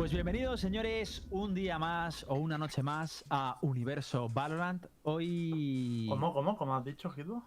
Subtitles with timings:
[0.00, 4.86] Pues bienvenidos, señores, un día más o una noche más a Universo Valorant.
[5.02, 6.06] Hoy.
[6.08, 7.42] ¿Cómo, cómo, cómo has dicho, Gido?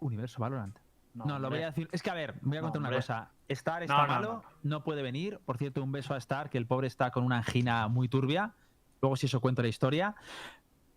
[0.00, 0.76] Universo Valorant.
[1.14, 1.88] No, lo voy a decir.
[1.92, 3.30] Es que, a ver, voy a No, contar una cosa.
[3.48, 5.40] Star está No, malo, no, puede venir.
[5.46, 8.52] Por cierto, un beso a Star, que el pobre está con una angina muy turbia.
[9.00, 10.14] Luego, si eso cuento la historia.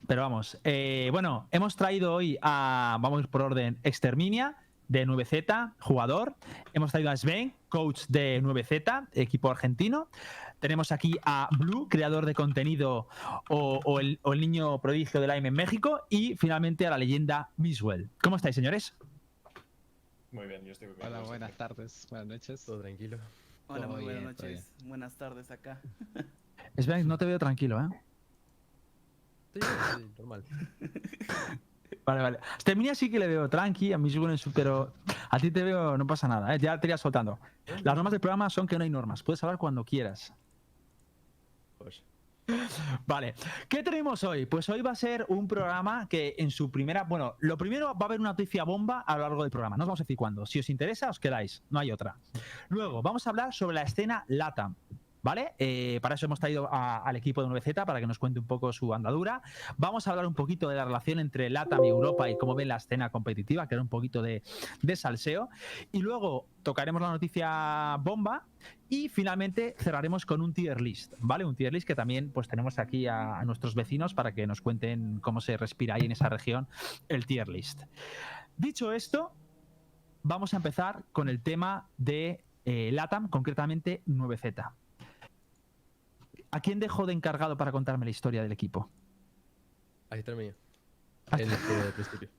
[0.07, 4.57] Pero vamos, eh, bueno, hemos traído hoy a, vamos por orden, Exterminia
[4.89, 6.35] de 9Z, jugador.
[6.73, 10.09] Hemos traído a Sven, coach de 9Z, equipo argentino.
[10.59, 13.07] Tenemos aquí a Blue, creador de contenido
[13.49, 16.01] o, o el, o el niño prodigio del AIM en México.
[16.09, 18.09] Y finalmente a la leyenda Miswell.
[18.21, 18.95] ¿Cómo estáis, señores?
[20.31, 21.07] Muy bien, yo estoy muy bien.
[21.07, 22.65] Hola, buenas tardes, buenas noches.
[22.65, 23.17] Todo tranquilo.
[23.67, 24.71] Hola, muy buenas bien, noches.
[24.85, 25.81] Buenas tardes acá.
[26.77, 27.89] Sven, no te veo tranquilo, ¿eh?
[29.53, 30.43] Sí, sí, normal.
[32.07, 32.37] Vale, vale.
[32.41, 33.99] A Exterminia sí que le veo tranqui, a
[34.37, 34.93] su, pero
[35.29, 36.57] a ti te veo, no pasa nada, ¿eh?
[36.57, 37.37] ya te iría soltando.
[37.83, 40.33] Las normas del programa son que no hay normas, puedes hablar cuando quieras.
[41.77, 42.01] Pues,
[43.05, 43.35] Vale,
[43.67, 44.45] ¿qué tenemos hoy?
[44.45, 48.05] Pues hoy va a ser un programa que en su primera, bueno, lo primero va
[48.05, 50.15] a haber una noticia bomba a lo largo del programa, no os vamos a decir
[50.15, 50.45] cuándo.
[50.45, 52.15] Si os interesa, os quedáis, no hay otra.
[52.69, 54.75] Luego, vamos a hablar sobre la escena LATAM.
[55.27, 55.51] ¿Vale?
[55.59, 58.71] Eh, para eso hemos traído al equipo de 9Z para que nos cuente un poco
[58.71, 59.41] su andadura.
[59.75, 62.69] Vamos a hablar un poquito de la relación entre LATAM y Europa y cómo ven
[62.69, 64.41] la escena competitiva, que era un poquito de,
[64.95, 65.49] salseo.
[65.91, 68.45] Y luego tocaremos la noticia bomba
[68.87, 71.43] y finalmente cerraremos con un tier list, ¿vale?
[71.43, 74.61] Un tier list que también pues tenemos aquí a, a nuestros vecinos para que nos
[74.61, 76.69] cuenten cómo se respira ahí en esa región
[77.09, 77.81] el tier list.
[78.55, 79.33] Dicho esto,
[80.23, 84.71] vamos a empezar con el tema de eh, LATAM, concretamente 9Z.
[86.51, 88.89] ¿A quién dejo de encargado para contarme la historia del equipo?
[90.09, 90.53] ahí terminé.
[91.29, 92.29] Ah, El del principio.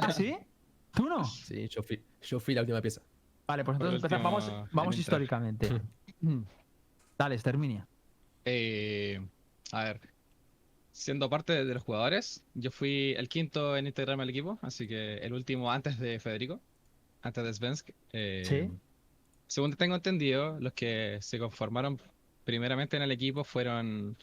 [0.00, 0.36] ¿Ah, sí?
[0.92, 1.24] ¿Tú no?
[1.24, 3.00] Sí, yo fui, yo fui la última pieza.
[3.46, 5.82] Vale, pues entonces empezamos, vamos, en históricamente.
[7.18, 7.86] Dale, Terminia.
[8.44, 9.24] Eh,
[9.72, 10.00] a ver,
[10.90, 15.18] siendo parte de los jugadores, yo fui el quinto en integrarme al equipo, así que
[15.18, 16.60] el último antes de Federico,
[17.22, 17.90] antes de Svensk.
[18.12, 18.70] Eh, Sí.
[19.48, 22.00] Según tengo entendido, los que se conformaron
[22.46, 24.16] primeramente en el equipo fueron,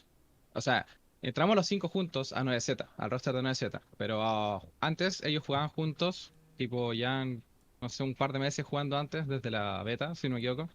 [0.54, 0.86] o sea,
[1.22, 5.68] entramos los cinco juntos a 9Z, al roster de 9Z, pero ah, antes ellos jugaban
[5.68, 10.28] juntos, tipo ya, no sé, un par de meses jugando antes, desde la beta, si
[10.28, 10.70] no me equivoco.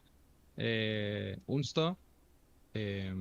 [0.57, 1.97] Eh, Unsto,
[2.75, 3.13] eh,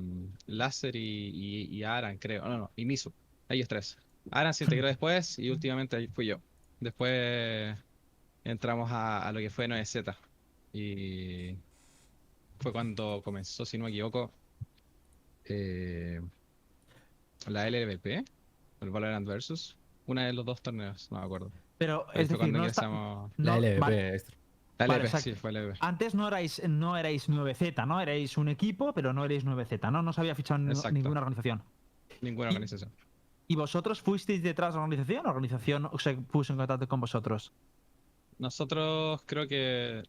[0.45, 2.45] Láser y, y, y Aran, creo.
[2.47, 3.11] No, no, y Misu.
[3.49, 3.97] Ellos tres.
[4.29, 6.39] Aran se integró después y últimamente fui yo.
[6.79, 7.75] Después
[8.43, 10.15] entramos a, a lo que fue 9Z.
[10.73, 11.55] Y
[12.59, 14.31] fue cuando comenzó, si no me equivoco,
[15.45, 16.21] eh,
[17.47, 18.23] la LVP,
[18.81, 19.75] el Valorant Versus.
[20.07, 21.51] Una de los dos torneos, no me acuerdo.
[21.77, 23.31] Pero, es decir, cuando no está- ingresamos.
[23.37, 24.35] no- la LVP, vale, extra.
[24.79, 25.77] La LVP, sí, fue la LVP.
[25.81, 28.01] Antes no erais, no erais 9Z, ¿no?
[28.01, 30.01] Erais un equipo, pero no erais 9Z, ¿no?
[30.01, 30.91] No se había fichado en Exacto.
[30.91, 31.61] ninguna organización.
[32.21, 32.91] Ninguna y- organización.
[33.47, 36.99] ¿Y vosotros fuisteis detrás de la organización o la organización se puso en contacto con
[37.01, 37.51] vosotros?
[38.37, 40.03] Nosotros creo que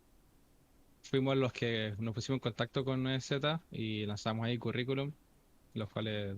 [1.03, 5.12] fuimos los que nos pusimos en contacto con 9Z y lanzamos ahí currículum,
[5.75, 6.37] los cuales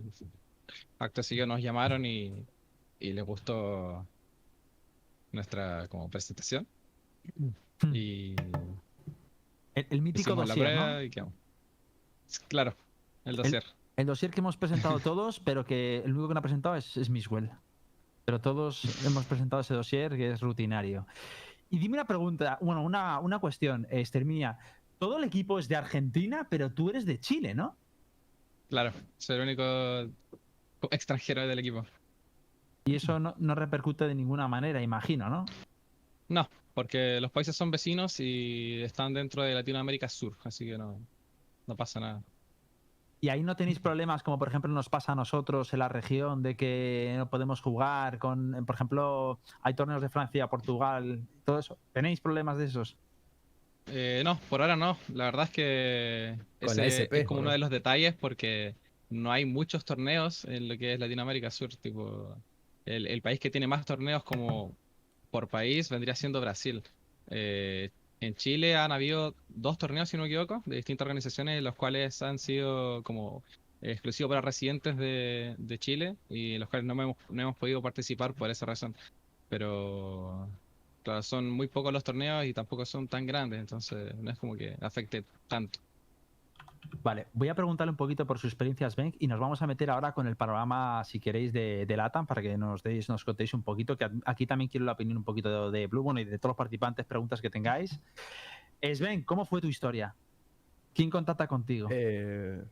[0.98, 2.32] acto seguido nos llamaron y,
[3.00, 4.06] y les gustó
[5.32, 6.66] nuestra como presentación
[7.92, 8.34] y
[9.74, 11.10] El, el mítico dossier.
[12.48, 12.74] Claro,
[13.24, 13.64] el dossier.
[13.96, 16.96] El dossier que hemos presentado todos, pero que el único que no ha presentado es,
[16.96, 17.50] es Miswell.
[18.24, 21.06] Pero todos hemos presentado ese dossier que es rutinario.
[21.72, 24.58] Y dime una pregunta, bueno, una, una cuestión, Esterminia.
[24.98, 27.74] Todo el equipo es de Argentina, pero tú eres de Chile, ¿no?
[28.68, 30.12] Claro, soy el único
[30.90, 31.86] extranjero del equipo.
[32.84, 35.46] Y eso no, no repercute de ninguna manera, imagino, ¿no?
[36.28, 41.00] No, porque los países son vecinos y están dentro de Latinoamérica Sur, así que no,
[41.66, 42.22] no pasa nada.
[43.22, 46.42] Y ahí no tenéis problemas como por ejemplo nos pasa a nosotros en la región
[46.42, 51.78] de que no podemos jugar con, por ejemplo, hay torneos de Francia, Portugal, todo eso.
[51.92, 52.96] ¿Tenéis problemas de esos?
[53.86, 54.98] Eh, no, por ahora no.
[55.14, 57.52] La verdad es que ese SP, es como ¿o uno no?
[57.52, 58.74] de los detalles porque
[59.08, 61.76] no hay muchos torneos en lo que es Latinoamérica Sur.
[61.76, 62.36] Tipo,
[62.86, 64.74] el, el país que tiene más torneos como
[65.30, 66.82] por país vendría siendo Brasil.
[67.30, 67.90] Eh,
[68.22, 72.22] en Chile han habido dos torneos, si no me equivoco, de distintas organizaciones, los cuales
[72.22, 73.42] han sido como
[73.80, 78.32] exclusivos para residentes de, de Chile y los cuales no hemos, no hemos podido participar
[78.32, 78.94] por esa razón.
[79.48, 80.48] Pero
[81.02, 84.56] claro, son muy pocos los torneos y tampoco son tan grandes, entonces no es como
[84.56, 85.80] que afecte tanto.
[87.02, 89.90] Vale, voy a preguntarle un poquito por sus experiencias, Ben, y nos vamos a meter
[89.90, 93.54] ahora con el panorama, si queréis, de, de LATAM, para que nos deis, nos contéis
[93.54, 96.24] un poquito, que aquí también quiero la opinión un poquito de, de Blue, bueno, y
[96.24, 97.98] de todos los participantes, preguntas que tengáis.
[98.80, 100.14] Sven, ¿cómo fue tu historia?
[100.94, 101.88] ¿Quién contacta contigo?
[101.90, 102.62] Eh,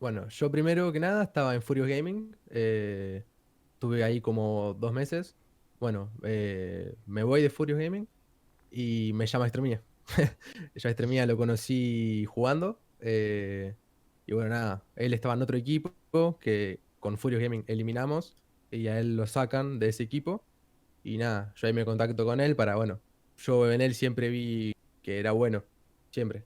[0.00, 2.34] Bueno, yo primero que nada estaba en Furious Gaming.
[2.50, 3.24] eh,
[3.74, 5.36] estuve ahí como dos meses.
[5.78, 8.08] Bueno, eh, me voy de Furious Gaming
[8.70, 9.82] y me llama Extremia.
[10.74, 12.80] Yo a Extremia lo conocí jugando.
[13.00, 13.74] Eh,
[14.26, 15.94] y bueno, nada, él estaba en otro equipo
[16.40, 18.36] que con Furious Gaming eliminamos
[18.70, 20.44] y a él lo sacan de ese equipo.
[21.04, 23.00] Y nada, yo ahí me contacto con él para, bueno,
[23.38, 25.64] yo en él siempre vi que era bueno,
[26.10, 26.44] siempre.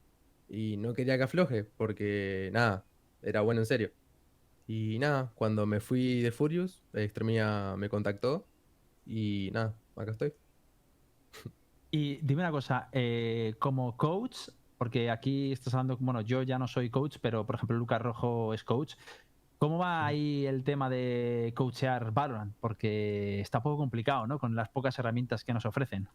[0.48, 2.84] Y no quería que afloje porque, nada,
[3.22, 3.90] era bueno en serio.
[4.66, 8.46] Y nada, cuando me fui de Furious, Extremia me contactó
[9.06, 10.32] y nada, acá estoy.
[11.90, 14.48] Y dime una cosa, eh, como coach,
[14.82, 18.52] porque aquí estás hablando, bueno, yo ya no soy coach, pero por ejemplo Lucas Rojo
[18.52, 18.94] es coach.
[19.58, 22.52] ¿Cómo va ahí el tema de coachear Valorant?
[22.58, 24.40] Porque está un poco complicado, ¿no?
[24.40, 26.08] Con las pocas herramientas que nos ofrecen.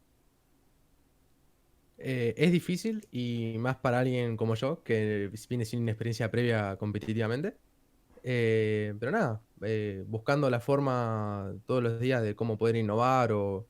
[1.97, 7.55] Eh, es difícil y más para alguien como yo, que viene sin experiencia previa competitivamente.
[8.21, 13.65] Eh, pero nada, eh, buscando la forma todos los días de cómo poder innovar o,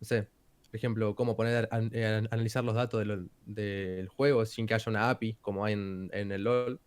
[0.00, 0.26] no sé,
[0.70, 4.74] por ejemplo, cómo poner a eh, analizar los datos de lo- del juego sin que
[4.74, 6.80] haya una API como hay en, en el LoL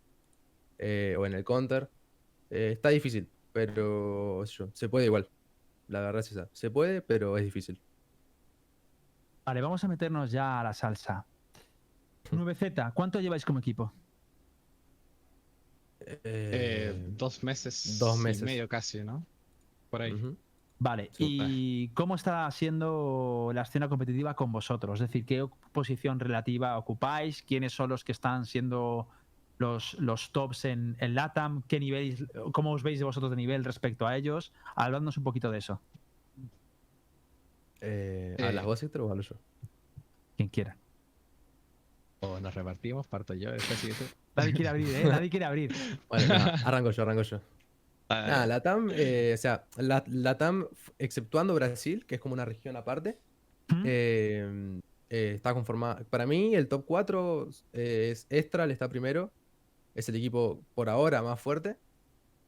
[0.77, 1.89] eh, o en el Counter.
[2.49, 5.29] Eh, está difícil, pero yo, se puede igual.
[5.87, 6.49] La verdad es esa.
[6.53, 7.81] Se puede, pero es difícil.
[9.45, 11.25] Vale, vamos a meternos ya a la salsa.
[12.31, 13.93] 9Z, ¿cuánto lleváis como equipo?
[15.99, 17.97] Eh, Eh, dos meses.
[17.99, 18.43] dos y meses.
[18.43, 19.25] medio casi, ¿no?
[19.89, 20.13] Por ahí.
[20.13, 20.37] ujú.
[20.83, 24.99] Vale, ¿y cómo está siendo la escena competitiva con vosotros?
[24.99, 27.41] Es decir, ¿qué posición relativa ocupáis?
[27.41, 29.07] ¿Quiénes son los que están siendo
[29.59, 31.61] los, los tops en, en LATAM?
[31.69, 34.51] ¿Qué nivel, ¿Cómo os veis de vosotros de nivel respecto a ellos?
[34.75, 35.79] Hablándonos un poquito de eso,
[37.79, 38.45] Eh, Eh.
[38.45, 39.35] ¿Hablas vos, Héctor, o hablo yo?
[40.35, 40.75] quien quiera.
[42.19, 44.03] O nos repartimos, parto yo, sigues tú.
[44.35, 45.03] Nadie quiere abrir, ¿eh?
[45.05, 45.71] Nadie quiere abrir.
[46.09, 47.39] Bueno, nada, arranco yo, arranco yo.
[48.13, 52.45] Ah, Nada, Latam, eh, o sea, la, Latam, f- exceptuando Brasil, que es como una
[52.45, 53.17] región aparte,
[53.69, 53.83] ¿Mm?
[53.85, 54.79] eh,
[55.09, 56.03] eh, está conformada.
[56.09, 59.31] Para mí, el top 4 eh, es Estral, está primero.
[59.95, 61.77] Es el equipo por ahora más fuerte.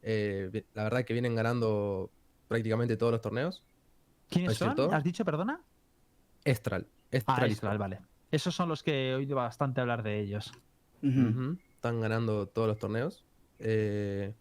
[0.01, 2.09] Eh, la verdad que vienen ganando
[2.47, 3.63] prácticamente todos los torneos.
[4.29, 4.93] ¿Quiénes ¿es son?
[4.93, 5.61] ¿Has dicho, perdona?
[6.43, 6.87] Estral.
[7.27, 7.99] Ah, Estral, vale.
[8.31, 10.51] Esos son los que he oído bastante hablar de ellos.
[11.01, 13.23] Están ganando todos los torneos.
[13.59, 14.33] Eh,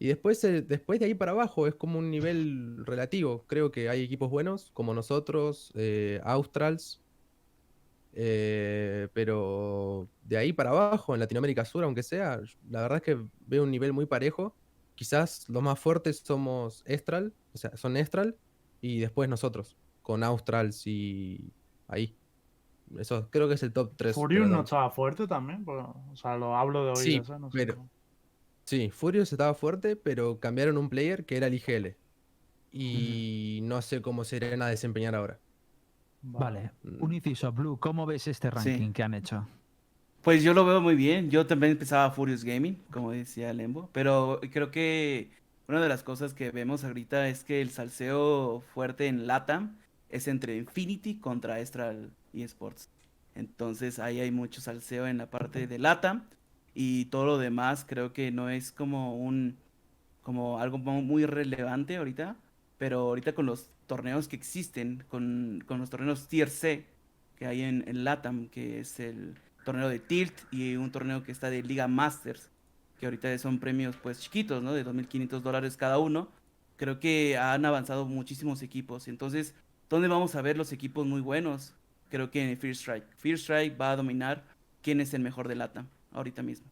[0.00, 3.44] y después, eh, después de ahí para abajo es como un nivel relativo.
[3.46, 7.02] Creo que hay equipos buenos como nosotros, eh, Australs.
[8.12, 13.24] eh, pero de ahí para abajo, en Latinoamérica Sur, aunque sea, la verdad es que
[13.46, 14.56] veo un nivel muy parejo.
[14.94, 18.36] Quizás los más fuertes somos Estral, o sea, son Estral,
[18.80, 21.52] y después nosotros, con Australs y
[21.88, 22.16] ahí.
[22.98, 24.14] Eso creo que es el top 3.
[24.14, 27.38] Furious no estaba fuerte también, o sea, lo hablo de Sí, oídas, ¿eh?
[27.38, 27.88] No sé pero-.
[28.70, 31.96] Sí, Furious estaba fuerte, pero cambiaron un player que era el IGL.
[32.72, 35.40] Y no sé cómo se irán a desempeñar ahora.
[36.22, 36.70] Vale.
[36.84, 37.02] Mm.
[37.02, 38.54] Un inciso, Blue, ¿cómo ves este Sí.
[38.54, 39.44] ranking que han hecho?
[40.22, 41.30] Pues yo lo veo muy bien.
[41.32, 43.90] Yo también empezaba Furious Gaming, como decía Lembo.
[43.92, 45.32] Pero creo que
[45.66, 49.78] una de las cosas que vemos ahorita es que el salseo fuerte en LATAM
[50.10, 52.88] es entre Infinity contra Estral eSports.
[53.34, 56.22] Entonces ahí hay mucho salseo en la parte de LATAM.
[56.74, 59.56] Y todo lo demás creo que no es como un
[60.22, 62.36] como algo mu- muy relevante ahorita.
[62.78, 66.86] Pero ahorita con los torneos que existen, con, con los torneos Tier C
[67.36, 69.34] que hay en, en LATAM, que es el
[69.64, 72.50] torneo de Tilt y un torneo que está de Liga Masters,
[72.98, 74.72] que ahorita son premios pues chiquitos, ¿no?
[74.74, 76.28] De 2.500 dólares cada uno.
[76.76, 79.08] Creo que han avanzado muchísimos equipos.
[79.08, 79.54] Entonces,
[79.88, 81.74] ¿dónde vamos a ver los equipos muy buenos?
[82.10, 83.06] Creo que en Fear Strike.
[83.16, 84.44] Fear Strike va a dominar
[84.82, 86.66] quién es el mejor de LATAM ahorita mismo.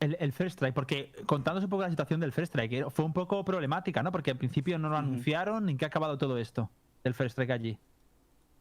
[0.00, 3.04] El, el First Strike, porque contándose un poco la situación del First Strike, eh, fue
[3.04, 4.12] un poco problemática, ¿no?
[4.12, 5.68] Porque al principio no lo anunciaron.
[5.68, 6.70] ¿En qué ha acabado todo esto?
[7.04, 7.78] El First Strike allí.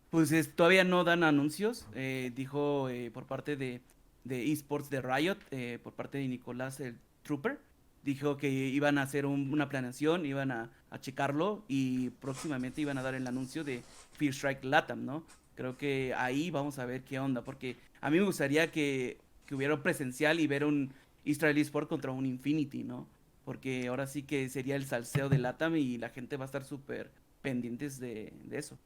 [0.10, 3.82] Pues es- todavía no dan anuncios, eh, dijo eh, por parte de,
[4.24, 7.60] de esports de Riot, eh, por parte de Nicolás el Trooper,
[8.04, 12.98] dijo que iban a hacer un- una planeación, iban a, a checarlo y próximamente iban
[13.00, 13.82] a dar el anuncio de
[14.14, 15.24] Fear Strike Latam, ¿no?
[15.56, 19.18] Creo que ahí vamos a ver qué onda, porque a mí me gustaría que,
[19.54, 20.92] que hubiera presencial y ver un
[21.24, 23.08] Israel Esport contra un Infinity, ¿no?
[23.46, 26.64] Porque ahora sí que sería el salseo de Latam y la gente va a estar
[26.64, 27.12] súper
[27.44, 28.80] pendientes de, de eso.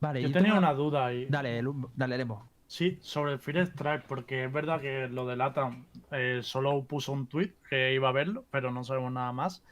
[0.00, 1.26] Vale, Yo yo tenía tengo una duda ahí.
[1.26, 1.62] Dale,
[1.94, 2.48] dale, Lembo.
[2.66, 7.12] Sí, sobre el Fear Strike, porque es verdad que lo de LATAM eh, solo puso
[7.12, 9.62] un tweet que iba a verlo, pero no sabemos nada más.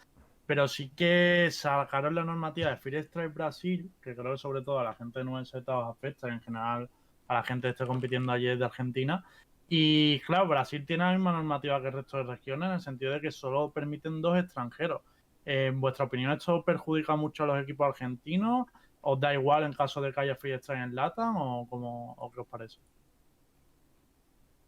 [0.46, 4.78] Pero sí que sacaron la normativa de Fear Strike Brasil, que creo que sobre todo
[4.78, 6.88] a la gente de 9Z os afecta, en general
[7.32, 9.24] a la gente que esté compitiendo allí de Argentina.
[9.68, 13.12] Y claro, Brasil tiene la misma normativa que el resto de regiones en el sentido
[13.12, 15.00] de que solo permiten dos extranjeros.
[15.44, 18.66] ¿En vuestra opinión esto perjudica mucho a los equipos argentinos?
[19.00, 22.40] ¿Os da igual en caso de que haya free en LATAM o, cómo, o qué
[22.40, 22.78] os parece?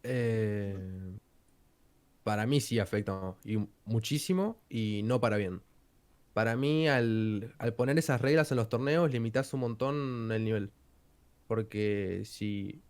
[0.03, 1.17] Eh,
[2.23, 3.35] para mí sí afecta
[3.85, 5.61] muchísimo y no para bien.
[6.33, 10.71] Para mí, al, al poner esas reglas en los torneos, limitas un montón el nivel.
[11.47, 12.81] Porque si,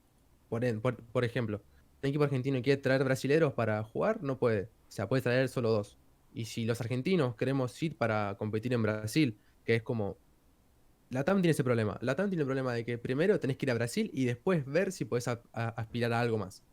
[0.49, 1.63] por, por, por ejemplo,
[2.03, 4.63] un equipo argentino quiere traer brasileros para jugar, no puede.
[4.65, 5.97] O sea, puede traer solo dos.
[6.33, 10.17] Y si los argentinos queremos ir para competir en Brasil, que es como...
[11.09, 11.97] Latam tiene ese problema.
[12.01, 14.91] Latam tiene el problema de que primero tenés que ir a Brasil y después ver
[14.91, 15.07] si
[15.53, 16.63] a- aspirar a algo más.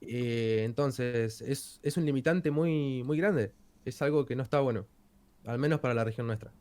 [0.00, 3.54] Eh, entonces, es, es un limitante muy, muy grande.
[3.84, 4.86] Es algo que no está bueno.
[5.44, 6.52] Al menos para la región nuestra.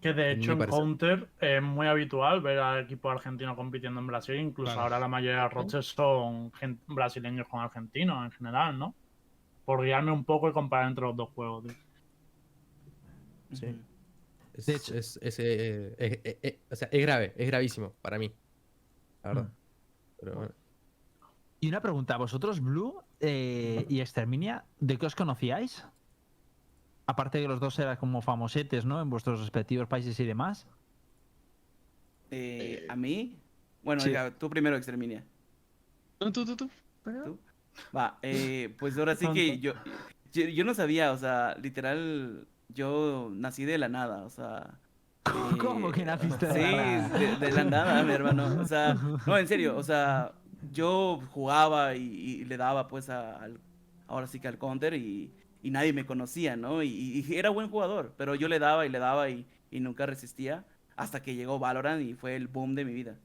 [0.00, 0.58] Que de hecho en.
[0.66, 4.34] Counter es muy habitual ver al equipo argentino compitiendo en Brasil.
[4.36, 4.82] Incluso Claro.
[4.82, 6.50] ahora la mayoría de rosters son
[6.88, 8.94] brasileños con argentinos en general, ¿no?
[9.64, 11.64] Por guiarme un poco y comparar entre los dos juegos.
[11.64, 11.74] tío.
[13.52, 13.76] Sí.
[14.54, 17.92] Es, De hecho- es, es, eh, eh, eh, eh, o sea, es grave, es gravísimo
[18.02, 18.32] para mí.
[19.22, 19.44] La verdad.
[19.44, 19.52] Mm.
[20.20, 20.52] Pero bueno.
[21.60, 25.86] Y una pregunta, ¿vosotros, Blue eh, y Exterminia, de qué os conocíais?
[27.12, 29.00] Aparte de que los dos eran como famosetes, ¿no?
[29.00, 30.66] En vuestros respectivos países y demás.
[32.30, 33.38] Eh, ¿A mí?
[33.82, 34.12] Bueno, Sí.
[34.12, 35.24] ya, tú primero, Exterminia.
[36.18, 36.70] Tú, tú, tú, tú.
[37.04, 37.38] ¿Tú?
[37.94, 39.72] Va, eh, pues ahora sí que yo,
[40.32, 44.78] yo, yo no sabía, o sea, literal, yo nací de la nada, o sea...
[45.60, 47.18] ¿Cómo eh, que naciste de sí, la nada?
[47.18, 48.94] de, de la nada, mi hermano, o sea,
[49.26, 50.32] no, en serio, o sea,
[50.72, 53.58] yo jugaba y, y le daba pues a- al,
[54.06, 56.82] ahora sí que al counter y, y nadie me conocía, ¿no?
[56.82, 60.06] Y, y era buen jugador, pero yo le daba y le daba y, y nunca
[60.06, 60.64] resistía
[60.96, 63.18] hasta que llegó Valorant y fue el boom de mi vida,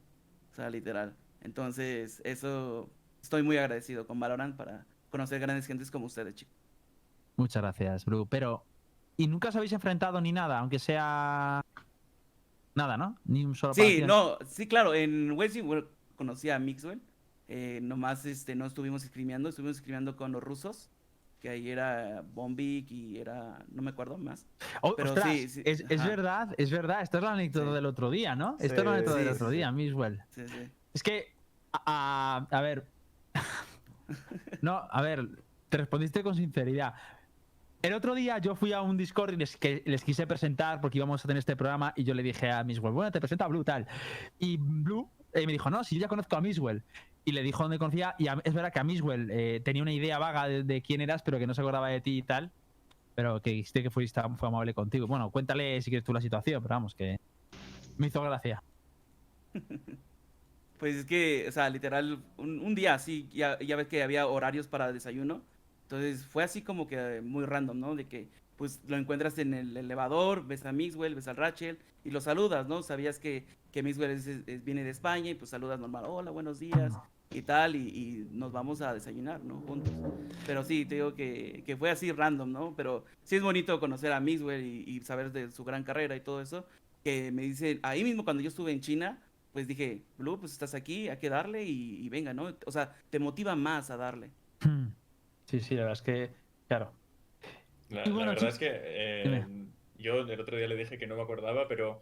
[0.51, 1.15] o sea, literal.
[1.41, 2.89] Entonces, eso
[3.21, 6.55] estoy muy agradecido con Valorant para conocer grandes gentes como ustedes, chicos.
[7.35, 8.27] Muchas gracias, Blue.
[8.27, 8.65] Pero,
[9.15, 10.59] ¿y nunca os habéis enfrentado ni nada?
[10.59, 11.61] Aunque sea...
[12.73, 13.17] Nada, ¿no?
[13.25, 17.01] Ni un solo Sí, no, sí, claro, en World conocí a Mixwell,
[17.47, 20.91] eh, nomás este, no estuvimos escribiendo, estuvimos escribiendo con los rusos,
[21.39, 24.47] que ahí era Bombik y era, no me acuerdo más.
[24.81, 27.01] Oh, pero ostras, sí, sí, es, verdad, es verdad.
[27.01, 27.73] Esta es la anécdota Sí.
[27.73, 28.57] del otro día, ¿no?
[28.59, 30.21] Esta es la anécdota del sí, otro sí, día, Miswell.
[30.29, 30.69] Sí, sí.
[30.93, 31.33] Es que,
[31.71, 32.87] a, ver,
[34.61, 35.27] no, a ver,
[35.69, 36.95] te respondiste con sinceridad.
[37.83, 40.97] El otro día yo fui a un Discord y les, que les quise presentar porque
[40.97, 43.47] íbamos a tener este programa y yo le dije a Miswell, bueno, te presento a
[43.47, 43.87] Blue tal.
[44.39, 46.83] Y Blue eh, me dijo, no, si yo ya conozco a Miswell.
[47.27, 49.91] Y le dijo dónde conocía y a- es verdad que a Miswell eh, tenía una
[49.91, 52.51] idea vaga de, de quién eras, pero que no se acordaba de ti y tal.
[53.15, 55.07] Pero que dijiste que fuiste, fue amable contigo.
[55.07, 57.19] Bueno, cuéntale si quieres tú la situación, pero vamos, que
[57.97, 58.63] me hizo gracia.
[60.77, 64.27] Pues es que, o sea, literal, un, un día así, ya, ya ves que había
[64.27, 65.41] horarios para desayuno.
[65.81, 67.95] Entonces fue así como que muy random, ¿no?
[67.95, 72.11] De que pues lo encuentras en el elevador, ves a Mixwell, ves al Rachel y
[72.11, 72.83] lo saludas, ¿no?
[72.83, 76.59] Sabías que, que Mixwell es- es- viene de España y pues saludas normal, hola, buenos
[76.59, 76.93] días
[77.31, 79.61] y tal, y, y nos vamos a desayunar, ¿no?
[79.61, 79.93] Juntos.
[80.45, 82.73] Pero sí, te digo que, que fue así random, ¿no?
[82.75, 86.21] Pero sí es bonito conocer a Mixwell y, y saber de su gran carrera y
[86.21, 86.65] todo eso.
[87.03, 89.21] Que me dice, ahí mismo cuando yo estuve en China,
[89.53, 92.55] pues dije, Blue, pues estás aquí, hay que darle y, y venga, ¿no?
[92.65, 94.29] O sea, te motiva más a darle.
[95.45, 96.29] Sí, sí, la verdad es que,
[96.67, 96.91] claro.
[97.89, 99.45] La, verdad es que eh,
[99.97, 102.01] yo el otro día le dije que no me acordaba, pero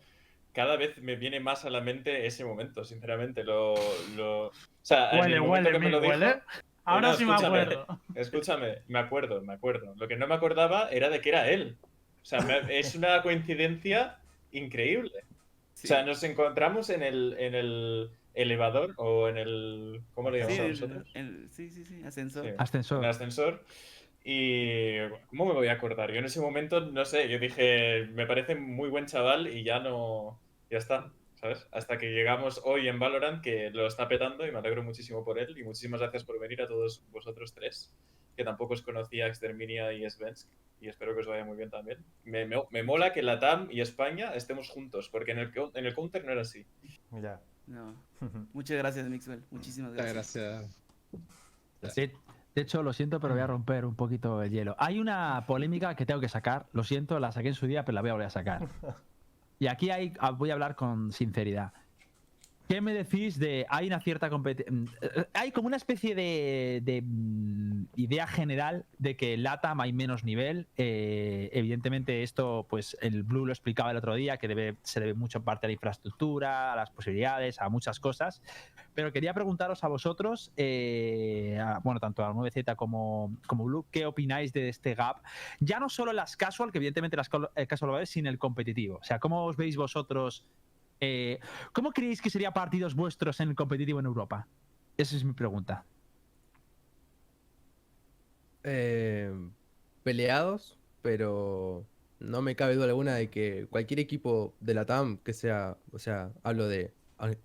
[0.56, 3.44] cada vez me viene más a la mente ese momento, sinceramente.
[3.44, 3.76] Lo,
[4.16, 4.48] lo...
[4.48, 6.42] O sea, Huele, huele, que me mi- lo dijo, huele.
[6.86, 7.86] Ahora no, sí me acuerdo.
[8.16, 9.94] Escúchame, me acuerdo, me acuerdo.
[9.98, 11.76] Lo que no me acordaba era de que era él.
[12.22, 14.18] O sea, me- es una coincidencia
[14.52, 15.12] increíble.
[15.74, 15.88] Sí.
[15.88, 20.02] O sea, nos encontramos en el, en el elevador o en el...
[20.14, 21.12] ¿Cómo le Sí, llamamos el- nosotros?
[21.16, 22.46] el- sí, sí, sí, ascensor.
[22.46, 22.52] Sí.
[22.58, 23.04] Ascensor.
[23.04, 23.64] El ascensor.
[24.24, 24.98] Y
[25.30, 26.12] ¿cómo me voy a acordar?
[26.12, 29.80] Yo en ese momento, no sé, yo dije, me parece muy buen chaval y ya
[29.80, 30.40] no,
[30.76, 31.66] ya está, ¿sabes?
[31.72, 35.40] Hasta que llegamos hoy en Valorant, que lo está petando y me alegro muchísimo por
[35.40, 35.58] él.
[35.58, 37.94] Y muchísimas gracias por venir a todos vosotros tres,
[38.36, 40.50] que tampoco os conocía Exterminia y Svensk.
[40.82, 42.04] Y espero que os vaya muy bien también.
[42.26, 45.86] Me, me, me mola que la TAM y España estemos juntos, porque en el, en
[45.86, 46.66] el counter no era así.
[47.12, 47.40] Ya.
[47.68, 47.96] No.
[48.54, 49.46] Muchas gracias, Mixwell.
[49.52, 50.44] Muchísimas gracias.
[51.82, 51.96] gracias.
[51.96, 52.12] De,
[52.54, 54.76] de hecho, lo siento, pero voy a romper un poquito el hielo.
[54.78, 56.66] Hay una polémica que tengo que sacar.
[56.74, 58.68] Lo siento, la saqué en su día, pero la voy a volver a sacar.
[59.60, 61.74] Y aquí hay, ah, voy a hablar con sinceridad.
[62.68, 63.66] ¿Qué me decís de.
[63.70, 65.00] Hay una cierta competencia.
[65.34, 70.68] Hay como una especie de, de, mm, idea general de que LATAM hay menos nivel.
[70.76, 75.38] Eh, evidentemente, esto, pues el Blue lo explicaba el otro día, que se debe mucho
[75.38, 78.42] en parte a la infraestructura, a las posibilidades, a muchas cosas.
[78.96, 84.08] Pero quería preguntaros a vosotros, eh, a- bueno, tanto a 9Z como, como Blue, ¿qué
[84.08, 85.18] opináis de este gap?
[85.60, 88.98] Ya no solo las casual, que evidentemente las eh, casual lo es, sino el competitivo.
[88.98, 90.46] O sea, ¿cómo os veis vosotros?
[91.02, 91.40] Eh,
[91.74, 94.48] ¿Cómo creéis que serían partidos vuestros en el competitivo en Europa?
[94.98, 95.86] Esa es mi pregunta.
[98.64, 99.32] Eh,
[100.04, 101.86] peleados, pero
[102.20, 106.00] no me cabe duda alguna de que cualquier equipo de la TAM que sea, o
[106.00, 106.92] sea, hablo de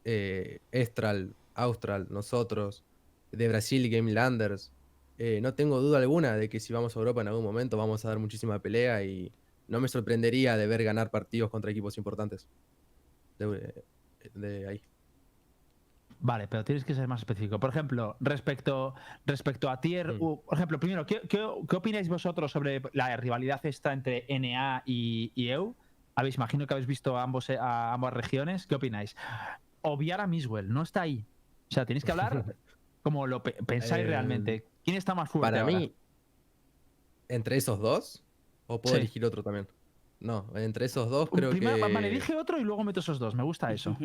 [0.05, 2.85] eh, Estral, Austral, nosotros,
[3.33, 4.73] de Brasil, Game Landers,
[5.19, 8.05] eh, no tengo duda alguna de que si vamos a Europa en algún momento vamos
[8.05, 9.31] a dar muchísima pelea y
[9.69, 12.47] no me sorprendería de ver ganar partidos contra equipos importantes.
[13.47, 13.85] De,
[14.35, 14.83] de ahí.
[16.23, 17.59] Vale, pero tienes que ser más específico.
[17.59, 18.95] Por ejemplo, respecto,
[19.25, 20.23] respecto a Tier, Mm.
[20.23, 24.83] U, por ejemplo, primero, ¿qué, qué, qué opináis vosotros sobre la rivalidad esta entre NA
[24.85, 25.75] y, y EU?
[26.15, 28.67] Habéis, imagino que habéis visto a, ambos, a ambas regiones.
[28.67, 29.17] ¿Qué opináis?
[29.81, 31.25] Obviar a Miswell, no está ahí.
[31.71, 32.55] O sea, tenéis que hablar
[33.03, 34.67] como lo pe- pensáis Eh, realmente.
[34.85, 35.51] ¿Quién está más fuerte?
[35.53, 35.79] Para ahora?
[35.79, 35.95] mí,
[37.29, 38.23] entre esos dos,
[38.67, 39.01] o puedo Sí.
[39.03, 39.69] elegir otro también.
[40.21, 41.61] No, entre esos dos creo que.
[41.61, 43.35] Vale, elige otro y luego meto esos dos.
[43.35, 43.97] Me gusta eso.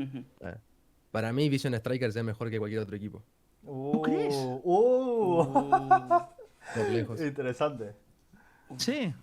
[1.12, 3.22] Para mí, Vision Strikers es mejor que cualquier otro equipo.
[3.64, 4.36] Uh, crees?
[4.36, 6.28] uh.
[6.76, 7.22] Por lejos.
[7.22, 7.94] Interesante.
[8.78, 9.14] Sí.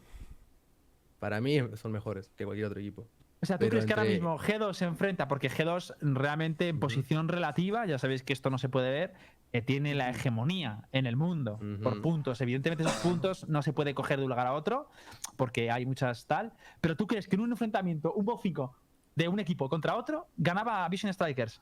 [1.19, 3.07] Para mí son mejores que cualquier otro equipo.
[3.41, 5.27] O sea, ¿tú Pero crees que ahora mismo G2 se enfrenta?
[5.27, 9.15] Porque G2 realmente en posición relativa, ya sabéis que esto no se puede ver,
[9.53, 12.41] eh, tiene la hegemonía en el mundo por puntos.
[12.41, 14.89] Evidentemente esos puntos no se puede coger de un lugar a otro
[15.37, 16.53] porque hay muchas tal.
[16.81, 18.75] Pero ¿tú crees que en un enfrentamiento, un BO 5
[19.15, 21.61] de un equipo contra otro, ganaba Vision Strikers?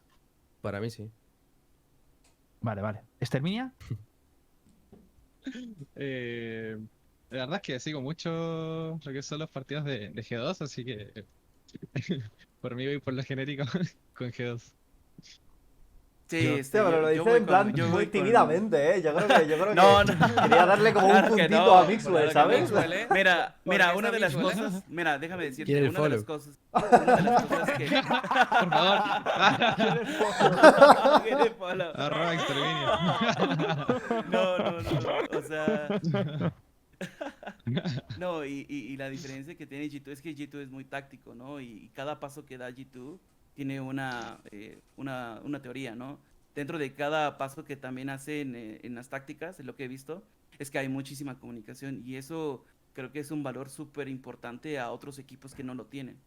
[0.60, 1.10] Para mí sí.
[2.60, 3.02] Vale, vale.
[3.20, 3.72] ¿Exterminia?
[5.96, 6.76] Eh,
[7.30, 10.84] la verdad es que sigo mucho lo que son los partidos de, de G2, así
[10.84, 11.24] que
[12.60, 13.64] por mí voy por lo genérico
[14.14, 14.70] con G2.
[16.30, 19.02] Sí, Yo- este, pero lo dice en plan con- yo muy tímidamente, ¿eh?
[19.02, 20.26] Yo creo que, yo creo No, que no.
[20.42, 22.70] quería darle como Claro un puntito no, a Mixwell, ¿sabes?
[22.70, 22.80] no.
[22.82, 23.08] ¿eh?
[23.10, 24.60] Mira, mira, una de las Mixwell, ¿eh?
[24.62, 27.86] cosas, mira, déjame decirte, una de las cosas, una de las cosas que
[30.20, 31.92] Por favor, Quiere follow.
[34.30, 35.88] No, no, no, o sea,
[38.18, 41.34] no, y, y, y la diferencia que tiene G2 es que G2 es muy táctico,
[41.34, 41.60] ¿no?
[41.60, 43.18] Y, y cada paso que da G2
[43.54, 46.18] tiene una, eh, una, una teoría, ¿no?
[46.54, 49.88] Dentro de cada paso que también hacen eh, en las tácticas, en lo que he
[49.88, 50.24] visto,
[50.58, 54.90] es que hay muchísima comunicación y eso creo que es un valor súper importante a
[54.90, 56.18] otros equipos que no lo tienen,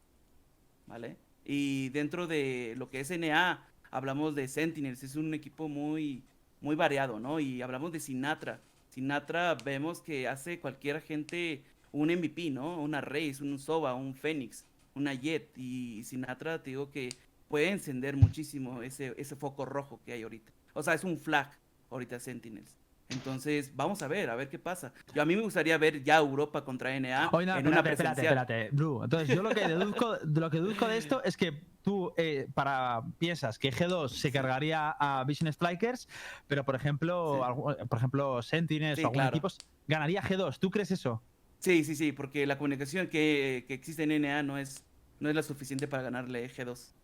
[0.88, 1.18] ¿vale?
[1.46, 6.24] Y dentro de lo que es NA, hablamos de Sentinels, es un equipo muy,
[6.62, 7.40] muy variado, ¿no?
[7.40, 8.62] Y hablamos de Sinatra.
[8.90, 12.82] Sinatra vemos que hace cualquier gente un MVP, ¿no?
[12.82, 15.56] Una Raze, un Soba, un Fénix, una Jet.
[15.58, 17.10] Y Sinatra, te digo que
[17.54, 20.52] puede encender muchísimo ese, ese foco rojo que hay ahorita.
[20.74, 21.52] O sea, es un flag
[21.92, 22.76] ahorita Sentinels.
[23.10, 24.92] Entonces, vamos a ver, a ver qué pasa.
[25.14, 27.92] Yo a mí me gustaría ver ya Europa contra NA Oye, no, en una espérate,
[27.92, 28.38] espérate, presencial.
[28.40, 29.04] espérate, Blue.
[29.04, 31.52] Entonces, yo lo que deduzco, de lo que deduzco de esto es que
[31.84, 36.08] tú eh, para piensas que G2 se cargaría a Vision Strikers,
[36.48, 37.46] pero por ejemplo,
[37.78, 37.86] Sí.
[37.88, 39.36] por ejemplo, Sentinels Sí, o algún claro.
[39.36, 40.58] equipos ganaría G2.
[40.58, 41.22] ¿Tú crees eso?
[41.60, 44.84] Sí, sí, sí, porque la comunicación que, que existe en NA no es,
[45.20, 46.96] no es la suficiente para ganarle G2.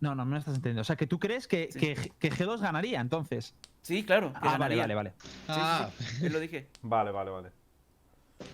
[0.00, 0.82] No, no, no me estás entendiendo.
[0.82, 1.78] O sea, que tú crees que, Sí.
[1.80, 3.54] que, que G2 ganaría entonces.
[3.82, 4.32] Sí, claro.
[4.34, 4.82] Ah, vale, ganaría.
[4.82, 5.12] vale, vale.
[5.20, 6.68] Sí, sí, Ah, sí, te lo dije.
[6.82, 7.52] Vale, vale, vale.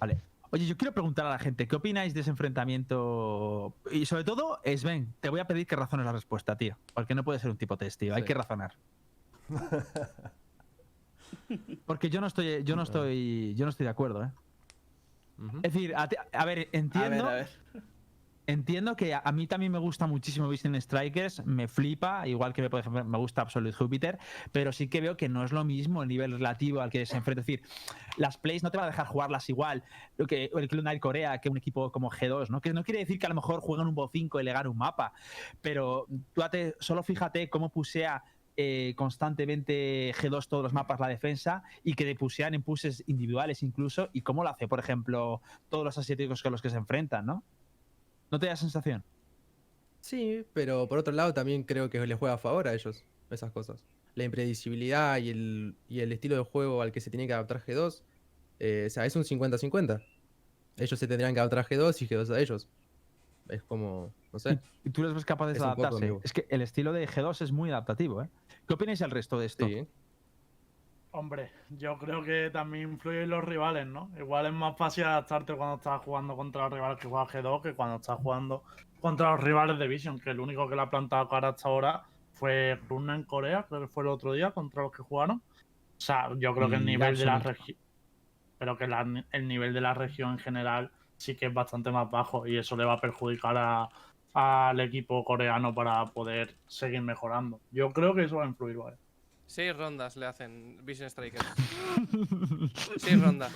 [0.00, 0.20] Vale.
[0.50, 3.74] Oye, yo quiero preguntar a la gente, ¿qué opináis de ese enfrentamiento?
[3.90, 6.78] Y sobre todo, Sven, te voy a pedir que razones la respuesta, tío.
[6.94, 8.14] Porque no puede ser un tipo test, tío.
[8.14, 8.28] Hay Sí.
[8.28, 8.72] que razonar.
[11.86, 14.30] Porque yo no estoy, yo no estoy, yo no estoy de acuerdo, ¿eh?
[15.64, 17.48] Es decir, a, a ver, A ver, entiendo, a ver.
[18.46, 22.80] Entiendo que a, mí también me gusta muchísimo Vision Strikers, me flipa, igual que por
[22.80, 24.18] ejemplo, me gusta Absolute Jupiter,
[24.52, 27.16] pero sí que veo que no es lo mismo el nivel relativo al que se
[27.16, 27.40] enfrenta.
[27.40, 27.62] Es decir,
[28.16, 29.82] las plays no te van a dejar jugarlas igual
[30.16, 32.60] lo que el Cloud9 Corea que un equipo como G2, ¿no?
[32.60, 34.68] Que no quiere decir que a lo mejor juegan un BO 5 y le gane
[34.68, 35.12] un mapa,
[35.60, 38.22] pero tú date- solo fíjate cómo pusea
[38.56, 44.10] eh, constantemente G2 todos los mapas la defensa y que pusean en puses individuales incluso
[44.12, 47.42] y cómo lo hace, por ejemplo, todos los asiáticos con los que se enfrentan, ¿no?
[48.34, 49.04] ¿No te da sensación?
[50.00, 53.52] Sí, pero por otro lado también creo que les juega a favor a ellos esas
[53.52, 53.84] cosas.
[54.16, 57.64] La impredecibilidad y el, y el estilo de juego al que se tiene que adaptar
[57.64, 58.02] G2,
[58.58, 60.04] eh, o sea, es un 50-50.
[60.78, 62.66] Ellos se tendrían que adaptar a G2 y G2 a ellos.
[63.48, 64.58] Es como No sé.
[64.84, 66.18] Y tú les ves capaces Es de poco adaptarse.
[66.24, 68.28] Es que el estilo de G2 es muy adaptativo, ¿eh?
[68.66, 69.68] ¿Qué opináis el resto de esto?
[69.68, 69.86] Sí.
[71.16, 74.10] Hombre, yo creo que también influyen los rivales, ¿no?
[74.18, 77.74] Igual es más fácil adaptarte cuando estás jugando contra los rivales que juega G2 que
[77.76, 78.64] cuando estás jugando
[78.98, 82.02] contra los rivales de Vision, que el único que le ha plantado cara hasta ahora
[82.32, 85.36] fue Runa en Corea, creo que fue el otro día contra los que jugaron.
[85.38, 87.78] O sea, yo creo que el Y nivel de la región.
[88.58, 92.10] Pero que la- el nivel de la región en general sí que es bastante más
[92.10, 93.88] bajo y eso le va a perjudicar a-
[94.32, 97.60] al equipo coreano para poder seguir mejorando.
[97.70, 98.96] Yo creo que eso va a influir, ¿vale?
[99.46, 101.46] Seis rondas le hacen Vision Strikers.
[102.96, 103.52] Seis rondas.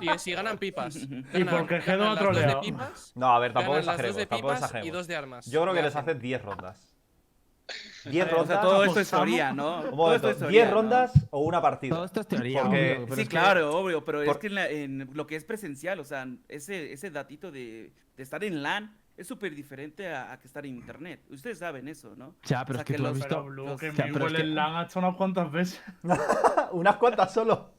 [0.00, 0.96] Y si ganan pipas.
[0.96, 2.60] ¿Y ganan- por qué G2 ganan ha dos troleado?
[2.60, 4.16] pipas, No, a ver, tampoco ganan las dos exageremos.
[4.16, 4.92] de Tampoco pipas y exageremos.
[4.98, 5.46] dos de armas.
[5.46, 6.10] Yo creo que Le les hacen.
[6.10, 6.90] hace 10 rondas.
[8.04, 8.60] 10 O rondas.
[8.60, 9.76] todo esto es teoría, ¿no?
[9.76, 10.74] Un Todo esto momento, es teoría, 10 ¿no?
[10.74, 11.94] rondas o una partida.
[11.94, 12.62] Todo esto es teoría.
[12.62, 15.10] Porque- obvio, pero Sí, es que- claro, obvio, pero es por- que en, la- en
[15.14, 19.26] lo que es presencial, o sea, ese, ese datito de, de estar en LAN es
[19.26, 21.20] súper diferente a, a que estar en internet.
[21.30, 22.34] Ustedes saben eso, ¿no?
[22.44, 23.28] Ya, pero O sea, es que, que tú has visto.
[23.28, 25.82] Pero Blue, los- que ya, pero es que- en LAN ha hecho unas cuantas veces.
[26.72, 27.70] Unas cuantas solo.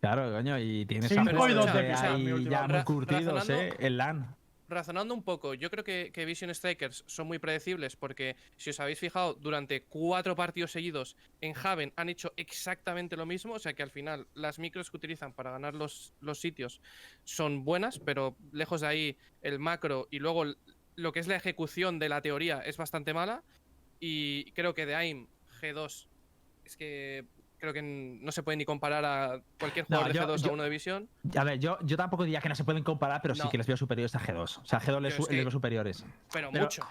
[0.00, 1.82] Claro, coño, y tienes Cinco a y dos de
[2.18, 3.70] mi última ya muy curtidos, ¿eh?
[3.78, 4.34] El LAN.
[4.68, 8.80] Razonando un poco, yo creo que, que Vision Strikers son muy predecibles porque si os
[8.80, 13.74] habéis fijado, durante cuatro partidos seguidos en Haven han hecho exactamente lo mismo, o sea
[13.74, 16.80] que al final las micros que utilizan para ganar los, los sitios
[17.24, 20.44] son buenas, pero lejos de ahí el macro y luego
[20.96, 23.44] lo que es la ejecución de la teoría es bastante mala
[24.00, 25.28] y creo que de AIM
[25.60, 26.06] G2
[26.64, 27.24] es que
[27.70, 30.50] creo que no se puede ni comparar a cualquier No, jugador de yo- G2 yo-
[30.50, 31.08] a uno de Visión.
[31.36, 33.66] A ver, yo, yo tampoco diría que no se pueden comparar, pero sí que les
[33.66, 34.58] veo superiores a G2.
[34.62, 36.04] O sea, G2 les, les veo superiores.
[36.32, 36.82] Pero, Pero- mucho.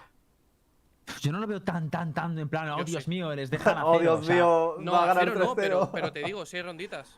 [1.20, 3.10] Yo no lo veo tan, tan, tan en plan, oh Yo Dios sí.
[3.10, 5.38] mío, les dejan a Oh, cero", Dios o sea, mío, No, va a ganar cero
[5.38, 5.56] no, 3-0.
[5.56, 7.16] pero, pero te digo, seis ronditas.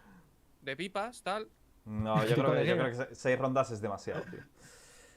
[0.63, 1.49] De pipas, tal.
[1.87, 2.93] No, yo creo, que, yo guerra.
[2.93, 4.41] creo que 6 rondas es demasiado, tío.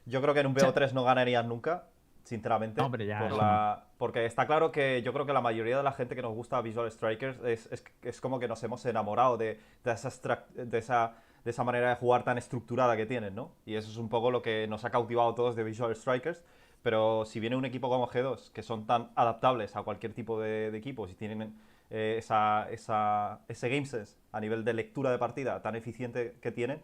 [0.06, 1.88] Yo creo que en un sea- BO3 no ganarían nunca,
[2.24, 2.82] sinceramente.
[3.06, 6.16] Ya, por la- Porque está claro que yo creo que la mayoría de la gente
[6.16, 9.92] que nos gusta Visual Strikers es, es, es como que nos hemos enamorado de, de,
[9.92, 13.52] esa, extra- de, esa, de esa manera de jugar tan estructurada que tienen, ¿no?
[13.66, 16.44] Y eso es un poco lo que nos ha cautivado a todos de Visual Strikers.
[16.84, 20.72] Pero si viene un equipo como G2, que son tan adaptables a cualquier tipo de,
[20.72, 21.54] de equipos y tienen
[21.92, 26.52] eh, esa, esa- ese game sense a nivel de lectura de partida tan eficiente que
[26.52, 26.82] tienen,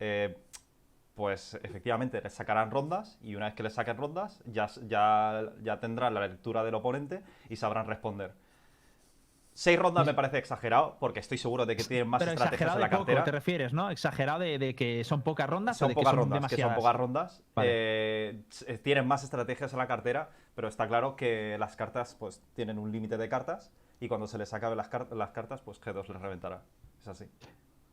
[0.00, 0.36] eh,
[1.18, 5.80] pues efectivamente les sacarán rondas y una vez que les saquen rondas ya, ya, ya
[5.80, 8.34] tendrán la lectura del oponente y sabrán responder.
[9.52, 12.80] Seis rondas me parece exagerado porque estoy seguro de que tienen más Pero estrategias en
[12.80, 13.24] la poco, cartera.
[13.24, 13.90] te refieres, ¿no?
[13.90, 16.48] Exagerado de, de que son pocas rondas o Son de pocas que son rondas, que
[16.50, 16.76] son demasiadas.
[16.78, 17.42] pocas rondas.
[17.56, 17.68] Vale.
[17.72, 22.78] eh, tienen más estrategias en la cartera, pero está claro que las cartas pues tienen
[22.78, 26.06] un límite de cartas y cuando se les acaben las, car- las cartas, pues G2
[26.06, 26.62] les reventará.
[27.02, 27.24] Es así.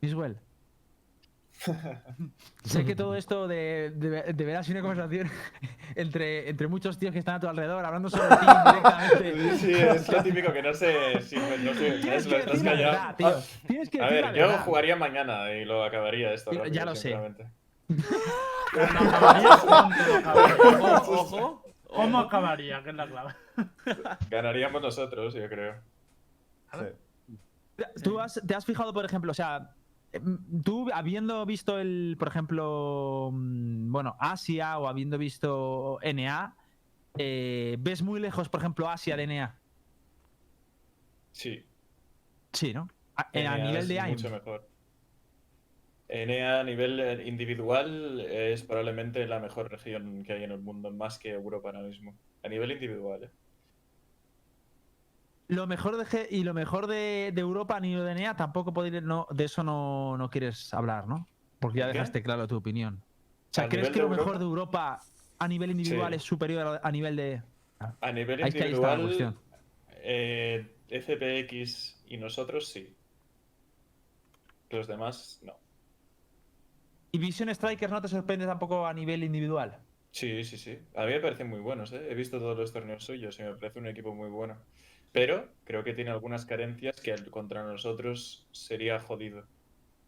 [0.00, 0.38] Iswell.
[2.64, 5.30] sé que todo esto de, de, de ver así una conversación
[5.94, 9.56] entre, entre muchos tíos que están a tu alrededor hablando sobre ti directamente.
[9.58, 13.16] Sí, es lo típico que no sé si no sé, Tienes que decir la verdad,
[13.16, 13.34] tío.
[13.66, 14.64] Tienes que A decir ver, la yo verdad.
[14.64, 16.50] jugaría mañana y lo acabaría esto.
[16.70, 17.14] Ya- lo sé.
[19.86, 21.62] Ojo, ojo.
[21.88, 22.82] ¿Cómo acabaría?
[22.82, 23.34] Que es la clave.
[24.30, 25.74] Ganaríamos nosotros, yo creo.
[26.74, 27.34] Sí.
[28.02, 29.70] ¿Tú has- te has fijado, por ejemplo, o sea,
[30.64, 36.56] tú habiendo visto el, por ejemplo, mm, bueno, Asia o habiendo visto NA,
[37.18, 39.58] eh, ¿ves muy lejos, por ejemplo, Asia de NA?
[41.32, 41.64] Sí.
[42.52, 42.88] Sí, ¿no?
[43.14, 44.12] A, a NA nivel es de AIM.
[44.12, 44.68] Mucho mejor.
[46.08, 50.90] NA a nivel eh, individual es probablemente la mejor región que hay en el mundo,
[50.92, 52.16] más que Europa ahora mismo.
[52.42, 53.30] A nivel individual, ¿eh?
[55.48, 59.00] Lo mejor de G- y lo mejor de, de Europa nivel de NA tampoco podría-
[59.00, 61.28] no, de eso no, no quieres hablar, ¿no?
[61.60, 63.02] Porque ya dejaste claro tu opinión.
[63.02, 65.00] O sea, ¿A ¿crees que lo mejor de Europa
[65.38, 66.16] a nivel individual Sí.
[66.16, 67.42] es superior a, nivel de.
[68.00, 69.34] A nivel Ahí ahí está la individual,
[70.02, 72.96] eh, FPX y nosotros sí.
[74.70, 75.54] Los demás no.
[77.12, 79.78] ¿Y Vision Strikers no te sorprende tampoco a nivel individual?
[80.10, 80.78] Sí, sí, sí.
[80.94, 82.08] A mí me parecen muy buenos, ¿eh?
[82.10, 84.56] He visto todos los torneos suyos y me parece un equipo muy bueno.
[85.16, 89.44] Pero creo que tiene algunas carencias que contra nosotros sería jodido.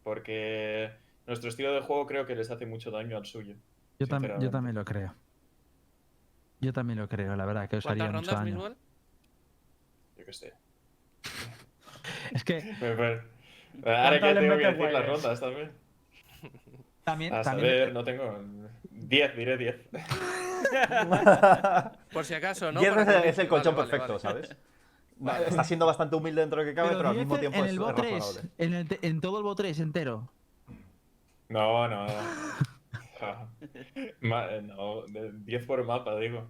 [0.03, 0.91] Porque
[1.25, 3.55] nuestro estilo de juego creo que les hace mucho daño al suyo.
[3.97, 4.49] Yo, tam- yo sinceramente.
[4.51, 5.15] también lo creo.
[6.61, 8.55] Yo también lo creo, la verdad, que os haría ¿Cuántas mucho rondas, daño.
[8.55, 8.75] Misuel?
[10.19, 10.53] Yo qué sé.
[12.31, 12.59] Es que
[13.85, 15.05] Ahora que tengo que decir las guayas?
[15.07, 15.71] rondas también.
[17.03, 17.33] también.
[17.33, 18.39] A también saber, no tengo.
[18.91, 19.75] 10, diré 10.
[22.13, 22.79] Por si acaso, ¿no?
[22.79, 24.45] Diez Para veces que- es el colchón Vale, vale, perfecto, vale.
[24.47, 24.55] ¿sabes?
[25.47, 27.57] Está siendo bastante humilde dentro de lo que cabe, pero pero, al 10 mismo tiempo
[27.59, 28.49] en es, el BO3, razonable.
[28.57, 30.29] en, el te- en todo el BO3 entero.
[31.49, 32.05] No, no.
[34.21, 36.47] No, de 10 por mapa, digo.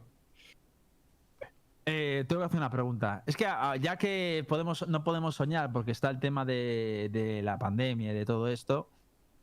[1.85, 3.23] Eh, tengo que hacer una pregunta.
[3.25, 7.41] Es que ah, ya que podemos, no podemos soñar porque está el tema de, de
[7.41, 8.87] la pandemia y de todo esto.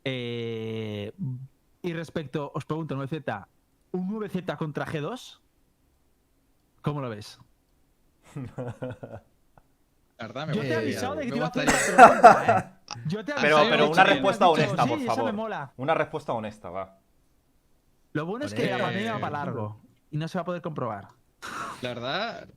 [0.05, 1.11] eh,
[1.81, 3.45] y respecto, os pregunto, 9Z,
[3.91, 5.39] ¿un 9Z contra G2?
[6.81, 7.39] ¿Cómo lo ves?
[10.19, 11.87] La verdad, me Yo te he avisado de que me te iba a hacer gustaría-
[11.89, 12.99] esta pregunta, ¿eh?
[13.07, 15.05] Yo te he Pero- avisado, pero de una respuesta me has honesta, sí, por me
[15.05, 15.33] favor.
[15.33, 15.73] mola.
[15.77, 16.97] Una respuesta honesta, va.
[18.13, 20.61] Lo bueno es que la pandemia va para largo y no se va a poder
[20.61, 21.07] comprobar.
[21.83, 22.47] La verdad,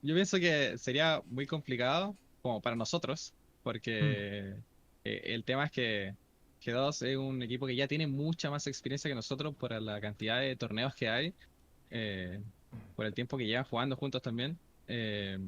[0.00, 4.54] yo pienso que sería muy complicado como para nosotros, porque
[5.04, 6.14] eh, el tema es que
[6.62, 10.40] G2 es un equipo que ya tiene mucha más experiencia que nosotros por la cantidad
[10.40, 11.34] de torneos que hay,
[11.90, 12.40] eh,
[12.96, 15.38] por el tiempo que llevan jugando juntos también, eh,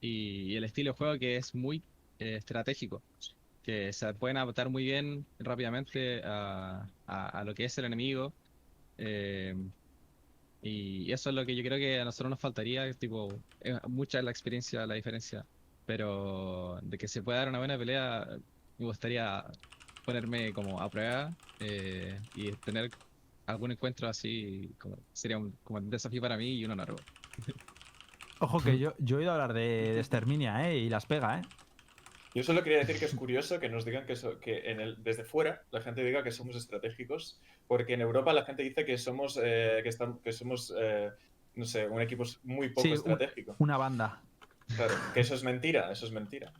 [0.00, 1.86] y, el estilo de juego que es muy
[2.18, 3.04] eh, estratégico,
[3.62, 8.36] que se pueden adaptar muy bien rápidamente a, a- lo que es el enemigo.
[8.98, 9.54] eh,
[10.60, 13.44] y eso es lo que yo creo que a nosotros nos faltaría, tipo,
[13.88, 15.46] mucha la experiencia, la diferencia.
[15.84, 18.26] Pero de que se pueda dar una buena pelea,
[18.78, 19.44] me gustaría
[20.04, 22.94] ponerme como a prueba y tener
[23.46, 27.06] algún encuentro así, como, sería un, como un desafío para mí y un honor.
[28.44, 30.76] Ojo que yo, yo he oído hablar de, de Exterminia, ¿eh?
[30.76, 31.42] Y las pega, ¿eh?
[32.34, 35.02] Yo solo quería decir que es curioso que nos digan que, so- que en el,
[35.02, 38.98] desde fuera la gente diga que somos estratégicos, porque en Europa la gente dice que
[38.98, 41.10] somos, eh, que están, que somos eh,
[41.54, 43.56] no sé, un equipo muy poco Sí, un- estratégico.
[43.60, 44.20] Una banda.
[44.76, 46.52] Claro, que eso es mentira, eso es mentira.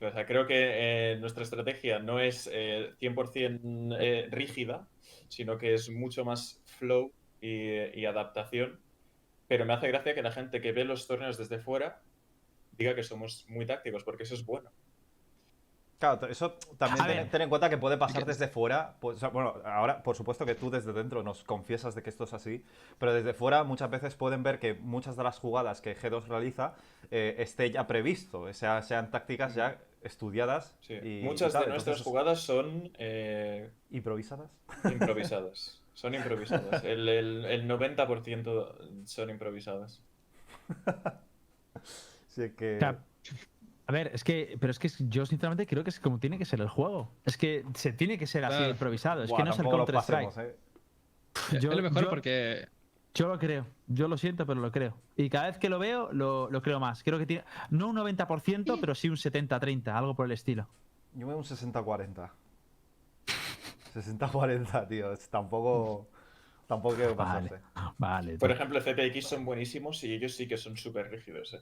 [0.00, 4.86] O sea, creo que eh, nuestra estrategia no es eh, 100% eh, rígida,
[5.28, 8.78] sino que es mucho más flow y, y adaptación.
[9.48, 12.00] Pero me hace gracia que la gente que ve los torneos desde fuera
[12.76, 14.70] diga que somos muy tácticos, porque eso es bueno.
[15.98, 18.94] Claro, eso también ten, ten en cuenta que puede pasar desde fuera.
[19.00, 22.10] pues, o sea, bueno, ahora, por supuesto que tú desde dentro nos confiesas de que
[22.10, 22.64] esto es así,
[23.00, 26.74] pero desde fuera muchas veces pueden ver que muchas de las jugadas que G2 realiza
[27.10, 30.76] eh, esté ya previsto, o sea, sean tácticas ya estudiadas.
[30.82, 30.94] Sí.
[31.02, 34.52] y- y Muchas tal, de nuestras entonces, jugadas son eh, ¿Improvisadas?
[34.84, 35.82] improvisadas.
[35.98, 36.84] Son improvisadas.
[36.84, 40.00] El, el- el 90% son improvisadas.
[42.28, 42.76] Sí, es que...
[42.76, 42.98] O sea,
[43.86, 46.44] a ver, es que, pero es que yo sinceramente creo que es como tiene que
[46.44, 47.10] ser el juego.
[47.24, 49.22] Es que se tiene que ser así improvisado.
[49.24, 50.28] Es Buah, que no es el tampoco lo Counter Strike.
[50.28, 50.54] pasemos,
[51.52, 51.58] ¿eh?
[51.60, 52.68] Yo, es lo mejor yo- porque
[53.14, 53.66] yo lo creo.
[53.88, 54.94] Yo lo siento, pero lo creo.
[55.16, 57.02] Y cada vez que lo veo, lo, lo creo más.
[57.02, 57.44] Creo que tiene.
[57.70, 60.68] No un 90%, pero sí un 70-30, algo por el estilo.
[61.14, 62.30] Yo me doy un 60-40.
[63.94, 65.12] 60-40, tío.
[65.12, 66.08] Es tampoco...
[66.66, 67.48] Tampoco quiero Vale.
[67.48, 67.64] pasarse.
[67.96, 68.38] Vale.
[68.38, 68.54] Por tú.
[68.54, 71.54] ejemplo, CPX son buenísimos y ellos sí que son súper rígidos.
[71.54, 71.60] ¿eh?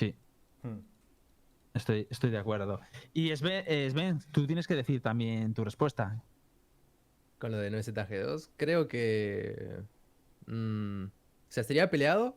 [0.00, 0.16] Sí,
[0.62, 0.80] Hmm.
[1.74, 2.80] estoy, estoy de acuerdo.
[3.12, 6.22] Y Sven, eh, Sven, tú tienes que decir también tu respuesta.
[7.38, 9.80] Con lo de 9ZG2, creo que.
[10.46, 11.10] mm, o
[11.48, 12.36] sea, sería peleado.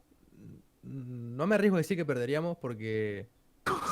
[0.84, 3.30] Mm, No me arriesgo a decir que perderíamos porque.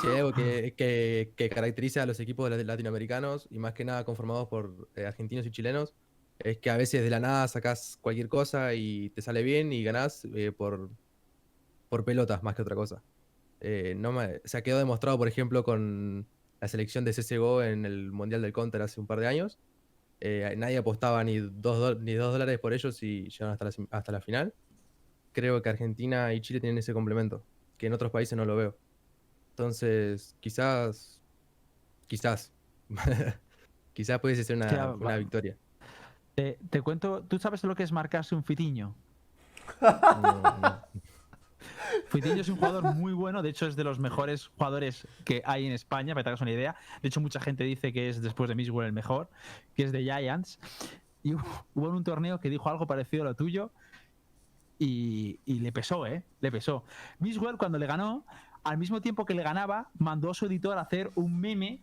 [0.02, 4.48] Si hay algo que, que- caracteriza a los equipos latinoamericanos y más que nada conformados
[4.50, 5.96] por eh, argentinos y chilenos,
[6.40, 9.84] es que a veces de la nada sacás cualquier cosa y te sale bien y
[9.84, 10.92] ganás eh, por,
[11.90, 13.04] por pelotas más que otra cosa.
[13.62, 14.14] Eh, no
[14.46, 16.30] se ha quedado demostrado, por ejemplo, con
[16.62, 19.60] la selección de CSGO en el Mundial del Counter hace un par de años.
[20.22, 24.12] Nadie apostaba ni dos, do- ni dos dólares por ellos y llegaron hasta la, hasta
[24.14, 24.56] la final.
[25.34, 28.83] Creo que Argentina y Chile tienen ese complemento, que en otros países no lo veo.
[29.54, 31.22] Entonces, quizás,
[32.08, 32.52] quizás,
[33.94, 35.56] quizás pudiese ser una, victoria.
[36.34, 38.96] Te, te cuento, ¿tú sabes lo que es marcarse un fitiño?
[39.80, 40.82] No, no.
[42.08, 45.68] Fitiño es un jugador muy bueno, de hecho es de los mejores jugadores que hay
[45.68, 46.76] en España, para que te hagas una idea.
[47.02, 49.30] De hecho, mucha gente dice que es después de Miswell el mejor,
[49.76, 50.60] que es de Giants.
[51.22, 53.72] Y hubo un torneo que dijo algo parecido a lo tuyo
[54.80, 56.24] y, y le pesó, ¿eh?
[56.42, 56.84] Le pesó.
[57.20, 58.26] Miswell cuando le ganó,
[58.64, 61.82] al mismo tiempo que le ganaba, mandó a su editor a hacer un meme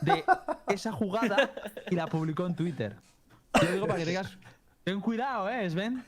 [0.00, 0.24] de
[0.68, 1.52] esa jugada
[1.90, 2.96] y la publicó en Twitter.
[3.62, 4.36] Yo digo para que tengas...
[4.84, 6.04] Ten cuidado, ¿eh, Sven?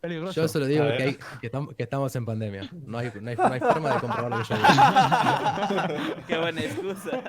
[0.00, 0.40] Peligroso.
[0.40, 2.68] Yo solo digo que, hay- que, tam- que estamos en pandemia.
[2.86, 6.16] No hay, no hay- no hay forma de comprobar lo que yo digo.
[6.28, 7.22] Qué buena excusa.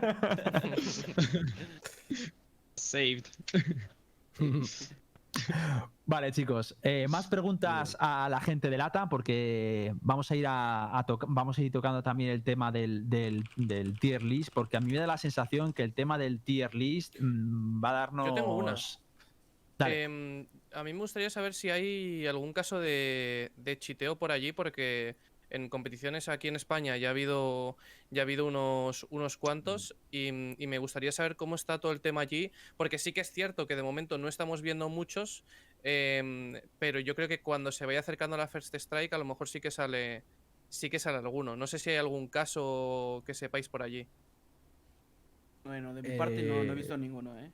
[2.75, 3.25] saved.
[6.05, 6.77] Vale, chicos.
[6.83, 11.57] eh, más preguntas a la gente de Lata, porque vamos a ir a, a vamos
[11.57, 14.97] a ir tocando también el tema del, del- del tier list, porque a mí me
[14.99, 18.27] da la sensación que el tema del tier list mm, va a darnos.
[18.27, 18.75] Yo tengo una.
[19.77, 20.03] Dale.
[20.03, 24.51] Em, a mí me gustaría saber si hay algún caso de, de chiteo por allí,
[24.53, 25.17] porque
[25.49, 27.77] en competiciones aquí en España ya ha habido,
[28.11, 32.21] ya ha habido unos, unos cuantos y, me gustaría saber cómo está todo el tema
[32.21, 35.43] allí, porque sí que es cierto que de momento no estamos viendo muchos,
[35.83, 39.25] em, pero yo creo que cuando se vaya acercando a la First Strike a lo
[39.25, 40.23] mejor sí que sale,
[40.69, 41.55] sí que sale alguno.
[41.55, 44.07] No sé si hay algún caso que sepáis por allí.
[45.63, 47.51] Bueno, de mi parte no, he visto eh, ninguno, ¿eh?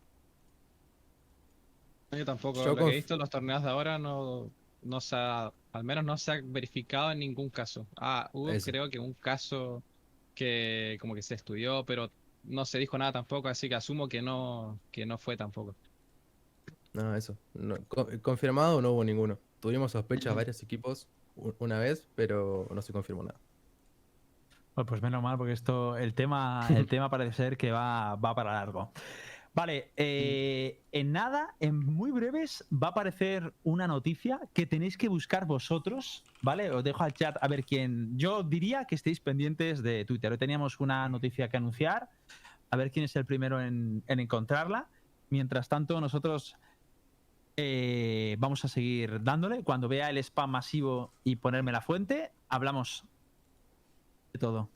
[2.11, 2.63] Yo tampoco.
[2.65, 4.51] Yo Lo que he visto en los torneos de ahora no,
[4.81, 7.87] no se ha al menos no se ha verificado en ningún caso.
[7.97, 9.83] Ah, hubo creo que un caso
[10.35, 12.11] que como que se estudió, pero
[12.43, 15.75] no se dijo nada tampoco, así que asumo que no, que no fue tampoco.
[16.93, 17.37] No, eso.
[17.53, 17.77] No,
[18.21, 19.37] confirmado no hubo ninguno.
[19.59, 21.07] Tuvimos sospechas varios equipos
[21.59, 23.39] una vez, pero no se confirmó nada.
[24.73, 28.53] Pues menos mal, porque esto, el tema, el tema parece ser que va, va para
[28.53, 28.91] largo.
[29.53, 35.09] Vale, eh, en nada, en muy breves, va a aparecer una noticia que tenéis que
[35.09, 36.71] buscar vosotros, ¿vale?
[36.71, 38.17] Os dejo al chat a ver quién.
[38.17, 40.31] Yo diría que estéis pendientes de Twitter.
[40.31, 42.09] Hoy teníamos una noticia que anunciar,
[42.69, 44.87] a ver quién es el primero en, encontrarla.
[45.29, 46.55] Mientras tanto, nosotros
[47.57, 49.63] eh, vamos a seguir dándole.
[49.63, 53.03] Cuando vea el spam masivo y ponerme la fuente, hablamos
[54.31, 54.69] de todo.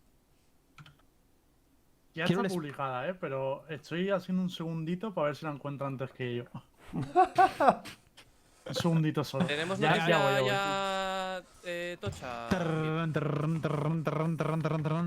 [2.16, 3.14] Ya está publicada, ¿eh?
[3.14, 6.46] Pero estoy haciendo un segundito para ver si la encuentro antes que yo.
[6.94, 9.46] un segundito solo.
[9.46, 11.44] Tenemos ya, ya, ya, voy, ya.
[11.66, 12.48] Eh, tocha.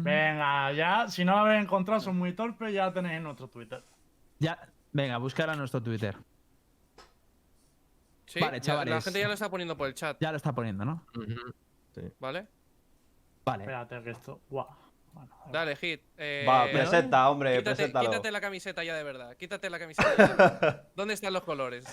[0.04, 3.82] Venga, ya, si no la habéis encontrado, son muy torpes, ya tenéis nuestro Twitter.
[4.38, 4.58] Ya,
[4.92, 6.14] venga, buscar a nuestro Twitter.
[8.26, 8.94] Sí, vale, chavales.
[8.94, 10.18] La gente ya lo está poniendo por el chat.
[10.20, 11.06] Ya lo está poniendo, ¿no?
[11.94, 12.02] Sí.
[12.20, 12.46] Vale.
[13.46, 13.62] Vale.
[13.64, 14.42] Espérate que esto.
[14.50, 14.66] Guau.
[14.66, 14.87] Wow.
[15.18, 15.34] Bueno.
[15.52, 16.00] Dale, Hit.
[16.16, 18.10] eh, Va, presenta, hombre, quítate, preséntalo.
[18.10, 19.36] quítate la camiseta ya de verdad.
[19.36, 20.84] Quítate la camiseta.
[20.96, 21.84] ¿Dónde están los colores?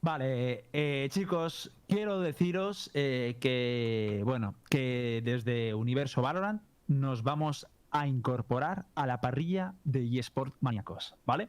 [0.00, 8.06] Vale, eh, chicos, quiero deciros eh, que, bueno, que desde Universo Valorant nos vamos a
[8.06, 11.48] incorporar a la parrilla de eSport Maníacos, ¿vale?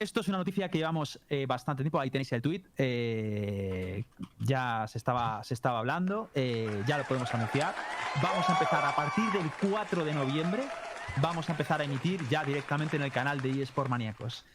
[0.00, 4.04] Esto es una noticia que llevamos eh, bastante tiempo, ahí tenéis el tweet, eh,
[4.38, 7.74] ya se estaba, se estaba hablando, eh, ya lo podemos anunciar.
[8.22, 10.62] Vamos a empezar a partir del 4 de noviembre,
[11.20, 14.46] vamos a empezar a emitir ya directamente en el canal de eSport Maníacos.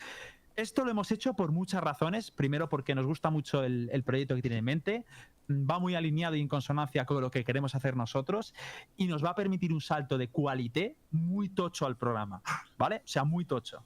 [0.55, 2.31] Esto lo hemos hecho por muchas razones.
[2.31, 5.05] Primero, porque nos gusta mucho el, proyecto que tiene en mente.
[5.47, 8.55] Mm, Va muy alineado y en consonancia con lo que queremos hacer nosotros.
[8.97, 12.41] Y nos va a permitir un salto de qualité muy tocho al programa.
[12.79, 13.01] ¿Vale?
[13.03, 13.83] O sea, muy tocho.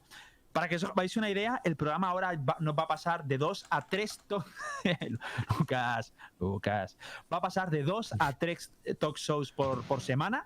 [0.53, 3.37] Para que os hagáis una idea, el programa ahora va- nos va a pasar de
[3.37, 4.19] 2 a 3
[5.59, 6.97] Lucas, Lucas.
[7.31, 10.45] Va a pasar de 2 a 3 talk shows por, por semana.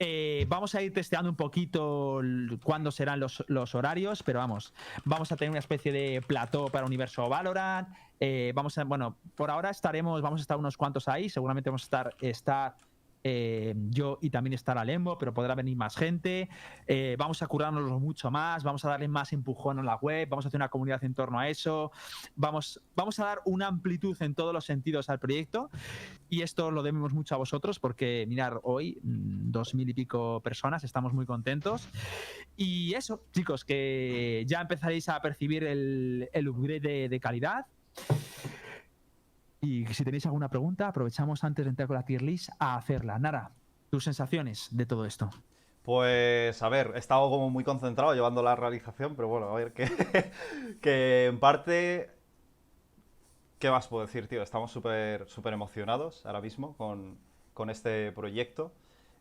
[0.00, 2.20] Eh, vamos a ir testeando un poquito
[2.62, 4.72] cuándo serán los, los horarios, pero vamos,
[5.04, 7.88] vamos a tener una especie de plató para Universo Valorant.
[8.20, 11.82] eh, vamos a, bueno, por ahora estaremos, vamos a estar unos cuantos ahí, seguramente vamos
[11.82, 12.76] a estar, estar
[13.24, 16.48] eh, yo y también estará Lembo, pero podrá venir más gente.
[16.86, 20.44] Eh, vamos a curárnoslo mucho más, vamos a darle más empujón a la web, vamos
[20.44, 21.92] a hacer una comunidad en torno a eso,
[22.36, 25.70] vamos, vamos a dar una amplitud en todos los sentidos al proyecto
[26.28, 30.40] y esto lo debemos mucho a vosotros porque, mirar, hoy mm, dos mil y pico
[30.42, 31.88] personas, estamos muy contentos.
[32.56, 37.66] Y eso, chicos, que ya empezaréis a percibir el, upgrade de, de calidad.
[39.60, 43.18] Y si tenéis alguna pregunta, aprovechamos antes de entrar con la tier list a hacerla.
[43.18, 43.52] Nara,
[43.90, 45.30] tus sensaciones de todo esto.
[45.82, 49.72] Pues a ver, he estado como muy concentrado llevando la realización, pero bueno, a ver,
[49.72, 49.88] que,
[50.80, 52.10] que en parte...
[53.58, 54.42] ¿Qué más puedo decir, tío?
[54.42, 57.18] Estamos súper súper emocionados ahora mismo con,
[57.54, 58.72] con este proyecto.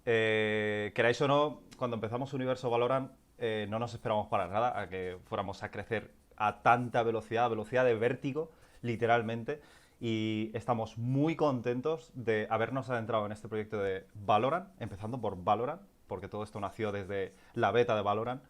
[0.05, 4.89] Eh, queráis o no, cuando empezamos Universo Valorant eh, no nos esperamos para nada a
[4.89, 9.61] que fuéramos a crecer a tanta velocidad, a velocidad de vértigo, literalmente.
[9.99, 15.81] Y estamos muy contentos de habernos adentrado en este proyecto de Valorant, empezando por Valorant,
[16.07, 18.43] porque todo esto nació desde la beta de Valorant,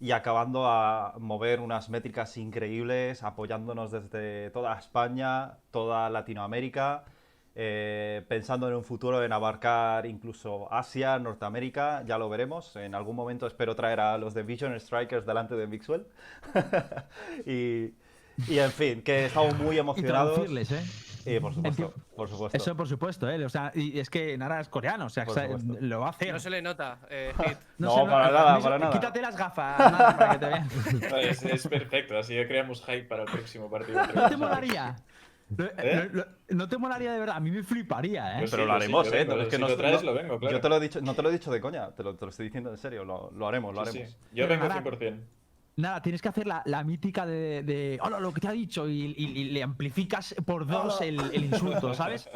[0.00, 7.04] y acabando a mover unas métricas increíbles, apoyándonos desde toda España, toda Latinoamérica,
[7.60, 12.76] eh, pensando en un futuro en abarcar incluso Asia, Norteamérica, ya lo veremos.
[12.76, 16.06] En algún momento espero traer a los de Vision Strikers delante de Mixwell.
[17.46, 17.94] y,
[18.46, 20.34] y en fin, que estamos muy Y emocionados.
[20.34, 20.84] traducirles, ¿eh?
[21.26, 22.56] Y por supuesto, por supuesto.
[22.56, 23.44] Eso por supuesto, ¿eh?
[23.44, 25.26] O sea, y es que Nara es coreano, o sea,
[25.80, 26.32] lo hacer.
[26.32, 27.58] No se le nota, eh, Hit.
[27.76, 28.92] No, para nada, para nada.
[28.92, 30.68] Quítate las gafas, Nara, para que te vean.
[31.28, 34.00] Es, es perfecto, así ya creamos hype para el próximo partido.
[34.14, 34.96] ¿No te molaría?
[35.58, 36.10] ¿Eh?
[36.50, 37.36] ¿No te molaría de verdad?
[37.36, 38.38] A mí me fliparía, ¿eh?
[38.40, 39.24] Pues Pero sí, lo sí, haremos, yo ¿eh?
[39.24, 40.56] vengo, es que si no- lo traes, no- lo vengo, claro.
[40.56, 42.24] Yo te lo he dicho, no te lo he dicho de coña, te lo, te
[42.24, 44.12] lo estoy diciendo en serio, lo, lo haremos, lo Sí, haremos.
[44.14, 44.18] sí.
[44.32, 45.20] Yo vengo Nara- 100%.
[45.78, 48.88] Nada, tienes que hacer la, la mítica de, de hola, lo que te ha dicho
[48.88, 52.28] y, y- y le amplificas por dos el, el insulto, ¿sabes?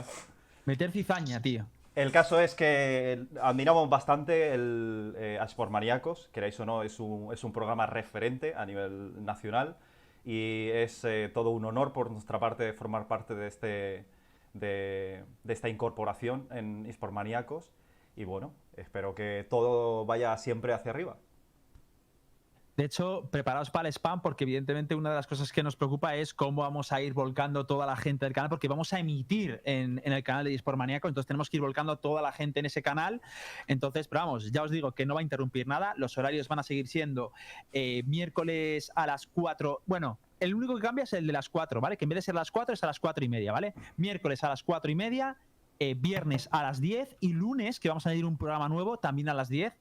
[0.65, 1.67] Meter cizaña, tío.
[1.97, 7.33] El caso es que admiramos bastante el eh, a Sportmaníacos, queráis o no, es un,
[7.33, 9.77] es un programa referente a nivel nacional
[10.25, 14.05] y es eh, todo un honor por nuestra parte formar parte de, este,
[14.55, 17.73] de, de esta incorporación en Sportmaníacos
[18.17, 21.17] y bueno, espero que todo vaya siempre hacia arriba.
[22.77, 26.17] De hecho, preparaos para el spam porque evidentemente una de las cosas que nos preocupa
[26.17, 29.61] es cómo vamos a ir volcando toda la gente del canal porque vamos a emitir
[29.65, 32.61] en, el canal de eSport Maníaco, entonces tenemos que ir volcando a toda la gente
[32.61, 33.21] en ese canal.
[33.67, 36.61] Entonces, pero vamos, ya os digo que no va a interrumpir nada, los horarios van
[36.61, 37.33] a seguir siendo
[37.73, 41.81] eh, miércoles a las 4, bueno, el único que cambia es el de las 4,
[41.81, 41.97] ¿vale?
[41.97, 43.75] Que en vez de ser las 4 es a las 4 y media, ¿vale?
[43.97, 45.37] Miércoles a las 4 y media,
[45.79, 49.29] eh, viernes a las 10 y lunes, que vamos a añadir un programa nuevo, también
[49.29, 49.73] a las 10.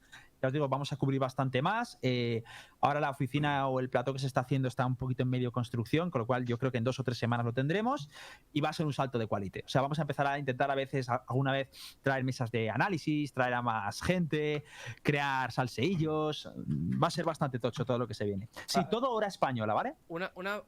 [0.42, 2.00] Ya os digo, vamos a cubrir bastante más.
[2.02, 2.44] Eh,
[2.80, 5.52] ahora la oficina o el plató que se está haciendo está un poquito en medio
[5.52, 8.10] construcción, con lo cual yo creo que en dos o tres semanas lo tendremos
[8.52, 9.60] y va a ser un salto de quality.
[9.60, 11.70] O sea, vamos a empezar a intentar a veces, alguna vez,
[12.02, 14.64] traer mesas de análisis, traer a más gente,
[15.04, 16.50] crear salseillos.
[16.58, 18.50] Va a ser bastante tocho todo lo que se viene.
[18.66, 18.90] Sí, Ah.
[18.90, 19.96] todo hora española, ¿vale?
[20.08, 20.62] Una, una,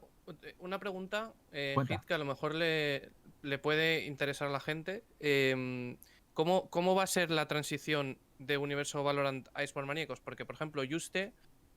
[0.60, 1.74] una pregunta, eh.
[1.88, 3.10] Hit, que a lo mejor le,
[3.42, 5.04] le puede interesar a la gente.
[5.20, 5.96] Em,
[6.34, 10.20] ¿cómo, ¿Cómo va a ser la transición de Universo Valorant a eSport Maníacos?
[10.20, 11.32] Porque, por ejemplo, Juste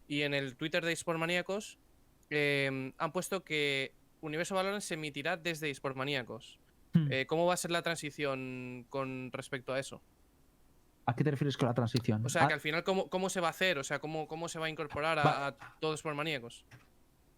[0.08, 1.78] y en el Twitter de eSport Maníacos
[2.30, 6.60] em, han puesto que Universo Valorant se emitirá desde eSport Maníacos.
[6.94, 7.08] Hmm.
[7.12, 10.02] Eh, ¿Cómo va a ser la transición con respecto a eso?
[11.06, 12.26] ¿A qué te refieres con la transición?
[12.26, 13.78] O sea, Ah, que al final, ¿cómo, cómo se va a hacer?
[13.78, 16.66] O sea, ¿cómo, cómo se va a incorporar Va- a, a todo eSport Maníacos?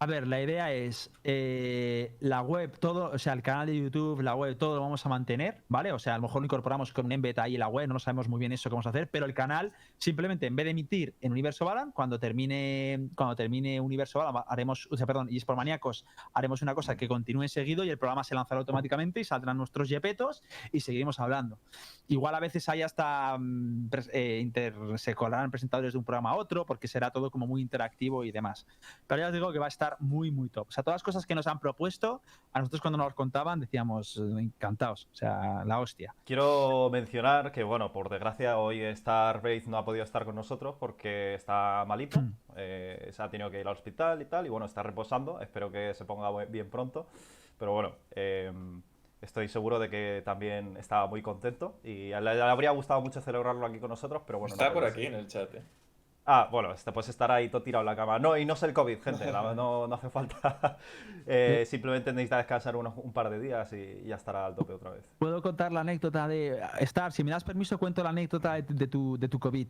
[0.02, 4.22] A ver, la idea es eh, la web, todo, o sea, el canal de YouTube,
[4.22, 5.92] la web, todo lo vamos a mantener, ¿vale?
[5.92, 7.98] O sea, a lo mejor lo incorporamos con un embed ahí en la web, no
[7.98, 10.70] sabemos muy bien eso que vamos a hacer, pero el canal, simplemente en vez de
[10.70, 15.38] emitir en Universo Balan, cuando termine, cuando termine Universo Balan, haremos, o sea, perdón, y
[15.40, 19.24] por maníacos, haremos una cosa que continúe seguido y el programa se lanzará automáticamente y
[19.24, 20.42] saldrán nuestros yepetos
[20.72, 21.58] y seguiremos hablando.
[22.08, 26.36] Igual a veces hay hasta mm, eh, inter- se colarán presentadores de un programa a
[26.36, 28.66] otro, porque será todo como muy interactivo y demás.
[29.06, 30.68] Pero ya os digo que va a estar muy, muy top.
[30.68, 32.20] O sea, todas las cosas que nos han propuesto,
[32.52, 35.08] a nosotros cuando nos las contaban decíamos eh, encantados.
[35.12, 36.14] O sea, la hostia.
[36.24, 41.34] Quiero mencionar que, bueno, por desgracia hoy Starbase no ha podido estar con nosotros porque
[41.34, 42.20] está malito.
[42.20, 42.32] Hmm.
[42.56, 45.40] eh, se ha tenido que ir al hospital y tal, y bueno, está reposando.
[45.40, 47.06] Espero que se ponga bien pronto.
[47.58, 48.52] Pero bueno, eh,
[49.20, 53.66] estoy seguro de que también estaba muy contento y le, le habría gustado mucho celebrarlo
[53.66, 54.54] aquí con nosotros, pero bueno.
[54.54, 55.54] no Está por puede aquí en el chat.
[55.54, 55.62] eh.
[56.32, 58.20] Ah, bueno, este pues estar ahí todo tirado en la cama.
[58.20, 60.76] No, y no es el COVID, gente, la- no, no hace falta.
[61.26, 64.90] Eh, simplemente necesita descansar unos, un par de días y ya estará al tope otra
[64.90, 65.04] vez.
[65.18, 66.60] Puedo contar la anécdota de.
[66.80, 69.68] Star, si me das permiso, cuento la anécdota de, de tu, de tu COVID.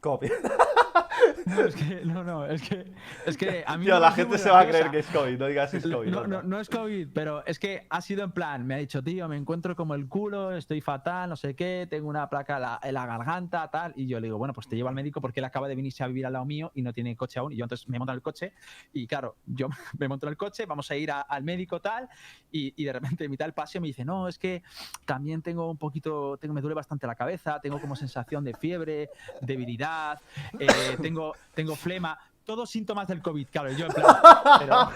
[0.00, 0.30] COVID.
[1.46, 2.92] No, es que, no, no, es que,
[3.26, 5.46] es que a mí Tío, la gente se va a creer que es COVID, no
[5.46, 6.08] digas es COVID.
[6.10, 9.02] No, no, no es COVID, pero es que ha sido en plan, me ha dicho,
[9.02, 12.62] tío, me encuentro como el culo, estoy fatal, no sé qué, tengo una placa en
[12.62, 13.92] la, en la garganta, tal.
[13.96, 16.04] Y yo le digo, bueno, pues te llevo al médico porque él acaba de venirse
[16.04, 17.52] a vivir al lado mío y no tiene coche aún.
[17.52, 18.52] Y yo entonces me monto en el coche
[18.92, 22.08] y claro, yo me monto en el coche, vamos a ir a- al médico, tal.
[22.52, 24.62] Y, y de repente, en mitad del paseo, me dice, no, es que
[25.04, 29.10] también tengo un poquito, tengo, me duele bastante la cabeza, tengo como sensación de fiebre,
[29.40, 30.18] debilidad,
[30.58, 32.18] eh, tengo, tengo flema.
[32.42, 34.16] Todos síntomas del COVID, claro, yo en plan,
[34.58, 34.90] pero,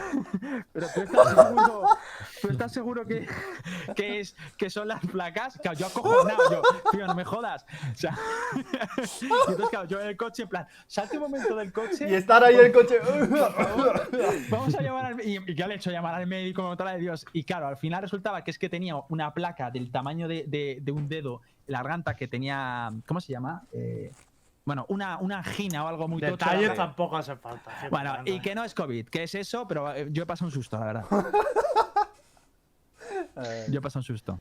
[0.73, 1.87] pero tú estás seguro,
[2.43, 3.29] tú estás seguro que,
[3.95, 5.57] que, es, que son las placas.
[5.63, 7.65] Claro, yo acojonado, yo, tío, no me jodas.
[7.93, 8.19] O sea,
[9.21, 12.09] y entonces, claro, yo en el coche, en plan, salte un momento del coche.
[12.11, 12.99] Y estar ahí en el coche.
[14.51, 16.93] Vamos a llamar al y, y ya le he hecho llamar al médico, me la
[16.93, 17.25] de Dios.
[17.33, 20.79] Y claro, al final resultaba que es que tenía una placa del tamaño de, de-
[20.83, 22.91] de un dedo, en la garganta que tenía.
[23.07, 23.63] ¿Cómo se llama?
[23.73, 24.11] Eh,
[24.65, 26.33] bueno, una, una angina o algo muy tocho.
[26.33, 27.71] Detalles tampoco hace falta.
[27.71, 30.47] gente, Bueno, y que no es COVID, que es eso, pero eh, yo he pasado
[30.47, 31.05] un susto, la verdad.
[33.37, 34.41] Eh, Yo he pasado un susto.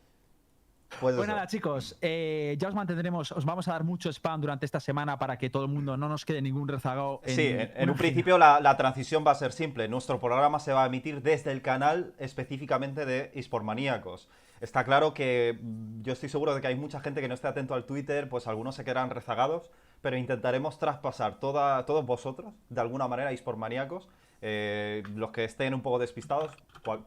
[0.99, 1.26] pues eso.
[1.26, 5.17] nada, chicos, eh, ya os mantendremos, os vamos a dar mucho spam durante esta semana
[5.17, 7.19] para que todo el mundo no nos quede ningún rezagado.
[7.24, 9.88] En Sí, en, en un principio la, la transición va a ser simple.
[9.88, 14.30] Nuestro programa se va a emitir desde el canal específicamente de Esportmaníacos.
[14.61, 17.47] Está claro que mm, yo estoy seguro de que hay mucha gente que no esté
[17.47, 19.71] atento al Twitter, pues algunos se quedarán rezagados,
[20.03, 24.09] pero intentaremos traspasar todos vosotros, de alguna manera, Esportmaníacos,
[24.41, 26.51] eh, los que estén un poco despistados,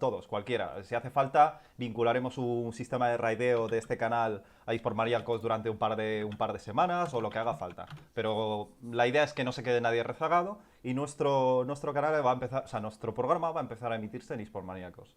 [0.00, 0.82] todos, cualquiera.
[0.82, 5.76] Si hace falta, vincularemos un sistema de raideo de este canal a Esportmaníacos durante un
[5.76, 7.84] par, de, semanas o lo que haga falta.
[8.14, 12.34] Pero la idea es que no se quede nadie rezagado y nuestro, canal va a
[12.34, 15.14] empezar, o sea, nuestro programa va a empezar a emitirse en Esportmaníacos.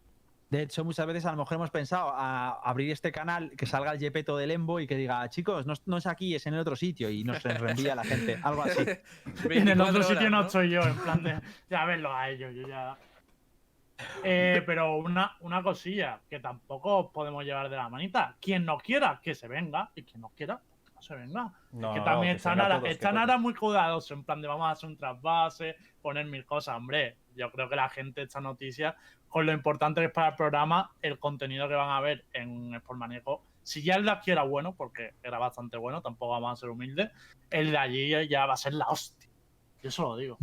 [0.50, 3.91] De hecho, muchas veces a lo mejor hemos pensado a abrir este canal, que salga
[3.91, 6.56] el Yepeto del Embo y que diga, chicos, no, es- no es aquí, es en
[6.56, 8.80] el otro sitio, y nos reenvía a la gente, algo así.
[9.52, 11.39] En el otro 24 sitio no estoy yo, en plan de.
[11.70, 12.97] Ya verlo a ellos, yo ya.
[14.24, 18.36] Eh, pero una, una cosilla que tampoco os podemos llevar de la manita.
[18.41, 19.91] Quien no quiera, que se venga.
[19.95, 21.52] Y quien no quiera, que no se venga.
[21.74, 24.47] No, que no, también que están, ahora, todos, están ahora muy cuidadosos, en plan de
[24.47, 26.76] vamos a hacer un trasvase, poner mil cosas.
[26.78, 28.95] Hombre, yo creo que la gente esta noticia,
[29.30, 33.41] con lo importante es para el programa, el contenido que van a ver en Sportmaníaco,
[33.63, 36.69] si ya el de aquí era bueno, porque era bastante bueno, tampoco vamos a ser
[36.69, 37.11] humildes,
[37.49, 39.30] el de allí ya va a ser la hostia.
[39.82, 40.38] Yo eso lo digo.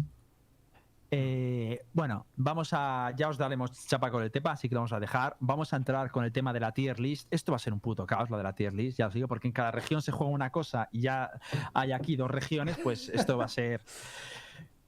[1.10, 3.12] Eh, bueno, vamos a.
[3.16, 5.36] Ya os daremos chapa con el tema, así que lo vamos a dejar.
[5.38, 7.28] Vamos a entrar con el tema de la tier list.
[7.30, 9.28] Esto va a ser un puto caos, lo de la tier list, ya os digo,
[9.28, 11.30] porque en cada región se juega una cosa y ya
[11.74, 13.82] hay aquí dos regiones, pues esto va a ser.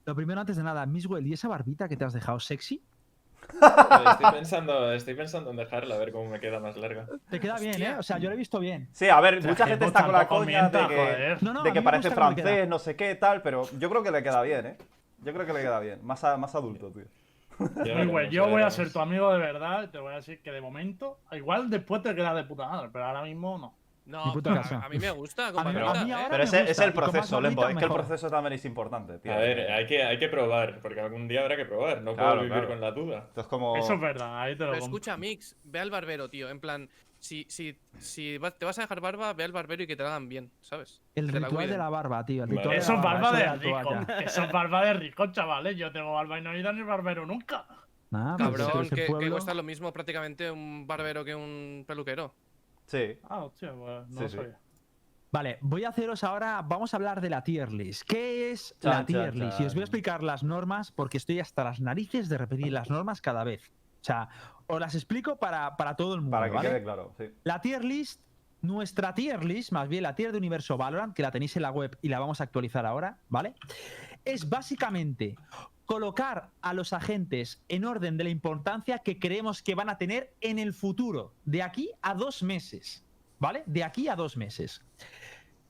[0.05, 2.81] Lo primero, antes de nada, Miswell, ¿y esa barbita que te has dejado sexy?
[3.51, 7.07] Estoy pensando, estoy pensando en dejarla, a ver cómo me queda más larga.
[7.29, 7.95] Te queda bien, ¿eh?
[7.97, 8.87] O sea, yo lo he visto bien.
[8.91, 11.43] Sí, a ver, O sea, mucha gente está con la coña de que, joder.
[11.43, 14.23] No, no, de que parece francés, no sé qué, tal, pero yo creo que le
[14.23, 14.77] queda bien, ¿eh?
[15.23, 15.99] Yo creo que le queda bien.
[16.05, 17.05] Más, a- más adulto, tío.
[17.59, 20.51] Bueno, ya yo voy a ser tu amigo de verdad te voy a decir que
[20.51, 23.73] de momento, igual después te quedas de puta madre, pero ahora mismo no.
[24.09, 24.75] No, a, caso.
[24.75, 25.47] a mí me gusta.
[25.49, 26.13] A Con mí- a barbita, mí ¿eh?
[26.13, 27.67] ahora Pero me ese gusta, es el proceso, Lembo.
[27.67, 29.31] Es que el proceso también es importante, tío.
[29.33, 32.01] A ver, hay que, hay que probar, porque algún día habrá que probar.
[32.01, 32.67] No Claro, puedo vivir claro.
[32.69, 33.25] con la duda.
[33.27, 33.77] Esto es como.
[33.77, 36.49] Eso es verdad, ahí te lo Pero escucha, Mix, ve al barbero, tío.
[36.49, 36.89] En plan,
[37.19, 40.09] si, si, si te vas a dejar barba, ve al barbero y que te la
[40.09, 41.01] hagan bien, ¿sabes?
[41.15, 42.45] El la ritual de la barba, tío.
[42.45, 42.77] El Vale.
[42.77, 43.95] Eso es barba eso de rico.
[44.25, 45.77] Eso es barba de rico, chavales.
[45.77, 47.65] Yo tengo barba y no he ido ni barbero nunca.
[48.11, 52.33] Nah, pues Cabrón, que, que cuesta lo mismo prácticamente un barbero que un peluquero.
[52.89, 53.17] Sí.
[53.29, 54.35] Ah, hostia, pues no Sí, lo sí.
[54.37, 54.59] sabía.
[55.31, 58.01] Vale, voy a haceros ahora, vamos a hablar de la tier list.
[58.07, 59.59] ¿Qué es Chan, la tier chan, list?
[59.59, 59.89] Y os voy a chan.
[59.93, 63.61] explicar las normas porque estoy hasta las narices de repetir las normas cada vez.
[64.01, 64.29] O sea,
[64.65, 66.35] os las explico para, para todo el mundo.
[66.37, 66.69] Para que ¿vale?
[66.69, 67.25] quede claro, sí.
[67.43, 68.21] La tier list,
[68.61, 71.69] nuestra tier list, más bien la tier de Universo Valorant, que la tenéis en la
[71.71, 73.53] web y la vamos a actualizar ahora, ¿vale?
[74.25, 75.35] Es básicamente
[75.89, 80.31] colocar a los agentes en orden de la importancia que creemos que van a tener
[80.39, 83.03] en el futuro, de aquí a dos meses,
[83.39, 83.63] ¿vale?
[83.65, 84.83] De aquí a dos meses.